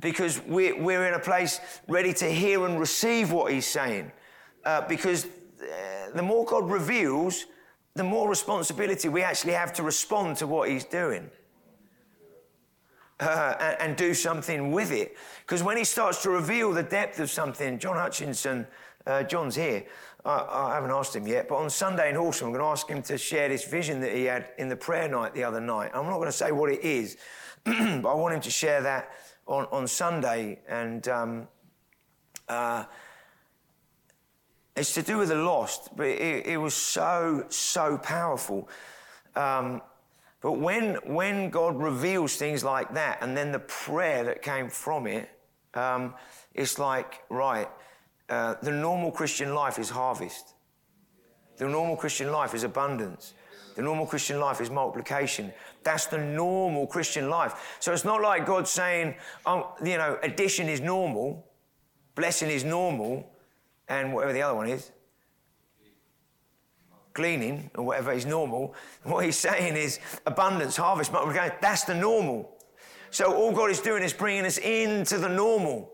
Because 0.00 0.40
we're, 0.42 0.82
we're 0.82 1.06
in 1.06 1.14
a 1.14 1.20
place 1.20 1.60
ready 1.86 2.12
to 2.14 2.24
hear 2.28 2.66
and 2.66 2.80
receive 2.80 3.30
what 3.30 3.52
He's 3.52 3.66
saying. 3.66 4.10
Uh, 4.64 4.80
because 4.88 5.26
uh, 5.26 6.10
the 6.14 6.22
more 6.22 6.44
God 6.44 6.68
reveals, 6.68 7.46
the 7.94 8.02
more 8.02 8.28
responsibility 8.28 9.08
we 9.08 9.22
actually 9.22 9.52
have 9.52 9.72
to 9.74 9.82
respond 9.84 10.38
to 10.38 10.46
what 10.48 10.68
He's 10.68 10.84
doing 10.84 11.30
uh, 13.22 13.54
and, 13.60 13.80
and, 13.80 13.96
do 13.96 14.14
something 14.14 14.72
with 14.72 14.90
it. 14.90 15.16
Because 15.42 15.62
when 15.62 15.76
he 15.76 15.84
starts 15.84 16.22
to 16.22 16.30
reveal 16.30 16.72
the 16.72 16.82
depth 16.82 17.20
of 17.20 17.30
something, 17.30 17.78
John 17.78 17.96
Hutchinson, 17.96 18.66
uh, 19.06 19.22
John's 19.22 19.54
here. 19.54 19.84
I, 20.24 20.74
haven't 20.74 20.92
asked 20.92 21.16
him 21.16 21.26
yet, 21.26 21.48
but 21.48 21.56
on 21.56 21.68
Sunday 21.68 22.08
in 22.08 22.14
Horsham, 22.14 22.48
I'm 22.48 22.52
going 22.52 22.64
to 22.64 22.70
ask 22.70 22.88
him 22.88 23.02
to 23.02 23.18
share 23.18 23.48
this 23.48 23.64
vision 23.64 24.00
that 24.00 24.14
he 24.14 24.24
had 24.24 24.50
in 24.56 24.68
the 24.68 24.76
prayer 24.76 25.08
night 25.08 25.34
the 25.34 25.42
other 25.42 25.60
night. 25.60 25.90
I'm 25.94 26.06
not 26.06 26.16
going 26.16 26.26
to 26.26 26.32
say 26.32 26.52
what 26.52 26.70
it 26.70 26.80
is, 26.84 27.16
but 27.64 27.74
I 27.74 28.14
want 28.14 28.34
him 28.34 28.40
to 28.42 28.50
share 28.50 28.82
that 28.82 29.10
on, 29.46 29.66
on 29.72 29.88
Sunday. 29.88 30.60
And 30.68 31.06
um, 31.08 31.48
uh, 32.48 32.84
it's 34.76 34.94
to 34.94 35.02
do 35.02 35.18
with 35.18 35.30
the 35.30 35.36
lost, 35.36 35.96
but 35.96 36.06
it, 36.06 36.46
it 36.46 36.56
was 36.56 36.74
so, 36.74 37.44
so 37.48 37.98
powerful. 37.98 38.68
Um, 39.34 39.82
but 40.40 40.52
when, 40.52 40.96
when 41.04 41.50
God 41.50 41.76
reveals 41.76 42.36
things 42.36 42.62
like 42.62 42.94
that, 42.94 43.18
and 43.22 43.36
then 43.36 43.52
the 43.52 43.60
prayer 43.60 44.24
that 44.24 44.42
came 44.42 44.68
from 44.68 45.06
it, 45.06 45.28
um, 45.74 46.14
it's 46.54 46.78
like, 46.78 47.22
right, 47.28 47.68
uh, 48.32 48.54
the 48.62 48.72
normal 48.72 49.12
Christian 49.12 49.54
life 49.54 49.78
is 49.78 49.90
harvest. 49.90 50.54
The 51.58 51.68
normal 51.68 51.96
Christian 51.96 52.32
life 52.32 52.54
is 52.54 52.64
abundance. 52.64 53.34
The 53.76 53.82
normal 53.82 54.06
Christian 54.06 54.40
life 54.40 54.62
is 54.62 54.70
multiplication. 54.70 55.52
That's 55.82 56.06
the 56.06 56.16
normal 56.16 56.86
Christian 56.86 57.28
life. 57.28 57.76
So 57.78 57.92
it's 57.92 58.06
not 58.06 58.22
like 58.22 58.46
God 58.46 58.66
saying, 58.66 59.16
oh, 59.44 59.74
you 59.84 59.98
know, 59.98 60.18
addition 60.22 60.70
is 60.70 60.80
normal, 60.80 61.46
blessing 62.14 62.48
is 62.48 62.64
normal, 62.64 63.30
and 63.86 64.14
whatever 64.14 64.32
the 64.32 64.40
other 64.40 64.54
one 64.54 64.68
is 64.68 64.90
gleaning 67.12 67.70
or 67.74 67.84
whatever 67.84 68.12
is 68.12 68.24
normal. 68.24 68.74
What 69.02 69.26
he's 69.26 69.38
saying 69.38 69.76
is 69.76 70.00
abundance, 70.24 70.78
harvest, 70.78 71.12
multiplication. 71.12 71.56
That's 71.60 71.84
the 71.84 71.94
normal. 71.94 72.56
So 73.10 73.34
all 73.34 73.52
God 73.52 73.70
is 73.70 73.80
doing 73.82 74.02
is 74.02 74.14
bringing 74.14 74.46
us 74.46 74.56
into 74.56 75.18
the 75.18 75.28
normal. 75.28 75.91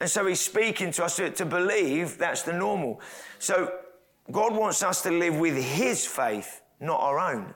And 0.00 0.08
so 0.08 0.26
he's 0.26 0.40
speaking 0.40 0.92
to 0.92 1.04
us 1.04 1.16
to, 1.16 1.30
to 1.30 1.44
believe 1.44 2.18
that's 2.18 2.42
the 2.42 2.52
normal. 2.52 3.00
So 3.38 3.72
God 4.30 4.54
wants 4.54 4.82
us 4.82 5.02
to 5.02 5.10
live 5.10 5.36
with 5.36 5.56
his 5.56 6.06
faith, 6.06 6.62
not 6.80 7.00
our 7.00 7.18
own. 7.18 7.54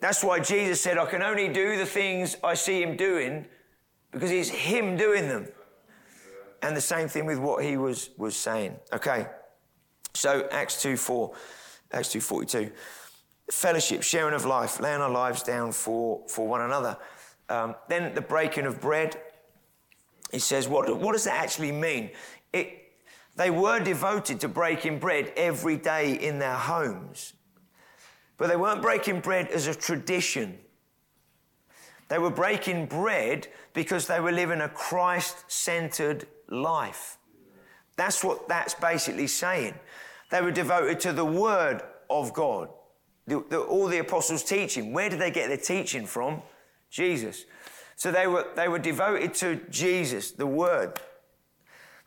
That's 0.00 0.22
why 0.22 0.40
Jesus 0.40 0.80
said, 0.80 0.98
I 0.98 1.06
can 1.06 1.22
only 1.22 1.48
do 1.48 1.76
the 1.78 1.86
things 1.86 2.36
I 2.44 2.54
see 2.54 2.82
him 2.82 2.96
doing 2.96 3.46
because 4.10 4.30
it's 4.30 4.48
him 4.48 4.96
doing 4.96 5.28
them. 5.28 5.48
And 6.62 6.76
the 6.76 6.80
same 6.80 7.08
thing 7.08 7.26
with 7.26 7.38
what 7.38 7.64
he 7.64 7.76
was, 7.76 8.10
was 8.16 8.36
saying. 8.36 8.76
Okay. 8.92 9.26
So 10.14 10.48
Acts 10.50 10.80
2 10.82 10.96
4, 10.96 11.34
Acts 11.92 12.12
2 12.12 12.20
42. 12.20 12.70
Fellowship, 13.50 14.02
sharing 14.02 14.34
of 14.34 14.46
life, 14.46 14.80
laying 14.80 15.00
our 15.00 15.10
lives 15.10 15.42
down 15.42 15.72
for, 15.72 16.22
for 16.28 16.46
one 16.46 16.62
another. 16.62 16.96
Um, 17.48 17.74
then 17.88 18.14
the 18.14 18.22
breaking 18.22 18.64
of 18.64 18.80
bread. 18.80 19.20
He 20.34 20.40
says, 20.40 20.66
what, 20.66 20.98
what 20.98 21.12
does 21.12 21.24
that 21.24 21.40
actually 21.40 21.70
mean? 21.70 22.10
It, 22.52 22.90
they 23.36 23.50
were 23.50 23.78
devoted 23.78 24.40
to 24.40 24.48
breaking 24.48 24.98
bread 24.98 25.32
every 25.36 25.76
day 25.76 26.14
in 26.14 26.40
their 26.40 26.56
homes. 26.56 27.34
But 28.36 28.48
they 28.48 28.56
weren't 28.56 28.82
breaking 28.82 29.20
bread 29.20 29.46
as 29.46 29.68
a 29.68 29.74
tradition. 29.76 30.58
They 32.08 32.18
were 32.18 32.30
breaking 32.30 32.86
bread 32.86 33.46
because 33.74 34.08
they 34.08 34.18
were 34.18 34.32
living 34.32 34.60
a 34.60 34.68
Christ 34.68 35.44
centered 35.46 36.26
life. 36.48 37.16
That's 37.96 38.24
what 38.24 38.48
that's 38.48 38.74
basically 38.74 39.28
saying. 39.28 39.74
They 40.32 40.40
were 40.40 40.50
devoted 40.50 40.98
to 41.00 41.12
the 41.12 41.24
Word 41.24 41.80
of 42.10 42.32
God, 42.32 42.70
the, 43.28 43.44
the, 43.50 43.60
all 43.60 43.86
the 43.86 43.98
apostles' 43.98 44.42
teaching. 44.42 44.92
Where 44.92 45.08
did 45.08 45.20
they 45.20 45.30
get 45.30 45.46
their 45.46 45.56
teaching 45.58 46.06
from? 46.06 46.42
Jesus. 46.90 47.44
So 47.96 48.10
they 48.10 48.26
were, 48.26 48.46
they 48.56 48.68
were 48.68 48.78
devoted 48.78 49.34
to 49.34 49.60
Jesus, 49.70 50.30
the 50.32 50.46
Word. 50.46 51.00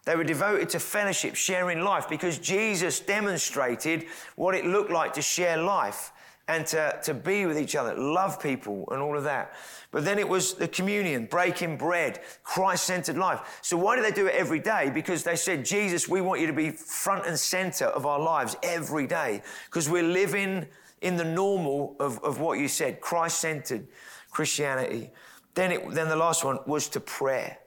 They 0.05 0.15
were 0.15 0.23
devoted 0.23 0.69
to 0.69 0.79
fellowship, 0.79 1.35
sharing 1.35 1.81
life, 1.81 2.07
because 2.07 2.37
Jesus 2.39 2.99
demonstrated 2.99 4.05
what 4.35 4.55
it 4.55 4.65
looked 4.65 4.91
like 4.91 5.13
to 5.13 5.21
share 5.21 5.57
life 5.57 6.13
and 6.47 6.65
to, 6.67 6.97
to 7.03 7.13
be 7.13 7.45
with 7.45 7.59
each 7.59 7.75
other, 7.75 7.93
love 7.93 8.41
people, 8.41 8.87
and 8.91 9.01
all 9.01 9.17
of 9.17 9.25
that. 9.25 9.53
But 9.91 10.05
then 10.05 10.17
it 10.17 10.29
was 10.29 10.53
the 10.53 10.67
communion, 10.69 11.25
breaking 11.25 11.75
bread, 11.75 12.21
Christ 12.43 12.85
centered 12.85 13.17
life. 13.17 13.59
So 13.61 13.75
why 13.75 13.97
do 13.97 14.01
they 14.01 14.11
do 14.11 14.27
it 14.27 14.33
every 14.33 14.59
day? 14.59 14.89
Because 14.93 15.23
they 15.23 15.35
said, 15.35 15.65
Jesus, 15.65 16.07
we 16.07 16.21
want 16.21 16.39
you 16.39 16.47
to 16.47 16.53
be 16.53 16.71
front 16.71 17.25
and 17.25 17.37
center 17.37 17.85
of 17.87 18.05
our 18.05 18.19
lives 18.19 18.55
every 18.63 19.07
day, 19.07 19.41
because 19.65 19.89
we're 19.89 20.03
living 20.03 20.67
in 21.01 21.17
the 21.17 21.25
normal 21.25 21.97
of, 21.99 22.23
of 22.23 22.39
what 22.39 22.59
you 22.59 22.69
said, 22.69 23.01
Christ 23.01 23.41
centered 23.41 23.85
Christianity. 24.31 25.11
Then, 25.57 25.71
it, 25.71 25.89
then 25.89 26.07
the 26.07 26.15
last 26.15 26.43
one 26.43 26.59
was 26.67 26.87
to 26.89 26.99
prayer. 26.99 27.57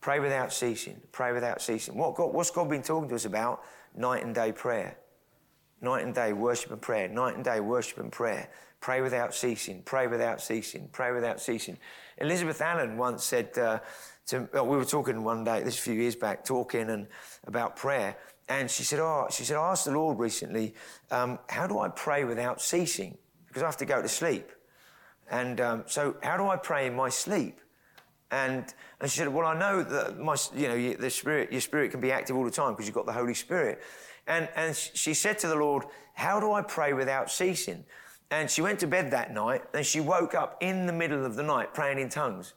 Pray 0.00 0.18
without 0.18 0.52
ceasing. 0.52 1.00
Pray 1.12 1.32
without 1.32 1.62
ceasing. 1.62 1.96
What 1.96 2.16
God, 2.16 2.34
what's 2.34 2.50
God 2.50 2.68
been 2.68 2.82
talking 2.82 3.08
to 3.08 3.14
us 3.14 3.24
about? 3.24 3.62
Night 3.94 4.24
and 4.24 4.34
day 4.34 4.50
prayer. 4.50 4.98
Night 5.80 6.02
and 6.02 6.12
day 6.12 6.32
worship 6.32 6.72
and 6.72 6.82
prayer. 6.82 7.06
Night 7.06 7.36
and 7.36 7.44
day 7.44 7.60
worship 7.60 7.98
and 7.98 8.10
prayer. 8.10 8.50
Pray 8.80 9.00
without 9.00 9.32
ceasing. 9.32 9.80
Pray 9.84 10.08
without 10.08 10.40
ceasing. 10.40 10.88
Pray 10.90 11.12
without 11.12 11.40
ceasing. 11.40 11.78
Elizabeth 12.16 12.60
Allen 12.60 12.96
once 12.96 13.22
said 13.22 13.56
uh, 13.58 13.78
to, 14.26 14.48
well, 14.52 14.66
we 14.66 14.76
were 14.76 14.84
talking 14.84 15.22
one 15.22 15.44
day, 15.44 15.62
this 15.62 15.78
a 15.78 15.82
few 15.82 15.94
years 15.94 16.16
back, 16.16 16.44
talking 16.44 16.90
and 16.90 17.06
about 17.46 17.76
prayer. 17.76 18.16
And 18.48 18.68
she 18.68 18.82
said, 18.82 18.98
oh, 18.98 19.28
she 19.30 19.44
said, 19.44 19.56
I 19.56 19.70
asked 19.70 19.84
the 19.84 19.92
Lord 19.92 20.18
recently, 20.18 20.74
um, 21.12 21.38
how 21.48 21.68
do 21.68 21.78
I 21.78 21.90
pray 21.90 22.24
without 22.24 22.60
ceasing? 22.60 23.16
Because 23.46 23.62
I 23.62 23.66
have 23.66 23.76
to 23.76 23.86
go 23.86 24.02
to 24.02 24.08
sleep. 24.08 24.50
And 25.30 25.60
um, 25.60 25.84
so 25.86 26.16
how 26.22 26.36
do 26.36 26.48
I 26.48 26.56
pray 26.56 26.86
in 26.86 26.94
my 26.94 27.08
sleep? 27.08 27.60
And, 28.30 28.64
and 29.00 29.10
she 29.10 29.18
said, 29.18 29.28
Well, 29.28 29.46
I 29.46 29.58
know 29.58 29.82
that 29.82 30.18
my, 30.18 30.36
you 30.54 30.68
know, 30.68 30.92
the 30.94 31.10
spirit, 31.10 31.50
your 31.50 31.60
spirit 31.60 31.90
can 31.90 32.00
be 32.00 32.12
active 32.12 32.36
all 32.36 32.44
the 32.44 32.50
time 32.50 32.72
because 32.72 32.86
you've 32.86 32.94
got 32.94 33.06
the 33.06 33.12
Holy 33.12 33.34
Spirit. 33.34 33.82
And, 34.26 34.48
and 34.56 34.76
she 34.76 35.14
said 35.14 35.38
to 35.40 35.48
the 35.48 35.56
Lord, 35.56 35.84
How 36.14 36.38
do 36.38 36.52
I 36.52 36.62
pray 36.62 36.92
without 36.92 37.30
ceasing? 37.30 37.84
And 38.30 38.50
she 38.50 38.60
went 38.60 38.78
to 38.80 38.86
bed 38.86 39.10
that 39.12 39.32
night 39.32 39.62
and 39.72 39.84
she 39.84 40.00
woke 40.00 40.34
up 40.34 40.58
in 40.60 40.86
the 40.86 40.92
middle 40.92 41.24
of 41.24 41.36
the 41.36 41.42
night 41.42 41.72
praying 41.72 41.98
in 41.98 42.10
tongues. 42.10 42.52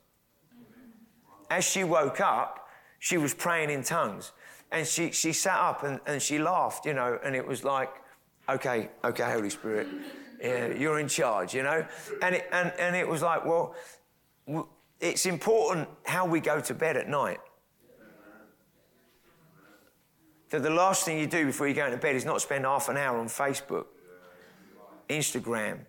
As 1.50 1.64
she 1.64 1.84
woke 1.84 2.20
up, 2.20 2.68
she 3.00 3.18
was 3.18 3.34
praying 3.34 3.70
in 3.70 3.84
tongues. 3.84 4.34
And 4.72 4.86
she, 4.86 5.12
she 5.12 5.34
sat 5.34 5.60
up 5.60 5.84
and, 5.84 6.00
and 6.06 6.22
she 6.22 6.40
laughed, 6.40 6.86
you 6.86 6.94
know, 6.94 7.20
and 7.24 7.36
it 7.36 7.46
was 7.46 7.64
like, 7.64 7.90
okay, 8.50 8.90
okay, 9.04 9.32
Holy 9.32 9.50
Spirit, 9.50 9.88
yeah, 10.42 10.68
you're 10.68 11.00
in 11.00 11.08
charge, 11.08 11.54
you 11.54 11.64
know? 11.64 11.86
And 12.22 12.36
it, 12.36 12.48
and, 12.52 12.74
and 12.80 12.96
it 12.96 13.08
was 13.08 13.22
like, 13.22 13.46
well, 13.46 13.76
it's 15.00 15.26
important 15.26 15.88
how 16.04 16.26
we 16.26 16.40
go 16.40 16.60
to 16.60 16.74
bed 16.74 16.98
at 16.98 17.08
night. 17.08 17.40
That 20.50 20.64
the 20.64 20.70
last 20.70 21.06
thing 21.06 21.18
you 21.18 21.28
do 21.28 21.46
before 21.46 21.68
you 21.68 21.74
go 21.74 21.90
to 21.90 21.98
bed 21.98 22.16
is 22.16 22.26
not 22.26 22.42
spend 22.42 22.66
half 22.66 22.90
an 22.90 22.98
hour 22.98 23.18
on 23.18 23.28
Facebook, 23.28 23.86
Instagram, 25.10 25.80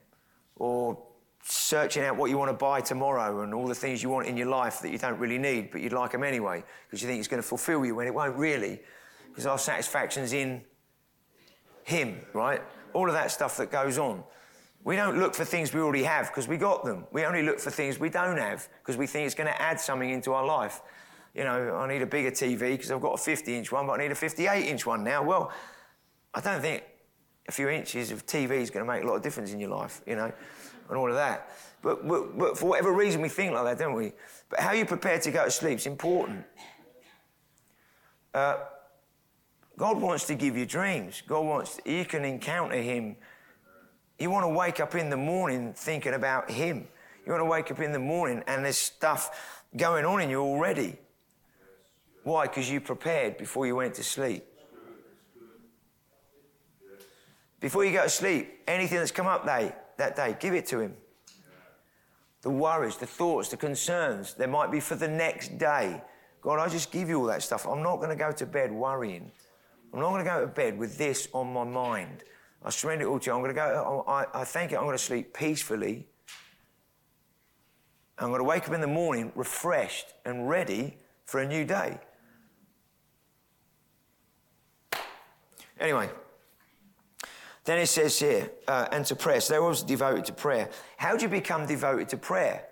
or 0.57 1.03
searching 1.43 2.05
out 2.05 2.17
what 2.17 2.31
you 2.31 2.39
want 2.39 2.49
to 2.49 2.57
buy 2.57 2.81
tomorrow 2.81 3.43
and 3.43 3.53
all 3.53 3.67
the 3.67 3.75
things 3.75 4.03
you 4.03 4.09
want 4.09 4.29
in 4.29 4.37
your 4.37 4.47
life 4.47 4.81
that 4.81 4.93
you 4.93 4.99
don't 4.99 5.19
really 5.19 5.39
need, 5.39 5.73
but 5.73 5.81
you'd 5.81 5.93
like 5.93 6.13
them 6.13 6.23
anyway, 6.23 6.63
because 6.87 7.03
you 7.03 7.09
think 7.09 7.19
it's 7.19 7.27
going 7.27 7.43
to 7.43 7.49
fulfill 7.49 7.85
you 7.85 7.97
when 7.97 8.07
it 8.07 8.15
won't 8.15 8.37
really, 8.37 8.81
because 9.29 9.47
our 9.47 9.59
satisfaction's 9.59 10.33
in 10.33 10.63
Him, 11.83 12.21
right? 12.33 12.63
All 12.93 13.09
of 13.09 13.15
that 13.15 13.33
stuff 13.33 13.57
that 13.57 13.73
goes 13.73 13.99
on. 13.99 14.23
We 14.85 14.97
don't 14.97 15.19
look 15.19 15.35
for 15.35 15.45
things 15.45 15.73
we 15.73 15.81
already 15.81 16.03
have 16.03 16.29
because 16.29 16.49
we 16.49 16.57
got 16.57 16.85
them. 16.85 17.07
We 17.13 17.25
only 17.25 17.43
look 17.43 17.61
for 17.61 17.71
things 17.71 18.01
we 18.01 18.09
don't 18.09 18.37
have 18.37 18.69
because 18.81 18.97
we 18.97 19.07
think 19.07 19.27
it's 19.27 19.35
going 19.35 19.47
to 19.47 19.63
add 19.63 19.79
something 19.79 20.11
into 20.11 20.33
our 20.33 20.45
life. 20.45 20.83
You 21.35 21.45
know, 21.45 21.77
I 21.77 21.89
need 21.89 22.03
a 22.03 22.07
bigger 22.07 22.31
TV 22.31 22.73
because 22.73 22.91
I've 22.91 23.01
got 23.01 23.15
a 23.15 23.19
50 23.19 23.57
inch 23.57 23.73
one, 23.73 23.87
but 23.87 23.93
I 23.93 24.03
need 24.03 24.11
a 24.11 24.17
58 24.17 24.67
inch 24.67 24.85
one 24.85 25.05
now. 25.05 25.23
Well, 25.23 25.53
I 26.35 26.41
don't 26.41 26.61
think 26.61 26.83
a 27.49 27.53
few 27.53 27.69
inches 27.69 28.11
of 28.11 28.27
TV 28.27 28.53
is 28.53 28.71
going 28.71 28.85
to 28.85 28.93
make 28.93 29.03
a 29.03 29.07
lot 29.07 29.17
of 29.17 29.23
difference 29.23 29.53
in 29.53 29.61
your 29.61 29.71
life, 29.71 30.03
you 30.07 30.17
know, 30.17 30.33
and 30.89 30.99
all 30.99 31.09
of 31.09 31.15
that. 31.15 31.51
But, 31.81 32.07
but, 32.07 32.39
but 32.39 32.59
for 32.59 32.67
whatever 32.67 32.93
reason, 32.93 33.21
we 33.21 33.29
think 33.29 33.53
like 33.53 33.65
that, 33.65 33.79
don't 33.79 33.95
we? 33.95 34.13
But 34.49 34.61
how 34.61 34.73
you 34.73 34.85
prepare 34.85 35.19
to 35.21 35.31
go 35.31 35.45
to 35.45 35.51
sleep 35.51 35.79
is 35.79 35.87
important. 35.87 36.45
Uh, 38.35 38.59
God 39.77 40.01
wants 40.01 40.27
to 40.27 40.35
give 40.35 40.57
you 40.57 40.67
dreams. 40.67 41.23
God 41.27 41.45
wants, 41.45 41.77
to, 41.77 41.91
you 41.91 42.05
can 42.05 42.25
encounter 42.25 42.77
Him 42.77 43.17
you 44.23 44.31
want 44.31 44.45
to 44.45 44.49
wake 44.49 44.79
up 44.79 44.95
in 44.95 45.11
the 45.11 45.17
morning 45.17 45.75
thinking 45.75 46.15
about 46.15 46.51
Him. 46.51 46.87
You 47.27 47.33
want 47.33 47.41
to 47.41 47.47
wake 47.51 47.71
up 47.71 47.81
in 47.81 47.93
the 47.93 47.99
morning 47.99 48.43
and 48.47 48.65
there's 48.65 48.79
stuff 48.79 49.65
going 49.77 50.05
on 50.05 50.21
in 50.21 50.31
you 50.31 50.41
already. 50.41 50.97
Why? 52.23 52.47
Because 52.47 52.71
you 52.71 52.81
prepared 52.81 53.37
before 53.37 53.67
you 53.67 53.75
went 53.75 53.95
to 53.95 54.05
sleep. 54.05 54.45
Before 57.59 57.85
you 57.85 57.93
go 57.93 58.05
to 58.05 58.09
sleep, 58.09 58.61
anything 58.67 58.99
that's 58.99 59.11
come 59.11 59.27
up 59.27 59.45
that, 59.47 60.17
day, 60.17 60.37
give 60.39 60.55
it 60.55 60.67
to 60.67 60.81
Him. 60.81 60.95
The 62.43 62.51
worries, 62.51 62.97
the 62.97 63.07
thoughts, 63.07 63.49
the 63.49 63.57
concerns, 63.57 64.35
there 64.35 64.49
might 64.49 64.71
be 64.71 64.81
for 64.81 64.97
the 64.97 65.09
next 65.09 65.59
day. 65.59 66.01
God, 66.41 66.59
I 66.59 66.69
just 66.69 66.91
give 66.91 67.09
you 67.09 67.21
all 67.21 67.27
that 67.27 67.43
stuff. 67.43 67.67
I'm 67.67 67.83
not 67.83 67.97
going 67.97 68.11
to 68.11 68.17
go 68.17 68.33
to 68.33 68.47
bed 68.47 68.73
worrying. 68.73 69.31
I'm 69.93 70.01
not 70.01 70.11
going 70.11 70.25
to 70.25 70.31
go 70.31 70.41
to 70.41 70.47
bed 70.49 70.77
with 70.77 70.99
this 70.99 71.29
on 71.33 71.53
my 71.53 71.65
mind. 71.65 72.25
I 72.65 72.71
surrender 72.71 73.07
it 73.07 73.09
all 73.09 73.19
to 73.19 73.27
you. 73.27 73.33
I'm 73.35 73.41
going 73.41 73.51
to 73.51 73.55
go, 73.55 74.05
I, 74.07 74.27
I 74.33 74.45
thank 74.45 74.71
you. 74.71 74.77
I'm 74.77 74.85
going 74.85 74.97
to 74.97 75.03
sleep 75.03 75.35
peacefully. 75.35 76.07
I'm 78.19 78.29
going 78.29 78.41
to 78.41 78.45
wake 78.45 78.69
up 78.69 78.75
in 78.75 78.81
the 78.81 78.87
morning 78.87 79.33
refreshed 79.35 80.15
and 80.25 80.49
ready 80.49 80.97
for 81.25 81.41
a 81.41 81.47
new 81.47 81.65
day. 81.65 81.99
Anyway, 85.81 86.09
then 87.65 87.79
it 87.79 87.87
says 87.87 88.17
here, 88.19 88.51
uh, 88.69 88.87
and 88.93 89.05
to 89.07 89.17
prayer. 89.17 89.41
So 89.41 89.55
they're 89.55 89.63
were 89.63 89.75
devoted 89.75 90.25
to 90.27 90.33
prayer. 90.33 90.71
How 90.97 91.17
do 91.17 91.23
you 91.23 91.29
become 91.29 91.67
devoted 91.67 92.09
to 92.11 92.17
prayer? 92.17 92.67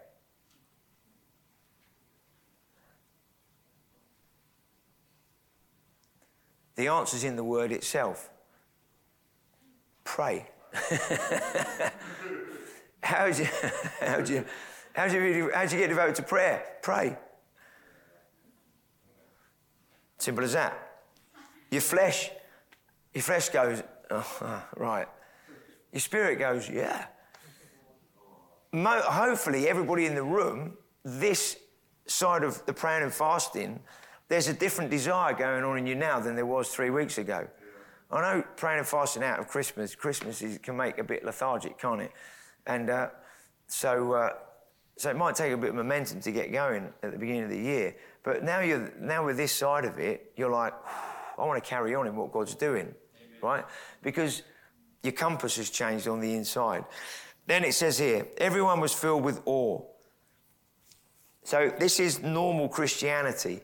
The 6.76 6.86
answer's 6.86 7.24
in 7.24 7.34
the 7.34 7.44
word 7.44 7.72
itself 7.72 8.30
pray. 10.04 10.48
how 13.02 13.30
do 13.30 13.42
you, 13.42 13.48
how 14.00 14.20
do 14.20 14.32
you, 14.32 14.44
how 14.92 15.08
do 15.08 15.14
you, 15.14 15.50
how 15.52 15.62
you 15.62 15.68
get 15.68 15.88
devoted 15.88 16.14
to 16.16 16.22
prayer? 16.22 16.64
Pray. 16.82 17.16
Simple 20.18 20.44
as 20.44 20.52
that. 20.52 20.76
Your 21.70 21.80
flesh, 21.80 22.30
your 23.14 23.22
flesh 23.22 23.48
goes, 23.48 23.82
oh, 24.10 24.38
ah, 24.42 24.66
right. 24.76 25.08
Your 25.92 26.00
spirit 26.00 26.38
goes, 26.38 26.68
yeah. 26.68 27.06
Mo- 28.72 29.02
hopefully, 29.02 29.68
everybody 29.68 30.06
in 30.06 30.14
the 30.14 30.22
room, 30.22 30.74
this 31.04 31.56
side 32.06 32.42
of 32.42 32.64
the 32.66 32.72
praying 32.72 33.02
and 33.02 33.12
fasting, 33.12 33.80
there's 34.28 34.48
a 34.48 34.52
different 34.52 34.90
desire 34.90 35.32
going 35.32 35.64
on 35.64 35.78
in 35.78 35.86
you 35.86 35.94
now 35.94 36.20
than 36.20 36.36
there 36.36 36.46
was 36.46 36.68
three 36.68 36.90
weeks 36.90 37.18
ago. 37.18 37.48
I 38.12 38.20
know 38.20 38.44
praying 38.56 38.78
and 38.80 38.88
fasting 38.88 39.22
out 39.22 39.38
of 39.38 39.48
Christmas, 39.48 39.94
Christmas 39.94 40.42
is, 40.42 40.58
can 40.58 40.76
make 40.76 40.98
a 40.98 41.04
bit 41.04 41.24
lethargic, 41.24 41.78
can't 41.78 42.00
it? 42.00 42.12
And 42.66 42.90
uh, 42.90 43.08
so, 43.68 44.12
uh, 44.12 44.30
so 44.96 45.10
it 45.10 45.16
might 45.16 45.36
take 45.36 45.52
a 45.52 45.56
bit 45.56 45.70
of 45.70 45.76
momentum 45.76 46.20
to 46.20 46.32
get 46.32 46.52
going 46.52 46.92
at 47.02 47.12
the 47.12 47.18
beginning 47.18 47.44
of 47.44 47.50
the 47.50 47.58
year. 47.58 47.94
But 48.24 48.42
now 48.42 48.60
you're 48.60 48.92
now 49.00 49.24
with 49.24 49.36
this 49.36 49.52
side 49.52 49.84
of 49.84 49.98
it, 49.98 50.32
you're 50.36 50.50
like, 50.50 50.74
I 51.38 51.46
want 51.46 51.62
to 51.62 51.68
carry 51.68 51.94
on 51.94 52.06
in 52.06 52.16
what 52.16 52.32
God's 52.32 52.54
doing, 52.54 52.88
Amen. 52.88 53.38
right? 53.42 53.64
Because 54.02 54.42
your 55.02 55.12
compass 55.12 55.56
has 55.56 55.70
changed 55.70 56.08
on 56.08 56.20
the 56.20 56.34
inside. 56.34 56.84
Then 57.46 57.64
it 57.64 57.74
says 57.74 57.98
here, 57.98 58.26
everyone 58.38 58.80
was 58.80 58.92
filled 58.92 59.24
with 59.24 59.40
awe. 59.46 59.80
So 61.44 61.72
this 61.78 61.98
is 61.98 62.20
normal 62.20 62.68
Christianity. 62.68 63.60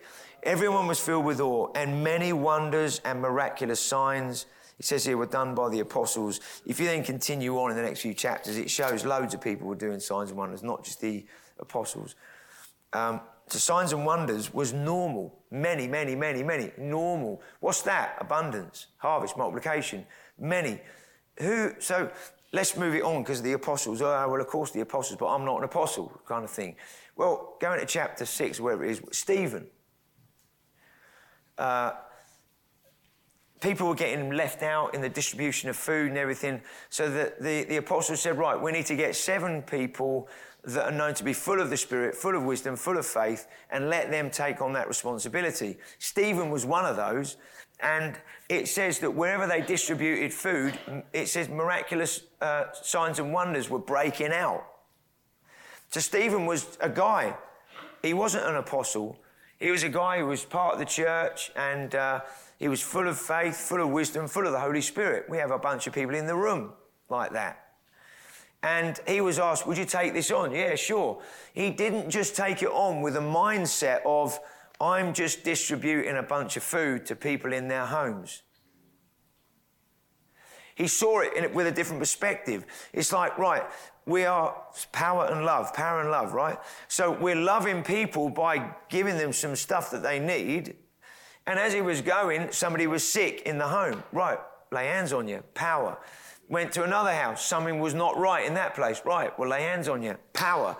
Everyone 0.46 0.86
was 0.86 1.00
filled 1.00 1.24
with 1.24 1.40
awe, 1.40 1.72
and 1.74 2.04
many 2.04 2.32
wonders 2.32 3.00
and 3.04 3.20
miraculous 3.20 3.80
signs, 3.80 4.46
it 4.78 4.84
says 4.84 5.04
here, 5.04 5.16
were 5.16 5.26
done 5.26 5.56
by 5.56 5.68
the 5.68 5.80
apostles. 5.80 6.38
If 6.64 6.78
you 6.78 6.86
then 6.86 7.02
continue 7.02 7.58
on 7.58 7.72
in 7.72 7.76
the 7.76 7.82
next 7.82 7.98
few 7.98 8.14
chapters, 8.14 8.56
it 8.56 8.70
shows 8.70 9.04
loads 9.04 9.34
of 9.34 9.40
people 9.40 9.66
were 9.66 9.74
doing 9.74 9.98
signs 9.98 10.30
and 10.30 10.38
wonders, 10.38 10.62
not 10.62 10.84
just 10.84 11.00
the 11.00 11.26
apostles. 11.58 12.14
Um, 12.92 13.22
so 13.48 13.58
signs 13.58 13.92
and 13.92 14.06
wonders 14.06 14.54
was 14.54 14.72
normal. 14.72 15.36
Many, 15.50 15.88
many, 15.88 16.14
many, 16.14 16.44
many. 16.44 16.70
Normal. 16.78 17.42
What's 17.58 17.82
that? 17.82 18.16
Abundance, 18.20 18.86
harvest, 18.98 19.36
multiplication. 19.36 20.06
Many. 20.38 20.78
Who? 21.40 21.72
So 21.80 22.08
let's 22.52 22.76
move 22.76 22.94
it 22.94 23.02
on 23.02 23.24
because 23.24 23.42
the 23.42 23.54
apostles, 23.54 24.00
oh, 24.00 24.28
well, 24.28 24.40
of 24.40 24.46
course 24.46 24.70
the 24.70 24.82
apostles, 24.82 25.18
but 25.18 25.26
I'm 25.26 25.44
not 25.44 25.58
an 25.58 25.64
apostle, 25.64 26.20
kind 26.24 26.44
of 26.44 26.50
thing. 26.50 26.76
Well, 27.16 27.56
going 27.60 27.80
to 27.80 27.86
chapter 27.86 28.24
6, 28.24 28.60
wherever 28.60 28.84
it 28.84 28.92
is, 28.92 29.02
Stephen. 29.10 29.66
Uh, 31.58 31.92
people 33.60 33.88
were 33.88 33.94
getting 33.94 34.30
left 34.30 34.62
out 34.62 34.94
in 34.94 35.00
the 35.00 35.08
distribution 35.08 35.68
of 35.68 35.76
food 35.76 36.08
and 36.08 36.18
everything. 36.18 36.60
So 36.90 37.10
the, 37.10 37.32
the, 37.40 37.64
the 37.64 37.76
apostles 37.76 38.20
said, 38.20 38.38
right, 38.38 38.60
we 38.60 38.72
need 38.72 38.86
to 38.86 38.96
get 38.96 39.16
seven 39.16 39.62
people 39.62 40.28
that 40.64 40.92
are 40.92 40.96
known 40.96 41.14
to 41.14 41.24
be 41.24 41.32
full 41.32 41.60
of 41.60 41.70
the 41.70 41.76
Spirit, 41.76 42.14
full 42.14 42.36
of 42.36 42.42
wisdom, 42.42 42.76
full 42.76 42.98
of 42.98 43.06
faith, 43.06 43.46
and 43.70 43.88
let 43.88 44.10
them 44.10 44.30
take 44.30 44.60
on 44.60 44.72
that 44.72 44.88
responsibility. 44.88 45.78
Stephen 45.98 46.50
was 46.50 46.66
one 46.66 46.84
of 46.84 46.96
those. 46.96 47.36
And 47.80 48.16
it 48.48 48.68
says 48.68 49.00
that 49.00 49.10
wherever 49.14 49.46
they 49.46 49.60
distributed 49.60 50.32
food, 50.32 50.78
it 51.12 51.28
says 51.28 51.48
miraculous 51.48 52.22
uh, 52.40 52.72
signs 52.72 53.18
and 53.18 53.32
wonders 53.32 53.68
were 53.68 53.78
breaking 53.78 54.32
out. 54.32 54.64
So 55.90 56.00
Stephen 56.00 56.46
was 56.46 56.78
a 56.80 56.88
guy. 56.88 57.36
He 58.02 58.14
wasn't 58.14 58.46
an 58.46 58.56
apostle. 58.56 59.18
He 59.58 59.70
was 59.70 59.82
a 59.82 59.88
guy 59.88 60.18
who 60.18 60.26
was 60.26 60.44
part 60.44 60.74
of 60.74 60.78
the 60.78 60.84
church 60.84 61.50
and 61.56 61.94
uh, 61.94 62.20
he 62.58 62.68
was 62.68 62.82
full 62.82 63.08
of 63.08 63.18
faith, 63.18 63.56
full 63.56 63.82
of 63.82 63.88
wisdom, 63.88 64.28
full 64.28 64.46
of 64.46 64.52
the 64.52 64.60
Holy 64.60 64.82
Spirit. 64.82 65.28
We 65.28 65.38
have 65.38 65.50
a 65.50 65.58
bunch 65.58 65.86
of 65.86 65.94
people 65.94 66.14
in 66.14 66.26
the 66.26 66.36
room 66.36 66.72
like 67.08 67.32
that. 67.32 67.62
And 68.62 68.98
he 69.06 69.20
was 69.20 69.38
asked, 69.38 69.66
Would 69.66 69.78
you 69.78 69.84
take 69.84 70.12
this 70.12 70.30
on? 70.30 70.52
Yeah, 70.52 70.74
sure. 70.74 71.22
He 71.54 71.70
didn't 71.70 72.10
just 72.10 72.34
take 72.34 72.62
it 72.62 72.68
on 72.68 73.00
with 73.00 73.16
a 73.16 73.20
mindset 73.20 74.00
of, 74.04 74.38
I'm 74.80 75.14
just 75.14 75.44
distributing 75.44 76.16
a 76.16 76.22
bunch 76.22 76.56
of 76.56 76.62
food 76.62 77.06
to 77.06 77.16
people 77.16 77.52
in 77.52 77.68
their 77.68 77.86
homes. 77.86 78.42
He 80.76 80.86
saw 80.88 81.20
it 81.20 81.54
with 81.54 81.66
a 81.66 81.72
different 81.72 82.00
perspective. 82.00 82.66
It's 82.92 83.10
like, 83.10 83.38
right, 83.38 83.64
we 84.04 84.26
are 84.26 84.54
power 84.92 85.24
and 85.24 85.44
love, 85.44 85.72
power 85.72 86.02
and 86.02 86.10
love, 86.10 86.34
right? 86.34 86.58
So 86.86 87.10
we're 87.10 87.34
loving 87.34 87.82
people 87.82 88.28
by 88.28 88.74
giving 88.90 89.16
them 89.16 89.32
some 89.32 89.56
stuff 89.56 89.90
that 89.90 90.02
they 90.02 90.18
need. 90.18 90.76
And 91.46 91.58
as 91.58 91.72
he 91.72 91.80
was 91.80 92.02
going, 92.02 92.52
somebody 92.52 92.86
was 92.86 93.10
sick 93.10 93.42
in 93.46 93.56
the 93.56 93.66
home. 93.66 94.02
Right, 94.12 94.38
lay 94.70 94.86
hands 94.86 95.14
on 95.14 95.26
you, 95.26 95.42
power. 95.54 95.96
Went 96.48 96.72
to 96.72 96.84
another 96.84 97.12
house, 97.12 97.42
something 97.42 97.80
was 97.80 97.94
not 97.94 98.18
right 98.18 98.46
in 98.46 98.52
that 98.54 98.74
place. 98.74 99.00
Right, 99.02 99.36
well, 99.38 99.48
lay 99.48 99.62
hands 99.62 99.88
on 99.88 100.02
you, 100.02 100.16
power. 100.34 100.76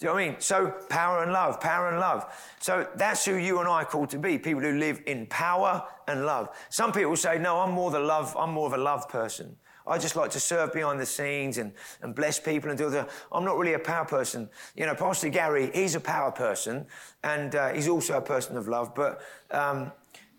Do 0.00 0.06
you 0.06 0.08
know 0.08 0.14
what 0.14 0.22
I 0.22 0.28
mean? 0.28 0.36
So 0.40 0.74
power 0.88 1.22
and 1.22 1.30
love, 1.30 1.60
power 1.60 1.90
and 1.90 2.00
love. 2.00 2.24
So 2.58 2.88
that's 2.96 3.22
who 3.26 3.36
you 3.36 3.58
and 3.58 3.68
I 3.68 3.82
are 3.82 3.84
called 3.84 4.08
to 4.10 4.18
be, 4.18 4.38
people 4.38 4.62
who 4.62 4.78
live 4.78 5.02
in 5.06 5.26
power 5.26 5.86
and 6.08 6.24
love. 6.24 6.48
Some 6.70 6.90
people 6.90 7.14
say, 7.16 7.38
no, 7.38 7.58
I'm 7.58 7.72
more 7.72 7.90
the 7.90 8.00
love, 8.00 8.34
I'm 8.34 8.50
more 8.52 8.66
of 8.66 8.72
a 8.72 8.78
love 8.78 9.10
person. 9.10 9.56
I 9.86 9.98
just 9.98 10.16
like 10.16 10.30
to 10.30 10.40
serve 10.40 10.72
behind 10.72 11.00
the 11.00 11.06
scenes 11.06 11.58
and, 11.58 11.72
and 12.00 12.14
bless 12.14 12.40
people 12.40 12.70
and 12.70 12.78
do 12.78 12.88
the. 12.88 13.06
I'm 13.30 13.44
not 13.44 13.58
really 13.58 13.74
a 13.74 13.78
power 13.78 14.06
person. 14.06 14.48
You 14.74 14.86
know, 14.86 14.94
Pastor 14.94 15.28
Gary, 15.28 15.70
he's 15.74 15.94
a 15.94 16.00
power 16.00 16.30
person 16.30 16.86
and 17.22 17.54
uh, 17.54 17.68
he's 17.70 17.88
also 17.88 18.16
a 18.16 18.22
person 18.22 18.56
of 18.56 18.68
love, 18.68 18.94
but 18.94 19.20
um, 19.50 19.92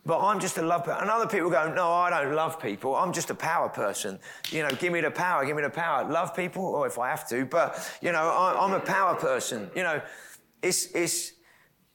but 0.06 0.20
I'm 0.20 0.40
just 0.40 0.58
a 0.58 0.62
love 0.62 0.84
person. 0.84 1.02
And 1.02 1.12
other 1.12 1.28
people 1.28 1.50
go, 1.50 1.72
no, 1.74 1.92
I 1.92 2.10
don't 2.10 2.34
love 2.34 2.60
people. 2.60 2.96
I'm 2.96 3.14
just 3.14 3.30
a 3.30 3.36
power 3.36 3.70
person. 3.70 4.20
You 4.50 4.64
know, 4.64 4.70
give 4.70 4.92
me 4.92 5.02
the 5.02 5.12
power, 5.12 5.46
give 5.46 5.56
me 5.56 5.62
the 5.62 5.70
power. 5.70 6.10
Love 6.10 6.36
people, 6.36 6.64
or 6.64 6.88
if 6.88 6.98
I 6.98 7.10
have 7.10 7.28
to, 7.30 7.46
but, 7.46 7.78
you 8.02 8.12
know, 8.12 8.30
I, 8.30 8.66
am 8.66 8.74
a 8.74 8.80
power 8.80 9.16
person. 9.16 9.70
You 9.76 9.84
know, 9.84 10.02
it's, 10.64 10.88
it's 10.96 11.34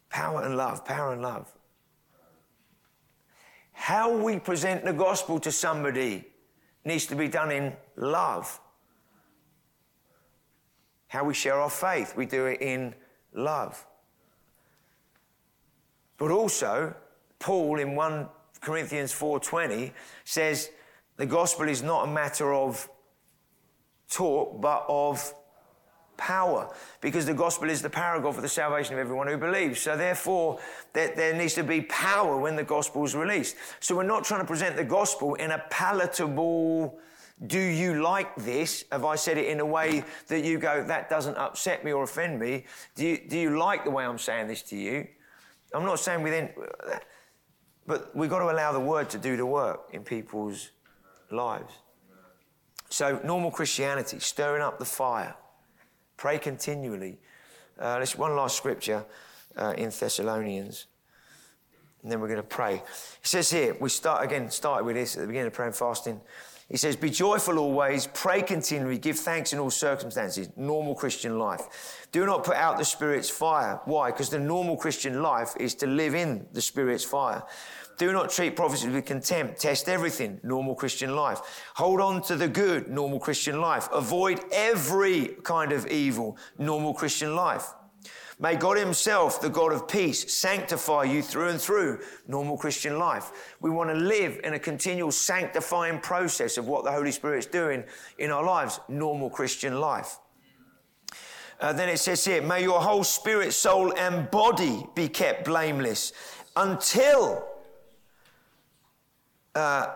power 0.09 0.43
and 0.43 0.57
love, 0.57 0.85
power 0.85 1.13
and 1.13 1.23
love. 1.23 1.53
How 3.73 4.17
we 4.17 4.39
present 4.39 4.85
the 4.85 4.93
gospel 4.93 5.41
to 5.41 5.51
somebody 5.51 6.25
needs 6.85 7.07
to 7.07 7.17
be 7.17 7.27
done 7.27 7.51
in 7.51 7.73
love. 7.97 8.61
How 11.09 11.25
we 11.25 11.35
share 11.35 11.55
our 11.61 11.71
faith, 11.71 12.17
we 12.17 12.25
do 12.25 12.47
it 12.47 12.63
in 12.63 12.95
love. 13.35 13.85
But 16.19 16.31
also, 16.31 16.95
Paul 17.39 17.79
in 17.79 17.95
1 17.95 18.29
Corinthians 18.61 19.13
4:20 19.13 19.93
says 20.25 20.71
the 21.17 21.27
gospel 21.27 21.69
is 21.69 21.83
not 21.83 22.09
a 22.09 22.11
matter 22.11 22.53
of 22.53 22.89
talk 24.09 24.61
but 24.61 24.85
of 24.89 25.35
power 26.17 26.73
because 27.01 27.27
the 27.27 27.35
gospel 27.35 27.69
is 27.69 27.83
the 27.83 27.91
paragon 27.91 28.33
for 28.33 28.41
the 28.41 28.49
salvation 28.49 28.95
of 28.95 29.01
everyone 29.01 29.27
who 29.27 29.37
believes. 29.37 29.81
So 29.81 29.97
therefore 29.97 30.59
there, 30.93 31.15
there 31.15 31.35
needs 31.35 31.55
to 31.55 31.63
be 31.63 31.83
power 31.83 32.39
when 32.39 32.57
the 32.57 32.65
gospel 32.65 33.05
is 33.05 33.15
released. 33.15 33.57
So 33.81 33.95
we're 33.97 34.05
not 34.05 34.25
trying 34.25 34.41
to 34.41 34.47
present 34.47 34.77
the 34.77 34.85
gospel 34.85 35.35
in 35.35 35.51
a 35.51 35.63
palatable 35.71 36.99
do 37.47 37.61
you 37.61 38.03
like 38.03 38.35
this? 38.37 38.85
Have 38.91 39.05
I 39.05 39.17
said 39.17 39.37
it 39.37 39.49
in 39.49 39.61
a 39.61 39.67
way 39.67 40.03
that 40.29 40.43
you 40.43 40.59
go, 40.59 40.83
that 40.85 41.11
doesn't 41.11 41.37
upset 41.37 41.85
me 41.85 41.93
or 41.93 42.05
offend 42.05 42.41
me? 42.41 42.65
Do 42.95 43.07
you, 43.07 43.19
do 43.29 43.39
you 43.39 43.59
like 43.59 43.85
the 43.85 43.91
way 43.91 44.07
I'm 44.07 44.19
saying 44.19 44.49
this 44.49 44.63
to 44.63 44.77
you? 44.77 45.07
I'm 45.75 45.85
not 45.85 46.01
saying 46.01 46.23
within 46.23 46.49
but 47.87 48.15
we've 48.17 48.31
got 48.31 48.41
to 48.41 48.51
allow 48.51 48.73
the 48.73 48.81
word 48.81 49.11
to 49.11 49.19
do 49.19 49.37
the 49.37 49.47
work 49.47 49.89
in 49.93 50.03
people's 50.03 50.71
lives. 51.31 51.73
So, 52.89 53.21
normal 53.25 53.51
Christianity, 53.51 54.21
stirring 54.21 54.63
up 54.63 54.79
the 54.79 54.85
fire. 54.85 55.35
Pray 56.17 56.39
continually. 56.39 57.19
Uh, 57.79 57.97
let's 57.99 58.17
one 58.17 58.35
last 58.37 58.57
scripture 58.57 59.05
uh, 59.57 59.75
in 59.77 59.91
Thessalonians, 59.91 60.87
and 62.03 62.11
then 62.11 62.21
we're 62.21 62.29
going 62.29 62.41
to 62.41 62.43
pray. 62.43 62.77
It 62.77 62.83
says 63.23 63.51
here, 63.51 63.77
we 63.81 63.89
start 63.89 64.25
again, 64.25 64.51
started 64.51 64.85
with 64.85 64.97
this 64.97 65.17
at 65.17 65.23
the 65.23 65.27
beginning 65.27 65.49
of 65.49 65.53
prayer 65.53 65.69
and 65.69 65.77
fasting. 65.77 66.21
He 66.69 66.77
says, 66.77 66.97
Be 66.97 67.11
joyful 67.11 67.59
always, 67.59 68.09
pray 68.09 68.43
continually, 68.43 68.99
give 68.99 69.19
thanks 69.19 69.53
in 69.53 69.59
all 69.59 69.71
circumstances. 69.71 70.49
Normal 70.57 70.95
Christian 70.97 71.39
life. 71.39 72.09
Do 72.11 72.27
not 72.27 72.45
put 72.45 72.57
out 72.57 72.77
the 72.77 72.85
Spirit's 72.85 73.31
fire. 73.31 73.81
Why? 73.85 74.11
Because 74.11 74.31
the 74.31 74.41
normal 74.41 74.77
Christian 74.77 75.23
life 75.23 75.55
is 75.61 75.75
to 75.77 75.87
live 75.87 76.15
in 76.15 76.47
the 76.53 76.61
Spirit's 76.61 77.05
fire. 77.05 77.45
Do 77.99 78.13
not 78.13 78.31
treat 78.31 78.57
prophecy 78.57 78.89
with 78.89 79.07
contempt. 79.07 79.61
Test 79.61 79.89
everything, 79.89 80.41
normal 80.43 80.75
Christian 80.75 81.15
life. 81.17 81.41
Hold 81.77 82.01
on 82.01 82.21
to 82.23 82.37
the 82.37 82.49
good, 82.49 82.89
normal 82.89 83.21
Christian 83.21 83.61
life. 83.61 83.89
Avoid 83.93 84.41
every 84.53 85.37
kind 85.45 85.73
of 85.73 85.87
evil, 85.87 86.37
normal 86.59 86.93
Christian 86.93 87.35
life. 87.35 87.73
May 88.39 88.55
God 88.55 88.77
Himself, 88.77 89.41
the 89.41 89.49
God 89.49 89.73
of 89.73 89.89
peace, 89.89 90.33
sanctify 90.33 91.05
you 91.05 91.23
through 91.23 91.49
and 91.49 91.61
through 91.61 92.01
normal 92.29 92.59
Christian 92.59 92.99
life. 92.99 93.57
We 93.61 93.71
want 93.71 93.89
to 93.89 93.97
live 93.97 94.41
in 94.45 94.53
a 94.53 94.59
continual 94.59 95.11
sanctifying 95.11 96.01
process 96.01 96.59
of 96.59 96.69
what 96.69 96.85
the 96.85 96.93
Holy 96.93 97.13
Spirit's 97.13 97.47
doing 97.47 97.83
in 98.19 98.31
our 98.31 98.45
lives, 98.45 98.79
normal 98.89 99.31
Christian 99.31 99.81
life. 99.81 100.19
Uh, 101.59 101.73
then 101.73 101.89
it 101.89 101.99
says 101.99 102.23
here, 102.27 102.43
may 102.43 102.63
your 102.63 102.83
whole 102.83 103.05
spirit, 103.05 103.55
soul, 103.55 103.95
and 103.97 104.31
body 104.31 104.85
be 104.95 105.09
kept 105.09 105.47
blameless 105.47 106.13
until 106.55 107.49
uh, 109.55 109.95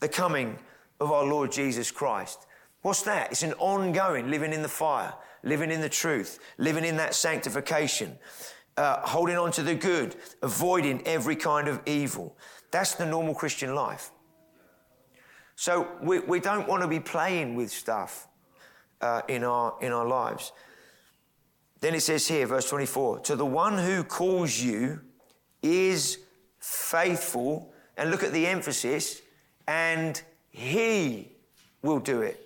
the 0.00 0.08
coming 0.08 0.58
of 0.98 1.12
our 1.12 1.24
Lord 1.24 1.52
Jesus 1.52 1.92
Christ. 1.92 2.46
What's 2.80 3.02
that? 3.02 3.30
It's 3.30 3.44
an 3.44 3.52
ongoing 3.54 4.28
living 4.28 4.52
in 4.52 4.62
the 4.62 4.68
fire 4.68 5.14
living 5.42 5.70
in 5.70 5.80
the 5.80 5.88
truth, 5.88 6.38
living 6.58 6.84
in 6.84 6.96
that 6.96 7.14
sanctification, 7.14 8.18
uh, 8.76 9.00
holding 9.00 9.36
on 9.36 9.52
to 9.52 9.62
the 9.62 9.74
good, 9.74 10.16
avoiding 10.42 11.06
every 11.06 11.36
kind 11.36 11.68
of 11.68 11.80
evil. 11.86 12.36
That's 12.70 12.94
the 12.94 13.06
normal 13.06 13.34
Christian 13.34 13.74
life. 13.74 14.10
So 15.56 15.88
we, 16.02 16.20
we 16.20 16.40
don't 16.40 16.66
want 16.66 16.82
to 16.82 16.88
be 16.88 17.00
playing 17.00 17.54
with 17.54 17.70
stuff 17.70 18.26
uh, 19.00 19.22
in, 19.28 19.44
our, 19.44 19.76
in 19.80 19.92
our 19.92 20.06
lives. 20.06 20.52
Then 21.80 21.94
it 21.94 22.00
says 22.00 22.26
here, 22.26 22.46
verse 22.46 22.68
24, 22.68 23.20
to 23.20 23.36
the 23.36 23.44
one 23.44 23.76
who 23.76 24.04
calls 24.04 24.58
you 24.58 25.00
is 25.62 26.18
faithful, 26.58 27.72
and 27.96 28.10
look 28.10 28.22
at 28.22 28.32
the 28.32 28.46
emphasis, 28.46 29.20
and 29.66 30.20
he 30.50 31.32
will 31.82 31.98
do 31.98 32.22
it. 32.22 32.40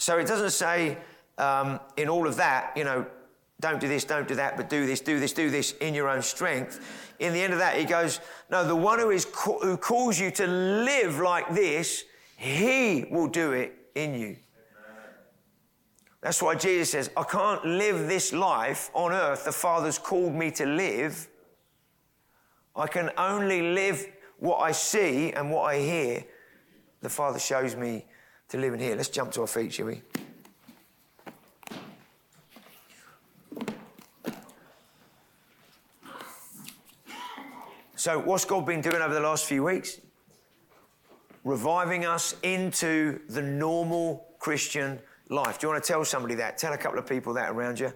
So 0.00 0.16
it 0.16 0.26
doesn't 0.26 0.52
say 0.52 0.96
um, 1.36 1.78
in 1.98 2.08
all 2.08 2.26
of 2.26 2.36
that, 2.36 2.74
you 2.74 2.84
know, 2.84 3.04
don't 3.60 3.78
do 3.78 3.86
this, 3.86 4.02
don't 4.02 4.26
do 4.26 4.34
that, 4.36 4.56
but 4.56 4.70
do 4.70 4.86
this, 4.86 5.02
do 5.02 5.20
this, 5.20 5.34
do 5.34 5.50
this 5.50 5.72
in 5.72 5.92
your 5.92 6.08
own 6.08 6.22
strength. 6.22 7.14
In 7.18 7.34
the 7.34 7.42
end 7.42 7.52
of 7.52 7.58
that, 7.58 7.76
he 7.76 7.84
goes, 7.84 8.18
no, 8.50 8.66
the 8.66 8.74
one 8.74 8.98
who 8.98 9.10
is 9.10 9.26
who 9.44 9.76
calls 9.76 10.18
you 10.18 10.30
to 10.30 10.46
live 10.46 11.18
like 11.18 11.54
this, 11.54 12.04
he 12.38 13.04
will 13.10 13.26
do 13.26 13.52
it 13.52 13.74
in 13.94 14.14
you. 14.14 14.36
That's 16.22 16.40
why 16.40 16.54
Jesus 16.54 16.92
says, 16.92 17.10
I 17.14 17.22
can't 17.24 17.62
live 17.66 18.08
this 18.08 18.32
life 18.32 18.90
on 18.94 19.12
earth 19.12 19.44
the 19.44 19.52
Father's 19.52 19.98
called 19.98 20.34
me 20.34 20.50
to 20.52 20.64
live. 20.64 21.28
I 22.74 22.86
can 22.86 23.10
only 23.18 23.74
live 23.74 24.06
what 24.38 24.60
I 24.60 24.72
see 24.72 25.30
and 25.34 25.50
what 25.50 25.64
I 25.64 25.78
hear 25.78 26.24
the 27.02 27.10
Father 27.10 27.38
shows 27.38 27.76
me 27.76 28.06
to 28.50 28.58
live 28.58 28.74
in 28.74 28.80
here. 28.80 28.94
Let's 28.94 29.08
jump 29.08 29.32
to 29.32 29.40
our 29.40 29.46
feet, 29.46 29.72
shall 29.72 29.86
we? 29.86 30.02
So, 37.96 38.18
what's 38.18 38.44
God 38.44 38.64
been 38.64 38.80
doing 38.80 39.02
over 39.02 39.12
the 39.12 39.20
last 39.20 39.44
few 39.44 39.64
weeks? 39.64 40.00
reviving 41.44 42.04
us 42.04 42.36
into 42.42 43.20
the 43.28 43.42
normal 43.42 44.26
Christian 44.38 45.00
life. 45.28 45.58
Do 45.58 45.66
you 45.66 45.72
want 45.72 45.82
to 45.82 45.92
tell 45.92 46.04
somebody 46.04 46.34
that? 46.36 46.58
Tell 46.58 46.72
a 46.72 46.78
couple 46.78 46.98
of 46.98 47.06
people 47.06 47.34
that 47.34 47.50
around 47.50 47.80
you. 47.80 47.92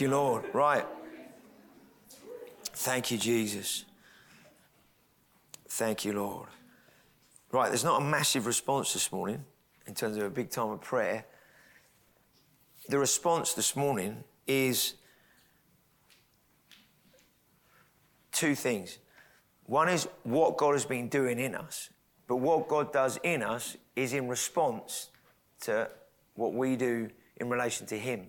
Thank 0.00 0.12
you, 0.12 0.16
Lord. 0.16 0.44
Right. 0.54 0.86
Thank 2.72 3.10
you, 3.10 3.18
Jesus. 3.18 3.84
Thank 5.68 6.06
you, 6.06 6.14
Lord. 6.14 6.48
Right, 7.52 7.68
there's 7.68 7.84
not 7.84 8.00
a 8.00 8.04
massive 8.06 8.46
response 8.46 8.94
this 8.94 9.12
morning 9.12 9.44
in 9.86 9.94
terms 9.94 10.16
of 10.16 10.22
a 10.22 10.30
big 10.30 10.48
time 10.48 10.70
of 10.70 10.80
prayer. 10.80 11.26
The 12.88 12.98
response 12.98 13.52
this 13.52 13.76
morning 13.76 14.24
is 14.46 14.94
two 18.32 18.54
things. 18.54 19.00
One 19.66 19.90
is 19.90 20.08
what 20.22 20.56
God 20.56 20.72
has 20.72 20.86
been 20.86 21.10
doing 21.10 21.38
in 21.38 21.54
us, 21.54 21.90
but 22.26 22.36
what 22.36 22.68
God 22.68 22.90
does 22.90 23.18
in 23.22 23.42
us 23.42 23.76
is 23.96 24.14
in 24.14 24.28
response 24.28 25.10
to 25.64 25.90
what 26.36 26.54
we 26.54 26.76
do 26.76 27.10
in 27.36 27.50
relation 27.50 27.86
to 27.88 27.98
Him. 27.98 28.28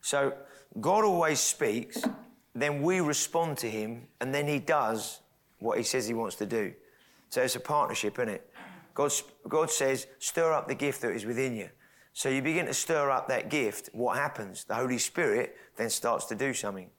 So 0.00 0.32
God 0.80 1.04
always 1.04 1.40
speaks, 1.40 2.02
then 2.54 2.82
we 2.82 3.00
respond 3.00 3.58
to 3.58 3.70
Him, 3.70 4.08
and 4.20 4.34
then 4.34 4.46
He 4.46 4.58
does 4.58 5.20
what 5.58 5.78
He 5.78 5.84
says 5.84 6.06
He 6.06 6.14
wants 6.14 6.36
to 6.36 6.46
do. 6.46 6.72
So 7.30 7.42
it's 7.42 7.56
a 7.56 7.60
partnership, 7.60 8.18
isn't 8.18 8.28
it? 8.28 8.50
God, 8.94 9.12
God 9.48 9.70
says, 9.70 10.06
stir 10.18 10.52
up 10.52 10.66
the 10.66 10.74
gift 10.74 11.02
that 11.02 11.12
is 11.12 11.24
within 11.24 11.54
you. 11.54 11.68
So 12.12 12.28
you 12.28 12.42
begin 12.42 12.66
to 12.66 12.74
stir 12.74 13.10
up 13.10 13.28
that 13.28 13.48
gift. 13.48 13.90
What 13.92 14.16
happens? 14.16 14.64
The 14.64 14.74
Holy 14.74 14.98
Spirit 14.98 15.56
then 15.76 15.88
starts 15.88 16.24
to 16.26 16.34
do 16.34 16.52
something. 16.52 16.90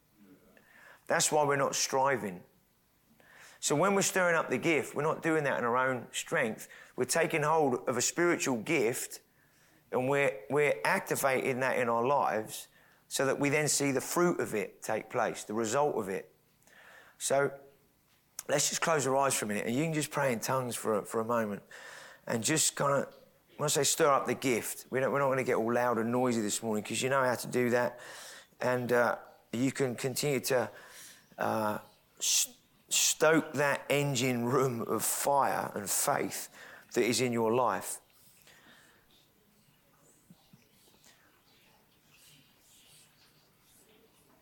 That's 1.08 1.30
why 1.30 1.44
we're 1.44 1.58
not 1.58 1.76
striving. 1.76 2.40
So 3.60 3.76
when 3.76 3.96
we're 3.96 4.02
stirring 4.02 4.36
up 4.36 4.50
the 4.50 4.58
gift, 4.58 4.96
we're 4.96 5.04
not 5.04 5.22
doing 5.22 5.44
that 5.44 5.60
in 5.60 5.66
our 5.66 5.76
own 5.76 6.06
strength. 6.14 6.70
We're 6.96 7.04
taking 7.04 7.44
hold 7.44 7.80
of 7.88 7.98
a 7.98 8.02
spiritual 8.02 8.58
gift 8.58 9.20
and 9.92 10.08
we're, 10.08 10.32
we're 10.50 10.76
activating 10.86 11.60
that 11.60 11.78
in 11.78 11.90
our 11.90 12.06
lives 12.06 12.69
so 13.10 13.26
that 13.26 13.40
we 13.40 13.50
then 13.50 13.68
see 13.68 13.92
the 13.92 14.02
fruit 14.02 14.40
of 14.40 14.54
it 14.54 14.82
take 14.82 15.10
place, 15.10 15.44
the 15.44 15.54
result 15.54 15.96
of 15.98 16.08
it. 16.10 16.32
So 17.18 17.52
let's 18.48 18.70
just 18.70 18.82
close 18.82 19.06
our 19.06 19.18
eyes 19.18 19.34
for 19.34 19.46
a 19.46 19.48
minute 19.48 19.66
and 19.66 19.76
you 19.76 19.84
can 19.84 19.94
just 19.94 20.12
pray 20.12 20.32
in 20.32 20.40
tongues 20.40 20.76
for, 20.76 21.02
for 21.02 21.20
a 21.20 21.26
moment 21.26 21.62
and 22.28 22.44
just 22.44 22.76
kind 22.76 22.94
of, 22.94 23.14
when 23.58 23.66
I 23.66 23.70
say 23.70 23.84
stir 23.84 24.10
up 24.10 24.28
the 24.28 24.36
gift, 24.36 24.86
we 24.92 25.00
don't, 25.00 25.12
we're 25.12 25.20
not 25.20 25.26
going 25.26 25.40
to 25.40 25.44
get 25.44 25.56
all 25.56 25.74
loud 25.74 25.98
and 25.98 26.12
noisy 26.12 26.40
this 26.40 26.64
morning 26.64 26.84
because 26.84 27.02
you 27.02 27.10
know 27.10 27.24
how 27.24 27.36
to 27.36 27.48
do 27.48 27.72
that. 27.72 28.00
And 28.62 28.94
uh, 28.94 29.16
you 29.52 29.72
can 29.72 29.96
continue 29.96 30.40
to 30.42 30.70
uh, 31.40 31.80
stoke 32.20 33.54
that 33.54 33.82
engine 33.90 34.46
room 34.46 34.82
of 34.82 35.04
fire 35.04 35.72
and 35.74 35.90
faith 35.90 36.50
that 36.94 37.04
is 37.04 37.22
in 37.22 37.34
your 37.34 37.54
life. 37.54 38.00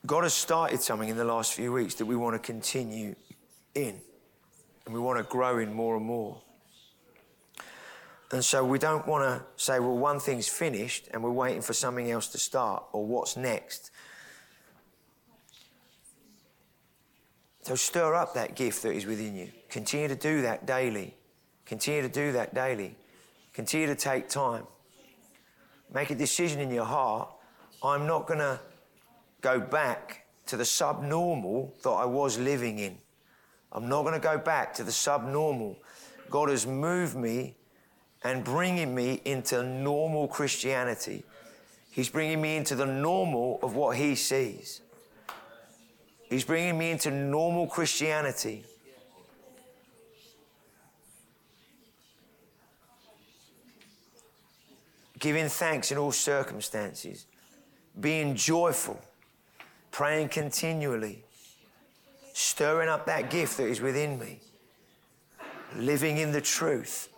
God 0.08 0.24
has 0.24 0.34
started 0.34 0.82
something 0.82 1.10
in 1.10 1.18
the 1.18 1.26
last 1.26 1.54
few 1.54 1.74
weeks 1.74 1.96
that 1.96 2.06
we 2.06 2.16
want 2.16 2.34
to 2.34 2.40
continue 2.40 3.14
in, 3.76 4.00
and 4.86 4.94
we 4.94 5.02
want 5.02 5.18
to 5.18 5.24
grow 5.24 5.60
in 5.60 5.74
more 5.74 5.98
and 5.98 6.06
more. 6.06 6.42
And 8.32 8.44
so 8.44 8.64
we 8.64 8.80
don't 8.80 9.06
want 9.06 9.24
to 9.26 9.46
say, 9.62 9.80
well, 9.80 9.98
one 9.98 10.20
thing's 10.20 10.48
finished 10.48 11.08
and 11.12 11.24
we're 11.24 11.32
waiting 11.32 11.62
for 11.62 11.74
something 11.74 12.10
else 12.10 12.28
to 12.30 12.38
start, 12.38 12.84
or 12.94 13.06
what's 13.06 13.36
next. 13.36 13.92
So 17.64 17.76
stir 17.76 18.16
up 18.16 18.34
that 18.36 18.56
gift 18.56 18.84
that 18.84 18.94
is 18.94 19.06
within 19.06 19.36
you. 19.36 19.50
Continue 19.70 20.08
to 20.08 20.16
do 20.16 20.42
that 20.44 20.66
daily. 20.66 21.16
Continue 21.66 22.02
to 22.02 22.10
do 22.10 22.32
that 22.32 22.54
daily. 22.54 22.96
Continue 23.54 23.88
to 23.88 23.96
take 23.96 24.30
time. 24.30 24.66
Make 25.94 26.12
a 26.12 26.16
decision 26.16 26.62
in 26.62 26.72
your 26.72 26.86
heart. 26.86 27.30
I'm 27.84 28.08
not 28.08 28.26
going 28.26 28.40
to 28.40 28.60
go 29.42 29.60
back 29.60 30.26
to 30.48 30.58
the 30.58 30.66
subnormal 30.66 31.74
that 31.84 31.90
I 31.90 32.06
was 32.06 32.38
living 32.38 32.80
in. 32.80 32.98
I'm 33.72 33.90
not 33.90 34.04
going 34.04 34.14
to 34.14 34.20
go 34.20 34.38
back 34.38 34.74
to 34.76 34.84
the 34.84 34.92
subnormal. 34.92 35.78
God 36.30 36.50
has 36.50 36.66
moved 36.66 37.16
me 37.16 37.56
and 38.24 38.44
bringing 38.44 38.96
me 38.96 39.22
into 39.26 39.62
normal 39.64 40.28
Christianity. 40.28 41.24
He's 41.92 42.10
bringing 42.10 42.42
me 42.42 42.58
into 42.58 42.76
the 42.76 42.86
normal 42.86 43.60
of 43.62 43.76
what 43.76 43.98
He 43.98 44.16
sees. 44.16 44.82
He's 46.30 46.44
bringing 46.44 46.78
me 46.78 46.92
into 46.92 47.12
normal 47.12 47.68
Christianity. 47.68 48.66
Giving 55.20 55.50
thanks 55.50 55.92
in 55.92 55.98
all 55.98 56.12
circumstances, 56.12 57.26
being 58.00 58.36
joyful 58.36 59.02
praying 59.98 60.30
continually, 60.30 61.24
stirring 62.32 62.88
up 62.88 63.08
that 63.08 63.32
gift 63.32 63.58
that 63.58 63.66
is 63.66 63.82
within 63.82 64.20
me, 64.20 64.40
living 65.76 66.20
in 66.20 66.32
the 66.32 66.40
truth, 66.40 67.10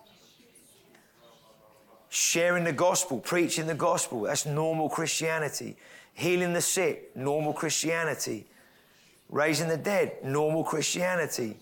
sharing 2.08 2.64
the 2.64 2.72
gospel, 2.72 3.20
preaching 3.20 3.68
the 3.68 3.76
gospel. 3.76 4.22
That's 4.22 4.46
normal 4.46 4.88
Christianity. 4.88 5.76
Healing 6.14 6.54
the 6.54 6.62
sick, 6.62 7.14
normal 7.18 7.52
Christianity. 7.52 8.46
Raising 9.28 9.68
the 9.68 9.76
dead, 9.76 10.24
normal 10.24 10.64
Christianity. 10.64 11.58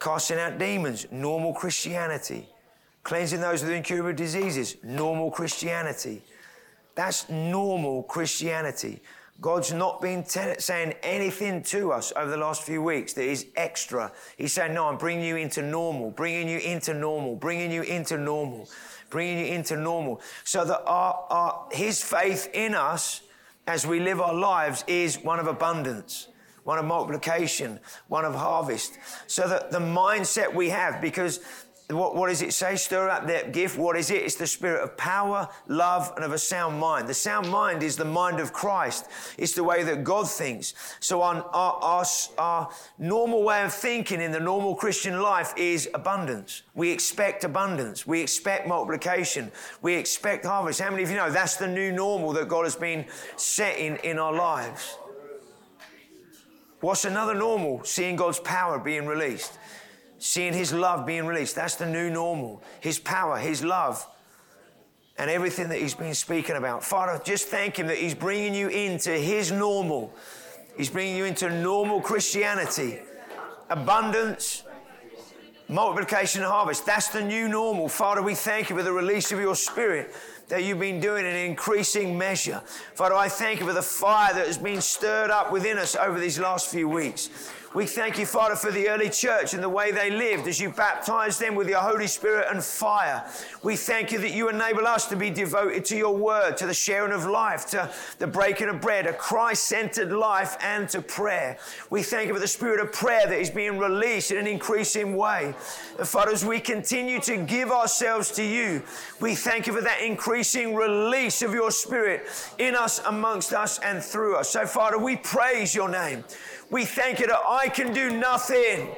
Casting 0.00 0.38
out 0.38 0.56
demons, 0.56 1.06
normal 1.10 1.52
Christianity. 1.52 2.48
Cleansing 3.02 3.42
those 3.42 3.62
with 3.62 3.72
incurable 3.72 4.14
diseases, 4.14 4.76
normal 4.82 5.30
Christianity. 5.30 6.22
That's 6.94 7.28
normal 7.28 8.04
Christianity. 8.04 9.02
God's 9.40 9.72
not 9.72 10.00
been 10.00 10.24
saying 10.24 10.94
anything 11.02 11.62
to 11.64 11.92
us 11.92 12.12
over 12.16 12.28
the 12.28 12.36
last 12.36 12.64
few 12.64 12.82
weeks 12.82 13.12
that 13.12 13.24
is 13.24 13.46
extra. 13.54 14.10
He's 14.36 14.52
saying, 14.52 14.74
No, 14.74 14.88
I'm 14.88 14.98
bringing 14.98 15.24
you 15.24 15.36
into 15.36 15.62
normal, 15.62 16.10
bringing 16.10 16.48
you 16.48 16.58
into 16.58 16.92
normal, 16.92 17.36
bringing 17.36 17.70
you 17.70 17.82
into 17.82 18.18
normal, 18.18 18.68
bringing 19.10 19.38
you 19.38 19.54
into 19.54 19.76
normal. 19.76 20.20
So 20.42 20.64
that 20.64 20.82
our, 20.86 21.24
our, 21.30 21.68
His 21.70 22.02
faith 22.02 22.50
in 22.52 22.74
us 22.74 23.20
as 23.68 23.86
we 23.86 24.00
live 24.00 24.20
our 24.20 24.34
lives 24.34 24.82
is 24.88 25.22
one 25.22 25.38
of 25.38 25.46
abundance, 25.46 26.26
one 26.64 26.80
of 26.80 26.84
multiplication, 26.84 27.78
one 28.08 28.24
of 28.24 28.34
harvest. 28.34 28.98
So 29.28 29.48
that 29.48 29.70
the 29.70 29.78
mindset 29.78 30.52
we 30.52 30.70
have, 30.70 31.00
because 31.00 31.38
what, 31.90 32.14
what 32.14 32.28
does 32.28 32.42
it 32.42 32.52
say? 32.52 32.76
Stir 32.76 33.08
up 33.08 33.26
that 33.28 33.52
gift. 33.52 33.78
What 33.78 33.96
is 33.96 34.10
it? 34.10 34.22
It's 34.22 34.34
the 34.34 34.46
spirit 34.46 34.82
of 34.82 34.96
power, 34.98 35.48
love, 35.68 36.12
and 36.16 36.24
of 36.24 36.32
a 36.32 36.38
sound 36.38 36.78
mind. 36.78 37.08
The 37.08 37.14
sound 37.14 37.50
mind 37.50 37.82
is 37.82 37.96
the 37.96 38.04
mind 38.04 38.40
of 38.40 38.52
Christ. 38.52 39.06
It's 39.38 39.54
the 39.54 39.64
way 39.64 39.82
that 39.84 40.04
God 40.04 40.28
thinks. 40.28 40.74
So 41.00 41.22
our, 41.22 41.42
our, 41.54 41.72
our, 41.82 42.04
our 42.36 42.70
normal 42.98 43.42
way 43.42 43.64
of 43.64 43.72
thinking 43.72 44.20
in 44.20 44.32
the 44.32 44.40
normal 44.40 44.74
Christian 44.74 45.22
life 45.22 45.54
is 45.56 45.88
abundance. 45.94 46.62
We 46.74 46.90
expect 46.90 47.44
abundance. 47.44 48.06
We 48.06 48.20
expect 48.20 48.68
multiplication. 48.68 49.50
We 49.80 49.94
expect 49.94 50.44
harvest. 50.44 50.82
How 50.82 50.90
many 50.90 51.04
of 51.04 51.10
you 51.10 51.16
know 51.16 51.30
that's 51.30 51.56
the 51.56 51.68
new 51.68 51.90
normal 51.90 52.34
that 52.34 52.48
God 52.48 52.64
has 52.64 52.76
been 52.76 53.06
setting 53.36 53.96
in 54.04 54.18
our 54.18 54.34
lives? 54.34 54.98
What's 56.80 57.06
another 57.06 57.34
normal? 57.34 57.82
Seeing 57.84 58.14
God's 58.14 58.40
power 58.40 58.78
being 58.78 59.06
released 59.06 59.58
seeing 60.18 60.52
His 60.52 60.72
love 60.72 61.06
being 61.06 61.26
released. 61.26 61.54
That's 61.54 61.76
the 61.76 61.86
new 61.86 62.10
normal. 62.10 62.62
His 62.80 62.98
power, 62.98 63.38
His 63.38 63.64
love, 63.64 64.06
and 65.16 65.30
everything 65.30 65.68
that 65.70 65.78
He's 65.78 65.94
been 65.94 66.14
speaking 66.14 66.56
about. 66.56 66.84
Father, 66.84 67.20
just 67.24 67.48
thank 67.48 67.78
Him 67.78 67.86
that 67.86 67.98
He's 67.98 68.14
bringing 68.14 68.54
you 68.54 68.68
into 68.68 69.10
His 69.10 69.50
normal. 69.52 70.14
He's 70.76 70.90
bringing 70.90 71.16
you 71.16 71.24
into 71.24 71.50
normal 71.50 72.00
Christianity, 72.00 73.00
abundance, 73.68 74.64
multiplication, 75.68 76.42
and 76.42 76.50
harvest. 76.50 76.86
That's 76.86 77.08
the 77.08 77.22
new 77.22 77.48
normal. 77.48 77.88
Father, 77.88 78.22
we 78.22 78.34
thank 78.34 78.70
you 78.70 78.76
for 78.76 78.82
the 78.82 78.92
release 78.92 79.32
of 79.32 79.40
your 79.40 79.56
Spirit 79.56 80.14
that 80.48 80.64
you've 80.64 80.80
been 80.80 81.00
doing 81.00 81.26
in 81.26 81.34
increasing 81.34 82.16
measure. 82.16 82.62
Father, 82.94 83.14
I 83.14 83.28
thank 83.28 83.60
you 83.60 83.66
for 83.66 83.74
the 83.74 83.82
fire 83.82 84.32
that 84.32 84.46
has 84.46 84.56
been 84.56 84.80
stirred 84.80 85.30
up 85.30 85.52
within 85.52 85.78
us 85.78 85.94
over 85.94 86.18
these 86.18 86.38
last 86.38 86.70
few 86.70 86.88
weeks. 86.88 87.28
We 87.74 87.84
thank 87.84 88.18
you, 88.18 88.24
Father, 88.24 88.56
for 88.56 88.70
the 88.70 88.88
early 88.88 89.10
church 89.10 89.52
and 89.52 89.62
the 89.62 89.68
way 89.68 89.92
they 89.92 90.10
lived 90.10 90.48
as 90.48 90.58
you 90.58 90.70
baptized 90.70 91.38
them 91.38 91.54
with 91.54 91.68
your 91.68 91.80
Holy 91.80 92.06
Spirit 92.06 92.46
and 92.50 92.64
fire. 92.64 93.22
We 93.62 93.76
thank 93.76 94.10
you 94.10 94.18
that 94.20 94.30
you 94.30 94.48
enable 94.48 94.86
us 94.86 95.06
to 95.08 95.16
be 95.16 95.28
devoted 95.28 95.84
to 95.86 95.96
your 95.96 96.16
word, 96.16 96.56
to 96.56 96.66
the 96.66 96.72
sharing 96.72 97.12
of 97.12 97.26
life, 97.26 97.66
to 97.70 97.90
the 98.18 98.26
breaking 98.26 98.70
of 98.70 98.80
bread, 98.80 99.06
a 99.06 99.12
Christ 99.12 99.64
centered 99.64 100.12
life, 100.12 100.56
and 100.62 100.88
to 100.88 101.02
prayer. 101.02 101.58
We 101.90 102.02
thank 102.02 102.28
you 102.28 102.34
for 102.34 102.40
the 102.40 102.48
spirit 102.48 102.80
of 102.80 102.90
prayer 102.90 103.26
that 103.26 103.38
is 103.38 103.50
being 103.50 103.76
released 103.76 104.30
in 104.30 104.38
an 104.38 104.46
increasing 104.46 105.14
way. 105.14 105.54
And 105.98 106.08
Father, 106.08 106.32
as 106.32 106.46
we 106.46 106.60
continue 106.60 107.20
to 107.20 107.36
give 107.36 107.70
ourselves 107.70 108.30
to 108.32 108.42
you, 108.42 108.82
we 109.20 109.34
thank 109.34 109.66
you 109.66 109.74
for 109.74 109.82
that 109.82 110.00
increasing 110.00 110.74
release 110.74 111.42
of 111.42 111.52
your 111.52 111.70
spirit 111.70 112.26
in 112.56 112.74
us, 112.74 112.98
amongst 113.00 113.52
us, 113.52 113.78
and 113.80 114.02
through 114.02 114.36
us. 114.36 114.48
So, 114.48 114.64
Father, 114.64 114.98
we 114.98 115.16
praise 115.16 115.74
your 115.74 115.90
name. 115.90 116.24
We 116.70 116.84
thank 116.84 117.18
you 117.20 117.26
that 117.28 117.40
I 117.46 117.68
can 117.68 117.94
do 117.94 118.10
nothing. 118.10 118.90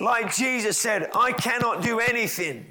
Like 0.00 0.34
Jesus 0.34 0.76
said, 0.76 1.08
I 1.14 1.32
cannot 1.32 1.82
do 1.82 2.00
anything. 2.00 2.66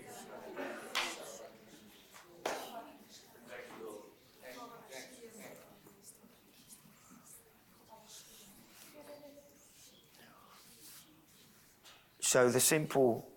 So, 12.19 12.49
the 12.49 12.59
simple 12.59 13.29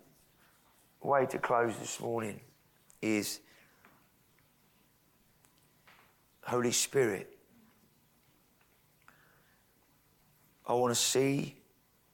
way 1.03 1.27
to 1.27 1.37
close 1.37 1.77
this 1.77 1.99
morning 1.99 2.41
is 3.01 3.41
Holy 6.41 6.71
Spirit, 6.71 7.36
I 10.67 10.73
want 10.73 10.93
to 10.93 10.99
see 10.99 11.55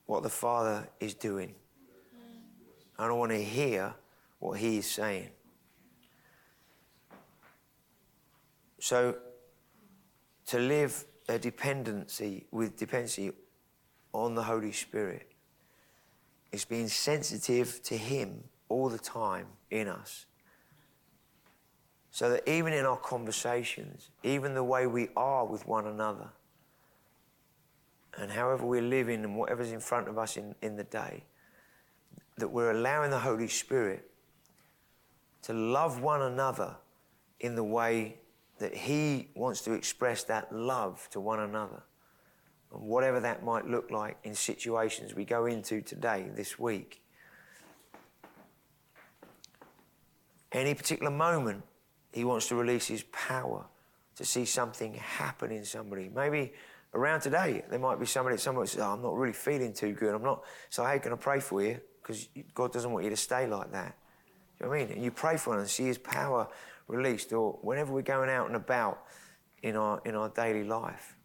what 0.06 0.22
the 0.22 0.30
Father 0.30 0.88
is 1.00 1.16
doing. 1.16 1.56
I 3.00 3.08
don't 3.08 3.18
want 3.18 3.32
to 3.32 3.44
hear 3.44 3.94
what 4.40 4.60
He 4.60 4.78
is 4.78 4.86
saying. 4.86 5.30
So, 8.80 9.16
to 10.48 10.60
live 10.60 11.04
a 11.28 11.40
dependency 11.40 12.46
with 12.52 12.78
dependency 12.78 13.32
on 14.14 14.36
the 14.36 14.44
Holy 14.44 14.72
Spirit 14.72 15.32
is 16.52 16.66
being 16.66 16.88
sensitive 16.88 17.82
to 17.84 17.98
Him 17.98 18.44
all 18.70 18.90
the 18.90 19.00
time 19.00 19.48
in 19.72 19.88
us. 19.88 20.26
So 22.12 22.30
that 22.30 22.48
even 22.48 22.74
in 22.74 22.86
our 22.86 22.98
conversations, 22.98 24.12
even 24.22 24.54
the 24.54 24.64
way 24.64 24.86
we 24.86 25.10
are 25.16 25.46
with 25.46 25.66
one 25.66 25.88
another, 25.88 26.30
and 28.18 28.32
however 28.32 28.66
we're 28.66 28.82
living 28.82 29.24
and 29.24 29.38
whatever's 29.38 29.72
in 29.72 29.80
front 29.80 30.08
of 30.08 30.18
us 30.18 30.38
in, 30.38 30.56
in 30.62 30.76
the 30.76 30.84
day, 30.84 31.24
that 32.38 32.48
we're 32.48 32.72
allowing 32.72 33.12
the 33.12 33.20
Holy 33.20 33.48
Spirit 33.48 34.10
to 35.44 35.54
love 35.54 36.02
one 36.02 36.22
another 36.22 36.76
in 37.40 37.56
the 37.56 37.64
way 37.64 38.18
that 38.60 38.74
He 38.74 39.30
wants 39.36 39.62
to 39.62 39.74
express 39.74 40.24
that 40.26 40.52
love 40.52 41.08
to 41.12 41.20
one 41.20 41.40
another. 41.40 41.84
And 42.72 42.82
whatever 42.84 43.20
that 43.20 43.44
might 43.44 43.68
look 43.68 43.92
like 43.92 44.18
in 44.24 44.34
situations 44.36 45.14
we 45.14 45.26
go 45.26 45.46
into 45.46 45.82
today, 45.82 46.30
this 46.34 46.58
week. 46.58 47.02
Any 50.52 50.74
particular 50.76 51.12
moment, 51.12 51.64
He 52.14 52.24
wants 52.24 52.48
to 52.48 52.56
release 52.56 52.88
His 52.88 53.04
power 53.12 53.66
to 54.16 54.26
see 54.26 54.46
something 54.46 54.94
happen 54.94 55.52
in 55.52 55.66
somebody. 55.66 56.10
Maybe 56.14 56.54
around 56.94 57.22
today, 57.22 57.64
there 57.70 57.80
might 57.80 58.00
be 58.00 58.06
somebody, 58.06 58.38
someone 58.38 58.68
says, 58.68 58.82
oh, 58.82 58.94
I'm 58.94 59.02
not 59.02 59.16
really 59.16 59.34
feeling 59.34 59.74
too 59.74 59.94
good. 59.94 60.14
I'm 60.14 60.24
not, 60.24 60.44
so 60.70 60.86
hey, 60.86 61.00
can 61.00 61.14
I 61.14 61.16
pray 61.16 61.40
for 61.40 61.62
you? 61.62 61.80
Because 62.02 62.28
God 62.54 62.72
doesn't 62.72 62.92
want 62.92 63.04
you 63.04 63.10
to 63.10 63.18
stay 63.18 63.48
like 63.48 63.72
that. 63.72 63.96
Do 64.58 64.66
you 64.66 64.66
know 64.66 64.70
what 64.70 64.76
I 64.76 64.86
mean? 64.86 64.94
And 64.94 65.04
you 65.04 65.12
pray 65.12 65.38
for 65.38 65.52
them 65.52 65.62
and 65.62 65.70
see 65.70 65.86
His 65.86 65.98
power 65.98 66.48
released, 66.88 67.34
or 67.34 67.54
whenever 67.62 67.94
we're 67.94 68.02
going 68.02 68.30
out 68.30 68.48
and 68.48 68.56
about 68.56 69.04
in 69.62 69.76
our, 69.76 70.02
in 70.06 70.16
our 70.16 70.30
daily 70.30 70.64
life. 70.64 71.16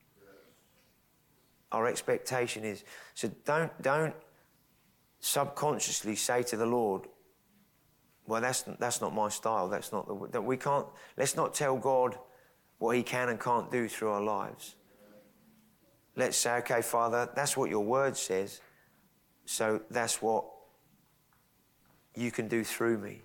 Our 1.73 1.87
expectation 1.87 2.65
is, 2.65 2.85
so 3.15 3.31
don't, 3.45 3.83
don't 3.83 4.15
subconsciously 5.21 6.17
say 6.17 6.43
to 6.45 6.57
the 6.57 6.65
Lord, 6.65 7.09
well, 8.27 8.41
that's, 8.41 8.63
that's 8.79 9.01
not 9.01 9.15
my 9.15 9.29
style. 9.29 9.69
That's 9.69 9.93
not 9.93 10.07
the, 10.07 10.29
that 10.33 10.43
we 10.43 10.57
can't, 10.57 10.87
let's 11.17 11.35
not 11.35 11.55
tell 11.55 11.77
God 11.77 12.17
what 12.79 12.97
He 12.97 13.03
can 13.03 13.29
and 13.29 13.41
can't 13.41 13.71
do 13.71 13.89
through 13.89 14.11
our 14.11 14.23
lives. 14.23 14.77
Let's 16.19 16.37
say, 16.37 16.57
okay, 16.57 16.83
Father, 16.83 17.31
that's 17.37 17.57
what 17.57 17.71
your 17.71 17.85
word 17.85 18.17
says. 18.17 18.61
So 19.47 19.81
that's 19.89 20.21
what 20.21 20.45
you 22.17 22.33
can 22.33 22.49
do 22.49 22.65
through 22.65 22.99
me. 22.99 23.23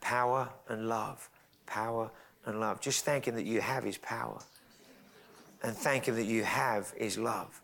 Power 0.00 0.48
and 0.68 0.88
love. 0.88 1.28
Power 1.66 2.10
and 2.46 2.58
love. 2.58 2.80
Just 2.80 3.04
thank 3.04 3.28
Him 3.28 3.34
that 3.34 3.44
you 3.44 3.60
have 3.60 3.84
His 3.84 3.98
power. 3.98 4.40
And 5.62 5.76
thank 5.76 6.06
Him 6.06 6.16
that 6.16 6.24
you 6.24 6.42
have 6.42 6.90
His 6.96 7.18
love. 7.18 7.60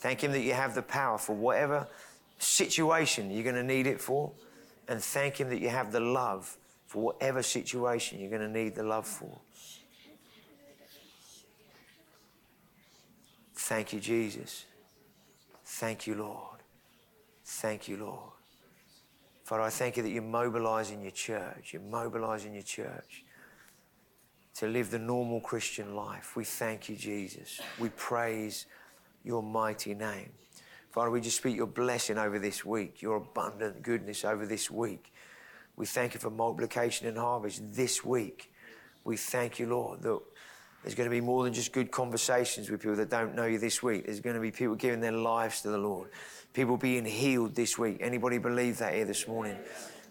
Thank 0.00 0.24
Him 0.24 0.32
that 0.32 0.42
you 0.42 0.52
have 0.52 0.74
the 0.74 0.82
power 0.82 1.16
for 1.16 1.36
whatever 1.36 1.86
situation 2.38 3.30
you're 3.30 3.44
going 3.44 3.54
to 3.54 3.62
need 3.62 3.86
it 3.86 4.00
for. 4.00 4.32
And 4.88 5.00
thank 5.00 5.36
Him 5.36 5.48
that 5.50 5.60
you 5.60 5.68
have 5.68 5.92
the 5.92 6.00
love 6.00 6.58
for 6.88 7.00
whatever 7.02 7.40
situation 7.40 8.18
you're 8.18 8.30
going 8.30 8.42
to 8.42 8.48
need 8.48 8.74
the 8.74 8.82
love 8.82 9.06
for. 9.06 9.38
Thank 13.70 13.92
you, 13.92 14.00
Jesus. 14.00 14.64
Thank 15.64 16.08
you, 16.08 16.16
Lord. 16.16 16.58
Thank 17.44 17.86
you, 17.86 17.98
Lord. 17.98 18.32
Father, 19.44 19.62
I 19.62 19.70
thank 19.70 19.96
you 19.96 20.02
that 20.02 20.10
you're 20.10 20.22
mobilizing 20.24 21.02
your 21.02 21.12
church. 21.12 21.72
You're 21.72 21.82
mobilizing 21.82 22.54
your 22.54 22.64
church 22.64 23.22
to 24.56 24.66
live 24.66 24.90
the 24.90 24.98
normal 24.98 25.40
Christian 25.40 25.94
life. 25.94 26.34
We 26.34 26.42
thank 26.42 26.88
you, 26.88 26.96
Jesus. 26.96 27.60
We 27.78 27.90
praise 27.90 28.66
your 29.22 29.40
mighty 29.40 29.94
name. 29.94 30.32
Father, 30.90 31.12
we 31.12 31.20
just 31.20 31.36
speak 31.36 31.54
your 31.54 31.68
blessing 31.68 32.18
over 32.18 32.40
this 32.40 32.64
week, 32.64 33.00
your 33.00 33.18
abundant 33.18 33.82
goodness 33.82 34.24
over 34.24 34.46
this 34.46 34.68
week. 34.68 35.12
We 35.76 35.86
thank 35.86 36.14
you 36.14 36.18
for 36.18 36.30
multiplication 36.30 37.06
and 37.06 37.16
harvest 37.16 37.62
this 37.72 38.04
week. 38.04 38.52
We 39.04 39.16
thank 39.16 39.60
you, 39.60 39.66
Lord, 39.68 40.02
that 40.02 40.18
there's 40.82 40.94
going 40.94 41.08
to 41.08 41.14
be 41.14 41.20
more 41.20 41.44
than 41.44 41.52
just 41.52 41.72
good 41.72 41.90
conversations 41.90 42.70
with 42.70 42.80
people 42.80 42.96
that 42.96 43.10
don't 43.10 43.34
know 43.34 43.46
you 43.46 43.58
this 43.58 43.82
week. 43.82 44.06
There's 44.06 44.20
going 44.20 44.36
to 44.36 44.40
be 44.40 44.50
people 44.50 44.74
giving 44.74 45.00
their 45.00 45.12
lives 45.12 45.60
to 45.62 45.68
the 45.68 45.78
Lord. 45.78 46.10
People 46.52 46.76
being 46.76 47.04
healed 47.04 47.54
this 47.54 47.78
week. 47.78 47.98
Anybody 48.00 48.38
believe 48.38 48.78
that 48.78 48.94
here 48.94 49.04
this 49.04 49.28
morning? 49.28 49.56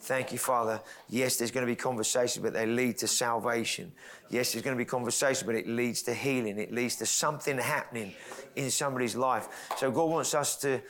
Thank 0.02 0.32
you, 0.32 0.38
Father. 0.38 0.80
Yes, 1.10 1.36
there's 1.38 1.52
going 1.52 1.66
to 1.66 1.72
be 1.72 1.76
conversations, 1.76 2.42
but 2.42 2.54
they 2.54 2.66
lead 2.66 2.98
to 3.00 3.08
salvation. 3.08 3.92
Yes, 4.30 4.54
there's 4.54 4.64
going 4.64 4.76
to 4.76 4.78
be 4.78 4.86
conversations, 4.86 5.44
but 5.44 5.56
it 5.56 5.68
leads 5.68 6.04
to 6.04 6.14
healing. 6.14 6.58
It 6.58 6.72
leads 6.72 6.96
to 6.98 7.06
something 7.06 7.58
happening 7.58 8.14
in 8.56 8.72
somebody's 8.72 9.16
life. 9.16 9.50
So 9.78 9.92
God 9.92 10.10
wants 10.10 10.34
us 10.34 10.56
to 10.58 10.82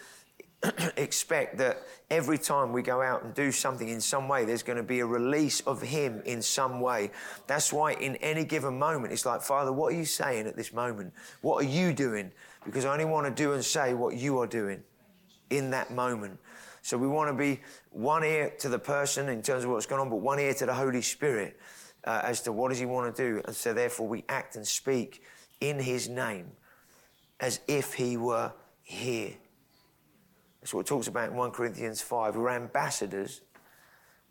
expect 0.98 1.58
that 1.58 1.84
every 2.10 2.38
time 2.38 2.74
we 2.74 2.82
go 2.82 3.02
out 3.02 3.24
and 3.24 3.34
do 3.34 3.52
something 3.52 3.88
in 3.88 4.02
some 4.02 4.28
way, 4.28 4.44
there's 4.44 4.64
going 4.64 4.78
to 4.78 4.84
be 4.84 5.00
a 5.00 5.06
release 5.06 5.62
of 5.62 5.82
Him 5.82 6.22
in 6.26 6.42
some 6.42 6.82
way. 6.82 7.12
That's 7.48 7.72
why, 7.72 7.94
in 7.94 8.18
any 8.18 8.44
given 8.44 8.78
moment, 8.78 9.14
it's 9.14 9.26
like, 9.26 9.42
Father, 9.42 9.72
what 9.72 9.94
are 9.94 9.96
you 9.96 10.06
saying 10.06 10.48
at 10.48 10.58
this 10.58 10.74
moment? 10.74 11.14
What 11.42 11.64
are 11.64 11.68
you 11.68 11.94
doing? 11.94 12.32
Because 12.66 12.84
I 12.84 12.92
only 12.92 13.06
want 13.06 13.26
to 13.26 13.44
do 13.44 13.54
and 13.54 13.64
say 13.64 13.94
what 13.94 14.16
you 14.16 14.40
are 14.40 14.48
doing 14.48 14.84
in 15.50 15.70
that 15.72 15.92
moment. 15.92 16.38
So 16.82 16.98
we 16.98 17.08
want 17.08 17.30
to 17.30 17.34
be 17.34 17.62
one 17.92 18.24
ear 18.24 18.54
to 18.60 18.70
the 18.70 18.80
person 18.80 19.30
in 19.30 19.42
terms 19.42 19.64
of 19.64 19.70
what's 19.70 19.86
going 19.86 20.02
on, 20.02 20.10
but 20.10 20.18
one 20.18 20.40
ear 20.40 20.54
to 20.56 20.66
the 20.66 20.74
Holy 20.74 21.02
Spirit 21.02 21.58
uh, 22.04 22.22
as 22.24 22.42
to 22.42 22.52
what 22.52 22.70
does 22.70 22.80
He 22.80 22.86
want 22.86 23.16
to 23.16 23.24
do. 23.24 23.42
And 23.46 23.56
so 23.56 23.74
therefore 23.74 24.08
we 24.08 24.26
act 24.28 24.56
and 24.56 24.68
speak 24.68 25.24
in 25.62 25.80
His 25.80 26.10
name 26.10 26.52
as 27.40 27.62
if 27.68 27.94
He 27.94 28.18
were 28.18 28.52
here. 28.84 29.34
That's 30.62 30.74
what 30.74 30.82
it 30.82 30.88
talks 30.88 31.08
about 31.08 31.30
in 31.30 31.36
1 31.36 31.52
Corinthians 31.52 32.02
5. 32.02 32.36
We're 32.36 32.50
ambassadors 32.50 33.42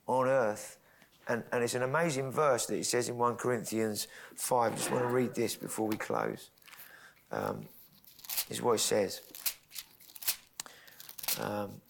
on 0.06 0.26
earth. 0.26 0.78
And, 1.26 1.42
and 1.52 1.62
it's 1.62 1.74
an 1.74 1.82
amazing 1.82 2.32
verse 2.32 2.66
that 2.66 2.76
it 2.76 2.86
says 2.86 3.08
in 3.08 3.18
1 3.18 3.36
Corinthians 3.36 4.08
5. 4.36 4.72
I 4.72 4.76
just 4.76 4.90
want 4.90 5.04
to 5.04 5.08
read 5.08 5.34
this 5.34 5.56
before 5.56 5.86
we 5.86 5.96
close. 5.96 6.50
Um, 7.30 7.66
is 8.48 8.62
what 8.62 8.74
it 8.74 8.80
says. 8.80 9.20
Um, 11.40 11.80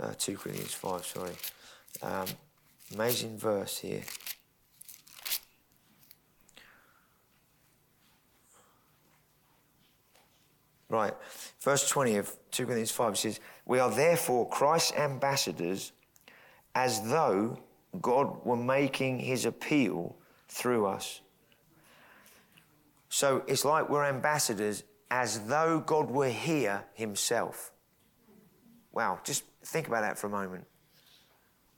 uh, 0.00 0.12
2 0.18 0.36
Corinthians 0.36 0.74
5, 0.74 1.06
sorry. 1.06 1.32
Um, 2.02 2.26
amazing 2.94 3.38
verse 3.38 3.78
here. 3.78 4.02
Right. 10.88 11.14
Verse 11.60 11.88
20 11.88 12.16
of 12.16 12.36
2 12.50 12.64
Corinthians 12.64 12.90
5 12.90 13.18
says, 13.18 13.40
We 13.64 13.78
are 13.78 13.90
therefore 13.90 14.48
Christ's 14.48 14.92
ambassadors 14.92 15.92
as 16.74 17.08
though 17.08 17.58
God 18.00 18.44
were 18.44 18.56
making 18.56 19.20
his 19.20 19.44
appeal 19.44 20.16
through 20.48 20.86
us. 20.86 21.20
So 23.08 23.44
it's 23.46 23.64
like 23.64 23.88
we're 23.88 24.04
ambassadors 24.04 24.82
as 25.10 25.46
though 25.46 25.80
God 25.80 26.10
were 26.10 26.28
here 26.30 26.84
himself. 26.94 27.70
Wow, 28.92 29.20
just 29.24 29.44
think 29.64 29.86
about 29.86 30.02
that 30.02 30.18
for 30.18 30.26
a 30.26 30.30
moment. 30.30 30.64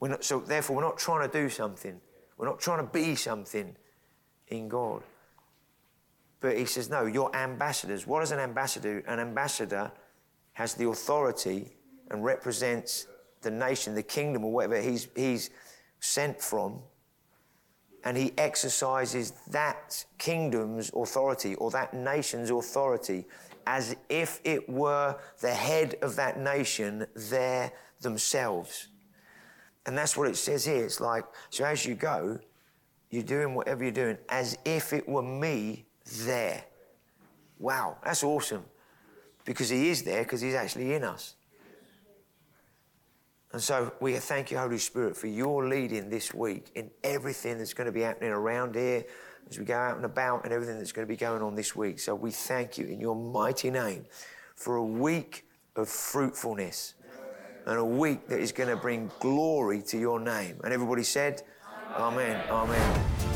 We're 0.00 0.08
not, 0.08 0.24
so 0.24 0.40
therefore, 0.40 0.76
we're 0.76 0.82
not 0.82 0.98
trying 0.98 1.28
to 1.28 1.42
do 1.42 1.48
something. 1.48 2.00
We're 2.36 2.46
not 2.46 2.60
trying 2.60 2.86
to 2.86 2.92
be 2.92 3.14
something 3.14 3.76
in 4.48 4.68
God. 4.68 5.02
But 6.40 6.56
he 6.56 6.64
says, 6.64 6.90
no, 6.90 7.06
you're 7.06 7.34
ambassadors. 7.34 8.06
What 8.06 8.22
is 8.22 8.30
an 8.30 8.38
ambassador? 8.38 8.98
An 9.06 9.20
ambassador 9.20 9.90
has 10.52 10.74
the 10.74 10.88
authority 10.88 11.76
and 12.10 12.24
represents 12.24 13.06
the 13.42 13.50
nation, 13.50 13.94
the 13.94 14.02
kingdom, 14.02 14.44
or 14.44 14.52
whatever 14.52 14.80
he's, 14.80 15.08
he's 15.16 15.50
sent 16.00 16.40
from. 16.40 16.80
And 18.04 18.16
he 18.16 18.32
exercises 18.38 19.32
that 19.50 20.04
kingdom's 20.18 20.90
authority 20.94 21.54
or 21.56 21.70
that 21.72 21.92
nation's 21.94 22.50
authority 22.50 23.24
as 23.66 23.96
if 24.08 24.40
it 24.44 24.68
were 24.68 25.16
the 25.40 25.52
head 25.52 25.96
of 26.02 26.16
that 26.16 26.38
nation 26.38 27.06
there 27.14 27.72
themselves. 28.00 28.88
And 29.86 29.96
that's 29.96 30.16
what 30.16 30.28
it 30.28 30.36
says 30.36 30.64
here. 30.64 30.84
It's 30.84 31.00
like, 31.00 31.24
so 31.50 31.64
as 31.64 31.84
you 31.84 31.94
go, 31.94 32.38
you're 33.10 33.22
doing 33.22 33.54
whatever 33.54 33.84
you're 33.84 33.92
doing 33.92 34.18
as 34.28 34.58
if 34.64 34.92
it 34.92 35.08
were 35.08 35.22
me 35.22 35.85
there. 36.06 36.64
Wow, 37.58 37.98
that's 38.04 38.22
awesome. 38.22 38.64
Because 39.44 39.68
he 39.68 39.90
is 39.90 40.02
there, 40.02 40.22
because 40.22 40.40
he's 40.40 40.54
actually 40.54 40.94
in 40.94 41.04
us. 41.04 41.36
And 43.52 43.62
so 43.62 43.92
we 44.00 44.14
thank 44.16 44.50
you, 44.50 44.58
Holy 44.58 44.78
Spirit, 44.78 45.16
for 45.16 45.28
your 45.28 45.68
leading 45.68 46.10
this 46.10 46.34
week 46.34 46.70
in 46.74 46.90
everything 47.02 47.58
that's 47.58 47.74
going 47.74 47.86
to 47.86 47.92
be 47.92 48.02
happening 48.02 48.30
around 48.30 48.74
here 48.74 49.04
as 49.48 49.58
we 49.58 49.64
go 49.64 49.76
out 49.76 49.96
and 49.96 50.04
about 50.04 50.44
and 50.44 50.52
everything 50.52 50.78
that's 50.78 50.92
going 50.92 51.06
to 51.06 51.08
be 51.08 51.16
going 51.16 51.42
on 51.42 51.54
this 51.54 51.74
week. 51.74 52.00
So 52.00 52.14
we 52.14 52.32
thank 52.32 52.76
you 52.76 52.86
in 52.86 53.00
your 53.00 53.14
mighty 53.14 53.70
name 53.70 54.04
for 54.56 54.76
a 54.76 54.84
week 54.84 55.46
of 55.76 55.88
fruitfulness 55.88 56.94
and 57.66 57.78
a 57.78 57.84
week 57.84 58.28
that 58.28 58.40
is 58.40 58.52
going 58.52 58.70
to 58.70 58.76
bring 58.76 59.10
glory 59.20 59.82
to 59.82 59.98
your 59.98 60.20
name. 60.20 60.60
And 60.64 60.72
everybody 60.72 61.02
said, 61.02 61.42
Amen. 61.96 62.42
Amen. 62.50 63.35